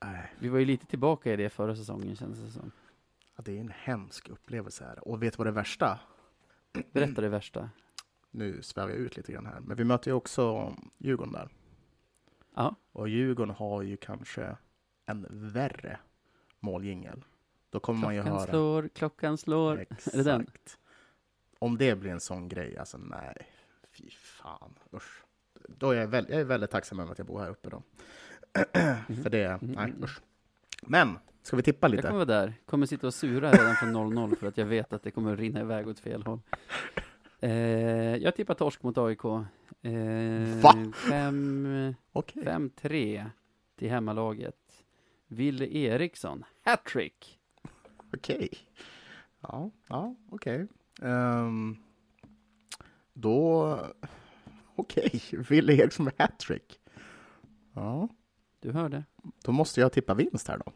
Nej. 0.00 0.32
Vi 0.38 0.48
var 0.48 0.58
ju 0.58 0.64
lite 0.64 0.86
tillbaka 0.86 1.32
i 1.32 1.36
det 1.36 1.50
förra 1.50 1.76
säsongen 1.76 2.16
känns 2.16 2.38
det 2.38 2.50
som. 2.50 2.72
Ja, 3.36 3.42
det 3.46 3.56
är 3.56 3.60
en 3.60 3.72
hemsk 3.76 4.28
upplevelse 4.28 4.84
här. 4.84 5.08
Och 5.08 5.22
vet 5.22 5.32
du 5.32 5.36
vad 5.36 5.46
det 5.46 5.50
värsta? 5.50 6.00
Berätta 6.92 7.20
det 7.20 7.28
värsta. 7.28 7.70
Nu 8.30 8.62
svävar 8.62 8.90
jag 8.90 8.98
ut 8.98 9.16
lite 9.16 9.32
grann 9.32 9.46
här. 9.46 9.60
Men 9.60 9.76
vi 9.76 9.84
möter 9.84 10.10
ju 10.10 10.14
också 10.14 10.74
Djurgården 10.98 11.32
där. 11.32 11.48
Ja, 12.54 12.74
Och 12.92 13.08
Djurgården 13.08 13.54
har 13.54 13.82
ju 13.82 13.96
kanske 13.96 14.56
en 15.06 15.26
värre 15.30 15.98
måljingel. 16.60 17.24
Då 17.70 17.80
kommer 17.80 18.00
man 18.00 18.14
ju 18.14 18.22
klockan 18.22 18.38
höra... 18.38 18.50
slår, 18.50 18.88
klockan 18.88 19.38
slår. 19.38 19.78
Exakt. 19.80 20.14
Är 20.14 20.18
det 20.18 20.24
den? 20.24 20.46
Om 21.58 21.78
det 21.78 21.94
blir 21.96 22.10
en 22.10 22.20
sån 22.20 22.48
grej, 22.48 22.78
alltså 22.78 22.98
nej. 22.98 23.36
Fy 23.92 24.10
fan, 24.10 24.74
usch. 24.94 25.22
Då 25.68 25.90
är 25.90 25.94
jag, 26.00 26.06
väl, 26.08 26.26
jag 26.28 26.40
är 26.40 26.44
väldigt 26.44 26.70
tacksam 26.70 27.00
över 27.00 27.12
att 27.12 27.18
jag 27.18 27.26
bor 27.26 27.38
här 27.40 27.50
uppe 27.50 27.70
då. 27.70 27.82
För 29.22 29.30
det, 29.30 29.58
nej 29.62 29.90
Mhm. 29.92 30.04
usch. 30.04 30.20
Men, 30.82 31.18
Ska 31.42 31.56
vi 31.56 31.62
tippa 31.62 31.86
Jag 31.86 31.90
lite? 31.90 32.02
kommer 32.02 32.24
vara 32.26 32.40
där, 32.40 32.54
kommer 32.66 32.86
sitta 32.86 33.06
och 33.06 33.14
sura 33.14 33.50
redan 33.52 33.76
från 33.76 33.96
0-0 33.96 34.36
för 34.36 34.46
att 34.48 34.56
jag 34.56 34.66
vet 34.66 34.92
att 34.92 35.02
det 35.02 35.10
kommer 35.10 35.32
att 35.32 35.38
rinna 35.38 35.60
iväg 35.60 35.88
åt 35.88 35.98
fel 35.98 36.22
håll. 36.22 36.40
Eh, 37.40 37.50
jag 38.16 38.36
tippar 38.36 38.54
torsk 38.54 38.82
mot 38.82 38.98
AIK. 38.98 39.24
Eh, 39.24 40.60
Va? 40.62 40.92
fem- 41.10 41.94
Okej. 42.12 42.42
5-3 42.44 43.24
till 43.78 43.90
hemmalaget. 43.90 44.84
Ville 45.26 45.66
Eriksson, 45.66 46.44
hattrick. 46.64 47.35
Okej. 48.14 48.48
Ja, 49.40 49.70
ja 49.88 50.14
okej. 50.30 50.66
Ehm, 51.02 51.76
då... 53.12 53.78
Okej, 54.76 55.22
Wille 55.48 55.72
Eriksson 55.74 56.04
med 56.04 56.14
hattrick. 56.18 56.80
Ja, 57.74 58.08
Du 58.60 58.72
hörde. 58.72 59.04
då 59.44 59.52
måste 59.52 59.80
jag 59.80 59.92
tippa 59.92 60.14
vinst 60.14 60.48
här 60.48 60.58
då. 60.58 60.72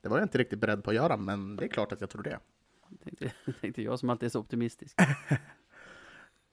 Det 0.00 0.08
var 0.08 0.18
jag 0.18 0.24
inte 0.24 0.38
riktigt 0.38 0.58
beredd 0.60 0.84
på 0.84 0.90
att 0.90 0.96
göra, 0.96 1.16
men 1.16 1.56
det 1.56 1.64
är 1.64 1.68
klart 1.68 1.92
att 1.92 2.00
jag 2.00 2.10
tror 2.10 2.22
det. 2.22 2.38
Tänkte, 3.04 3.32
tänkte 3.60 3.82
jag 3.82 3.98
som 3.98 4.10
alltid 4.10 4.26
är 4.26 4.30
så 4.30 4.40
optimistisk. 4.40 4.98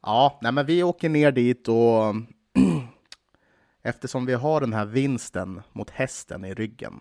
Ja, 0.05 0.39
nej 0.41 0.51
men 0.51 0.65
vi 0.65 0.84
åker 0.84 1.09
ner 1.09 1.32
dit 1.32 1.67
och 1.67 2.15
eftersom 3.82 4.26
vi 4.26 4.34
har 4.34 4.61
den 4.61 4.74
här 4.74 4.86
vinsten 4.86 5.61
mot 5.74 5.89
hästen 5.89 6.45
i 6.45 6.53
ryggen 6.53 6.99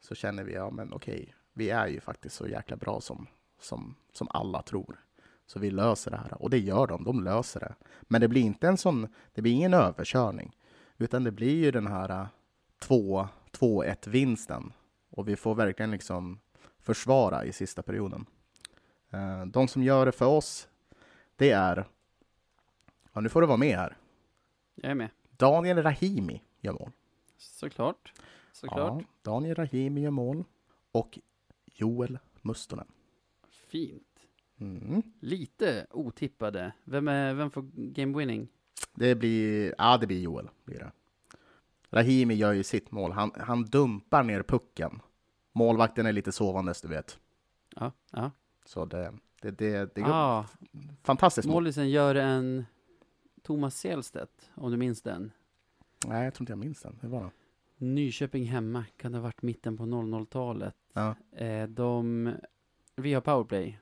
så 0.00 0.14
känner 0.14 0.44
vi, 0.44 0.52
ja 0.54 0.70
men 0.70 0.92
okej, 0.92 1.34
vi 1.52 1.70
är 1.70 1.86
ju 1.86 2.00
faktiskt 2.00 2.36
så 2.36 2.46
jäkla 2.48 2.76
bra 2.76 3.00
som, 3.00 3.26
som, 3.60 3.94
som 4.12 4.28
alla 4.30 4.62
tror. 4.62 5.04
Så 5.46 5.58
vi 5.58 5.70
löser 5.70 6.10
det 6.10 6.16
här. 6.16 6.42
Och 6.42 6.50
det 6.50 6.58
gör 6.58 6.86
de, 6.86 7.04
de 7.04 7.24
löser 7.24 7.60
det. 7.60 7.74
Men 8.02 8.20
det 8.20 8.28
blir 8.28 8.42
inte 8.42 8.68
en 8.68 8.76
sån, 8.76 9.08
det 9.34 9.42
blir 9.42 9.52
ingen 9.52 9.74
överkörning. 9.74 10.56
Utan 10.98 11.24
det 11.24 11.30
blir 11.32 11.56
ju 11.56 11.70
den 11.70 11.86
här 11.86 12.10
äh, 12.10 12.26
2 12.78 13.28
2-1 13.52 14.08
vinsten. 14.08 14.72
Och 15.10 15.28
vi 15.28 15.36
får 15.36 15.54
verkligen 15.54 15.90
liksom 15.90 16.40
försvara 16.78 17.44
i 17.44 17.52
sista 17.52 17.82
perioden. 17.82 18.26
Eh, 19.10 19.46
De 19.46 19.68
som 19.68 19.82
gör 19.82 20.06
det 20.06 20.12
för 20.12 20.26
oss, 20.26 20.68
det 21.36 21.50
är, 21.50 21.84
ja 23.12 23.20
nu 23.20 23.28
får 23.28 23.40
du 23.40 23.46
vara 23.46 23.56
med 23.56 23.76
här, 23.78 23.96
Jag 24.74 24.90
är 24.90 24.94
med. 24.94 25.08
Daniel 25.30 25.82
Rahimi 25.82 26.42
gör 26.60 26.72
mål. 26.72 26.90
Såklart. 27.36 28.12
Såklart. 28.52 29.02
Ja, 29.02 29.06
Daniel 29.22 29.54
Rahimi 29.54 30.00
gör 30.00 30.10
mål. 30.10 30.44
Och 30.92 31.18
Joel 31.82 32.18
Mustonen. 32.42 32.86
Fint. 33.68 34.02
Mm. 34.60 35.02
Lite 35.20 35.86
otippade. 35.90 36.72
Vem, 36.84 37.08
är, 37.08 37.34
vem 37.34 37.50
får 37.50 37.62
game 37.74 38.18
winning? 38.18 38.48
Det 38.94 39.14
blir, 39.14 39.74
ja 39.78 39.98
det 39.98 40.06
blir 40.06 40.20
Joel. 40.20 40.48
Blir 40.64 40.78
det. 40.78 40.92
Rahimi 41.90 42.34
gör 42.34 42.52
ju 42.52 42.62
sitt 42.62 42.90
mål. 42.90 43.12
Han, 43.12 43.30
han 43.36 43.64
dumpar 43.64 44.22
ner 44.22 44.42
pucken. 44.42 45.00
Målvakten 45.52 46.06
är 46.06 46.12
lite 46.12 46.32
sovandes, 46.32 46.80
du 46.80 46.88
vet. 46.88 47.18
Ja. 47.76 47.92
ja. 48.12 48.30
Så 48.64 48.84
det, 48.84 49.12
det, 49.42 49.50
det, 49.50 49.94
det 49.94 50.00
går 50.00 50.10
Ah, 50.12 50.46
fantastiskt 51.02 51.46
mål. 51.48 51.54
målisen 51.54 51.90
gör 51.90 52.14
en 52.14 52.64
Thomas 53.42 53.76
Selstedt, 53.78 54.50
om 54.54 54.70
du 54.70 54.76
minns 54.76 55.02
den. 55.02 55.32
Nej, 56.06 56.24
jag 56.24 56.34
tror 56.34 56.42
inte 56.42 56.52
jag 56.52 56.58
minns 56.58 56.82
den. 56.82 56.98
Hur 57.02 57.08
var 57.08 57.22
det? 57.24 57.30
Nyköping 57.86 58.44
hemma, 58.44 58.84
kan 58.96 59.12
det 59.12 59.18
ha 59.18 59.22
varit 59.22 59.42
mitten 59.42 59.76
på 59.76 59.82
00-talet. 59.84 60.76
Ja. 60.92 61.14
Eh, 61.36 61.68
de, 61.68 62.30
vi 62.96 63.14
har 63.14 63.20
powerplay. 63.20 63.78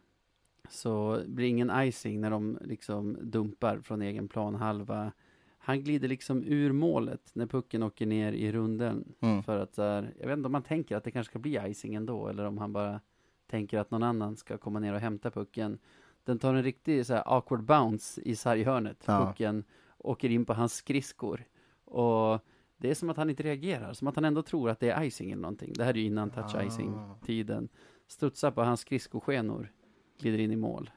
Så 0.69 1.23
blir 1.27 1.47
ingen 1.47 1.83
icing 1.83 2.21
när 2.21 2.31
de 2.31 2.59
liksom 2.61 3.19
dumpar 3.21 3.79
från 3.79 4.03
egen 4.03 4.29
plan 4.29 4.55
halva. 4.55 5.13
Han 5.59 5.83
glider 5.83 6.09
liksom 6.09 6.45
ur 6.45 6.73
målet 6.73 7.31
när 7.33 7.47
pucken 7.47 7.83
åker 7.83 8.07
ner 8.07 8.33
i 8.33 8.53
runden. 8.53 9.15
Mm. 9.21 9.43
För 9.43 9.59
att 9.59 9.77
här, 9.77 10.15
jag 10.21 10.27
vet 10.27 10.37
inte 10.37 10.47
om 10.47 10.53
man 10.53 10.63
tänker 10.63 10.97
att 10.97 11.05
det 11.05 11.11
kanske 11.11 11.31
ska 11.31 11.39
bli 11.39 11.61
icing 11.67 11.95
ändå. 11.95 12.29
Eller 12.29 12.45
om 12.45 12.59
han 12.59 12.73
bara 12.73 13.01
tänker 13.47 13.79
att 13.79 13.91
någon 13.91 14.03
annan 14.03 14.37
ska 14.37 14.59
komma 14.59 14.79
ner 14.79 14.95
och 14.95 15.01
hämta 15.01 15.31
pucken. 15.31 15.79
Den 16.25 16.39
tar 16.39 16.55
en 16.55 16.63
riktig 16.63 17.07
så 17.07 17.15
här 17.15 17.23
awkward 17.27 17.65
bounce 17.65 18.21
i 18.21 18.37
sarghörnet. 18.37 19.05
Ja. 19.07 19.27
Pucken 19.27 19.65
åker 19.99 20.31
in 20.31 20.45
på 20.45 20.55
hans 20.55 20.75
skridskor. 20.75 21.45
Och 21.85 22.45
det 22.81 22.91
är 22.91 22.95
som 22.95 23.11
att 23.11 23.17
han 23.17 23.31
inte 23.31 23.43
reagerar. 23.43 23.93
Som 23.93 24.09
att 24.09 24.15
han 24.15 24.25
ändå 24.25 24.43
tror 24.43 24.71
att 24.71 24.81
det 24.81 24.91
är 24.91 25.03
icing 25.03 25.31
eller 25.31 25.43
någonting. 25.43 25.73
Det 25.73 25.85
här 25.85 25.91
är 25.95 25.99
ju 25.99 26.05
innan 26.05 26.31
touch 26.31 26.55
Ah. 26.55 27.63
Studsar 28.07 28.51
på 28.51 28.63
hans 28.63 28.81
skridskoskenor. 28.81 29.73
Glider 30.19 30.39
in 30.39 30.51
i 30.53 30.57
mål. 30.57 30.91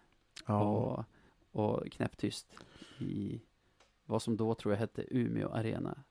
Och, 0.47 1.03
och 1.51 1.91
knäpptyst 1.91 2.55
i 2.99 3.41
vad 4.05 4.21
som 4.21 4.37
då 4.37 4.53
tror 4.55 4.73
jag 4.73 4.79
hette 4.79 5.05
Umeå 5.17 5.49
Arena. 5.49 6.03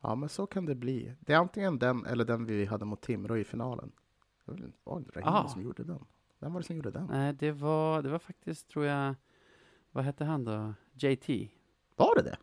ja, 0.00 0.14
men 0.14 0.28
så 0.28 0.46
kan 0.46 0.66
det 0.66 0.74
bli. 0.74 1.14
Det 1.20 1.32
är 1.32 1.36
antingen 1.38 1.78
den 1.78 2.06
eller 2.06 2.24
den 2.24 2.46
vi 2.46 2.64
hade 2.64 2.84
mot 2.84 3.00
Timrå 3.00 3.36
i 3.36 3.44
finalen. 3.44 3.92
Det 4.44 4.52
var 4.52 4.58
väl- 4.60 4.72
Rahimi 5.14 5.30
Ah. 5.36 5.48
som 5.48 5.62
gjorde 5.62 5.84
den? 5.84 6.04
Vem 6.38 6.52
var 6.52 6.60
det 6.60 6.66
som 6.66 6.76
gjorde 6.76 6.90
den? 6.90 7.06
Nej, 7.06 7.32
det 7.32 7.52
var, 7.52 8.02
det 8.02 8.08
var 8.08 8.18
faktiskt, 8.18 8.68
tror 8.68 8.84
jag, 8.84 9.14
vad 9.90 10.04
hette 10.04 10.24
han 10.24 10.44
då? 10.44 10.74
JT? 10.92 11.50
Var 11.96 12.14
det 12.16 12.22
det? 12.22 12.36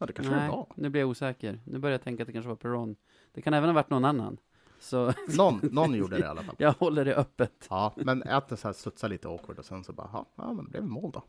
Ja, 0.00 0.06
det 0.06 0.12
kanske 0.12 0.34
Nej, 0.34 0.44
det 0.44 0.50
var. 0.56 0.66
nu 0.74 0.88
blir 0.88 1.00
jag 1.00 1.10
osäker. 1.10 1.60
Nu 1.64 1.78
börjar 1.78 1.92
jag 1.94 2.02
tänka 2.02 2.22
att 2.22 2.26
det 2.26 2.32
kanske 2.32 2.48
var 2.48 2.56
Perron. 2.56 2.96
Det 3.32 3.42
kan 3.42 3.54
även 3.54 3.68
ha 3.68 3.74
varit 3.74 3.90
någon 3.90 4.04
annan. 4.04 4.36
Så 4.78 5.12
Någon, 5.36 5.60
någon 5.62 5.94
gjorde 5.94 6.16
det 6.16 6.22
i 6.22 6.26
alla 6.26 6.42
fall. 6.42 6.54
jag 6.58 6.72
håller 6.72 7.04
det 7.04 7.14
öppet. 7.14 7.66
Ja, 7.70 7.92
men 7.96 8.22
att 8.22 8.48
det 8.48 8.56
så 8.56 8.68
här 8.68 8.72
studsar 8.72 9.08
lite 9.08 9.28
awkward 9.28 9.58
och 9.58 9.64
sen 9.64 9.84
så 9.84 9.92
bara, 9.92 10.10
ja, 10.12 10.26
ja 10.36 10.52
men 10.52 10.64
det 10.64 10.70
blev 10.70 10.84
mål 10.84 11.10
då. 11.12 11.22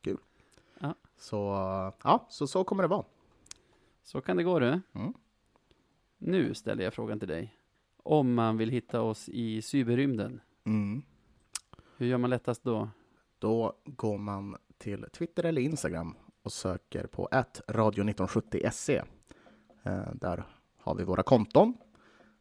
Kul. 0.00 0.18
Ja. 0.80 0.94
Så, 1.16 1.36
ja, 2.04 2.26
så, 2.28 2.46
så 2.46 2.64
kommer 2.64 2.82
det 2.82 2.88
vara. 2.88 3.04
Så 4.02 4.20
kan 4.20 4.36
det 4.36 4.42
gå 4.42 4.58
du. 4.58 4.80
Mm. 4.92 5.14
Nu 6.18 6.54
ställer 6.54 6.84
jag 6.84 6.94
frågan 6.94 7.18
till 7.18 7.28
dig. 7.28 7.56
Om 8.02 8.34
man 8.34 8.56
vill 8.56 8.70
hitta 8.70 9.00
oss 9.02 9.28
i 9.28 9.62
cyberrymden, 9.62 10.40
Mm. 10.64 11.02
hur 11.96 12.06
gör 12.06 12.18
man 12.18 12.30
lättast 12.30 12.62
då? 12.64 12.88
Då 13.38 13.72
går 13.84 14.18
man 14.18 14.56
till 14.78 15.06
Twitter 15.12 15.44
eller 15.44 15.62
Instagram 15.62 16.14
och 16.46 16.52
söker 16.52 17.06
på 17.06 17.28
radio1970se. 17.68 19.02
Eh, 19.82 20.14
där 20.14 20.44
har 20.78 20.94
vi 20.94 21.04
våra 21.04 21.22
konton. 21.22 21.74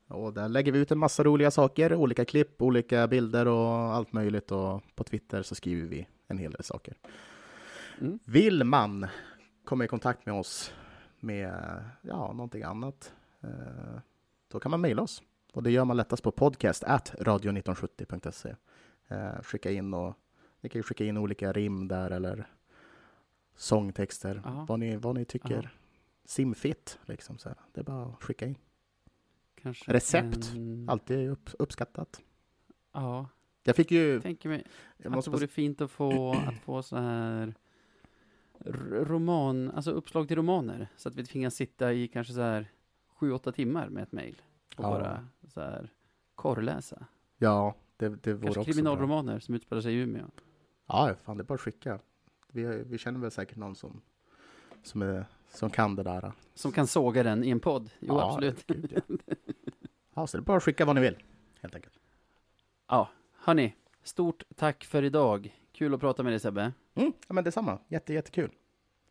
Och 0.08 0.34
där 0.34 0.50
lägger 0.50 0.72
vi 0.72 0.80
ut 0.80 0.92
en 0.92 0.98
massa 0.98 1.24
roliga 1.24 1.52
saker, 1.52 1.96
olika 1.96 2.26
klipp, 2.26 2.62
olika 2.62 3.08
bilder 3.08 3.48
och 3.48 3.70
allt 3.70 4.14
möjligt. 4.14 4.52
Och 4.52 4.82
på 4.96 5.04
Twitter 5.04 5.42
så 5.42 5.56
skriver 5.56 5.88
vi 5.88 6.08
en 6.28 6.38
hel 6.38 6.52
del 6.52 6.64
saker. 6.64 6.98
Mm. 8.02 8.20
Vill 8.26 8.64
man 8.64 9.08
komma 9.64 9.86
i 9.86 9.88
kontakt 9.88 10.26
med 10.26 10.36
oss 10.36 10.74
med 11.20 11.84
ja, 12.02 12.34
någonting 12.34 12.64
annat, 12.64 13.14
eh, 13.44 14.00
då 14.52 14.60
kan 14.60 14.72
man 14.72 14.82
mejla 14.82 15.02
oss. 15.02 15.24
Och 15.54 15.64
det 15.64 15.72
gör 15.72 15.86
man 15.86 15.98
lättast 15.98 16.24
på 16.24 16.32
podcast 16.32 16.84
radio1970.se. 16.84 18.56
Eh, 19.08 19.42
skicka 19.42 19.72
in 19.72 19.94
och 19.94 20.14
ni 20.62 20.70
kan 20.70 20.80
ju 20.80 20.84
skicka 20.84 21.06
in 21.06 21.18
olika 21.18 21.52
rim 21.52 21.88
där 21.88 22.12
eller 22.12 22.48
sångtexter, 23.56 24.42
vad 24.68 24.80
ni, 24.80 24.96
vad 24.96 25.16
ni 25.16 25.26
tycker. 25.26 25.62
Ja. 25.64 25.70
Simfit, 26.26 27.00
liksom 27.06 27.38
så 27.38 27.50
här. 27.50 27.58
Det 27.74 27.80
är 27.80 27.84
bara 27.86 28.06
att 28.06 28.24
skicka 28.24 28.46
in. 28.46 28.56
Kanske 29.62 29.94
Recept. 29.94 30.52
en- 30.56 30.90
Alltid 30.90 31.30
upp, 31.30 31.50
uppskattat. 31.60 32.22
Ja, 32.94 33.30
Jag 33.64 33.76
fick 33.76 33.92
ju... 33.92 34.14
jag 34.14 34.22
tänker 34.22 34.50
mig 34.50 34.64
Jag 34.98 35.18
att 35.18 35.26
det 35.26 35.32
vore 35.32 35.48
fint 35.48 35.82
att 35.82 35.92
få, 35.92 36.32
att 36.48 36.56
få 36.58 36.84
så 36.84 36.96
här 36.98 37.54
roman, 38.92 39.72
alltså 39.72 39.92
uppslag 39.92 40.28
till 40.28 40.38
romaner. 40.38 40.88
Så 40.98 41.10
att 41.10 41.16
vi 41.16 41.26
tvingas 41.26 41.56
sitta 41.56 41.94
i 41.94 42.08
kanske 42.08 42.34
så 42.34 42.42
här 42.42 42.72
sju, 43.08 43.32
åtta 43.32 43.52
timmar 43.52 43.90
med 43.90 44.04
ett 44.04 44.12
mejl. 44.12 44.42
Och 44.78 44.84
Ja. 44.84 44.90
bara 44.90 45.28
så 45.48 45.62
här 45.62 45.90
korrläsa. 46.36 47.06
Ja, 47.38 47.76
det, 47.98 48.10
det 48.10 48.34
vore 48.34 48.44
Kanske 48.46 48.48
också 48.48 48.60
bra. 48.60 48.64
kriminalromaner 48.64 49.40
som 49.40 49.56
utspelar 49.56 49.82
sig 49.82 49.94
i 49.94 49.98
Umeå. 49.98 50.26
Ja, 50.88 51.16
fan 51.24 51.38
det 51.38 51.42
är 51.42 51.46
bara 51.46 51.54
att 51.54 51.62
skicka. 51.62 52.00
Vi, 52.56 52.84
vi 52.84 52.98
känner 52.98 53.20
väl 53.20 53.32
säkert 53.32 53.58
någon 53.58 53.76
som, 53.76 54.02
som, 54.84 55.02
är, 55.02 55.26
som 55.50 55.70
kan 55.70 55.96
det 55.96 56.04
där. 56.04 56.32
Som 56.54 56.72
kan 56.72 56.88
såga 56.88 57.24
den 57.24 57.44
i 57.44 57.50
en 57.50 57.60
podd. 57.60 57.90
Jo, 58.00 58.08
Ja, 58.16 58.30
absolut. 58.30 58.68
gud, 58.68 58.92
ja. 59.08 59.16
ja, 60.14 60.28
så 60.28 60.38
det 60.38 60.42
är 60.42 60.46
bara 60.46 60.58
att 60.58 60.64
skicka 60.64 60.86
vad 60.86 60.96
ni 60.96 61.02
vill, 61.02 61.18
helt 61.62 61.76
enkelt. 61.76 62.00
Ja, 62.88 63.10
hörni. 63.34 63.76
Stort 64.04 64.44
tack 64.56 64.84
för 64.84 65.04
idag. 65.04 65.60
Kul 65.72 65.94
att 65.94 66.00
prata 66.00 66.24
med 66.24 66.32
dig 66.32 66.40
Sebbe. 66.40 66.74
Mm, 66.96 67.14
ja, 67.28 67.34
men 67.34 67.44
detsamma. 67.44 67.80
Jätte, 67.88 68.14
jättekul. 68.14 68.52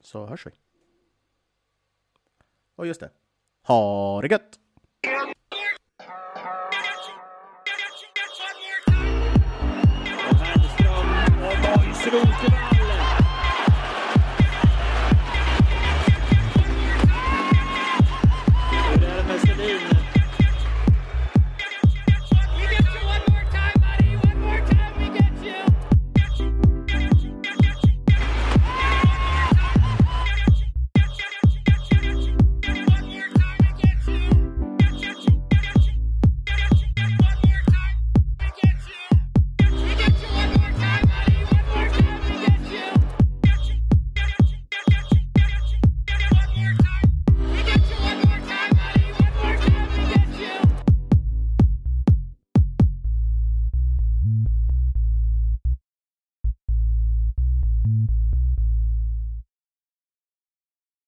Så 0.01 0.27
hörs 0.27 0.47
vi. 0.47 0.51
Och 2.75 2.87
just 2.87 3.01
det. 3.01 3.11
Ha 3.63 4.21
det 4.23 4.29
gött! 4.29 4.59
We 12.05 12.74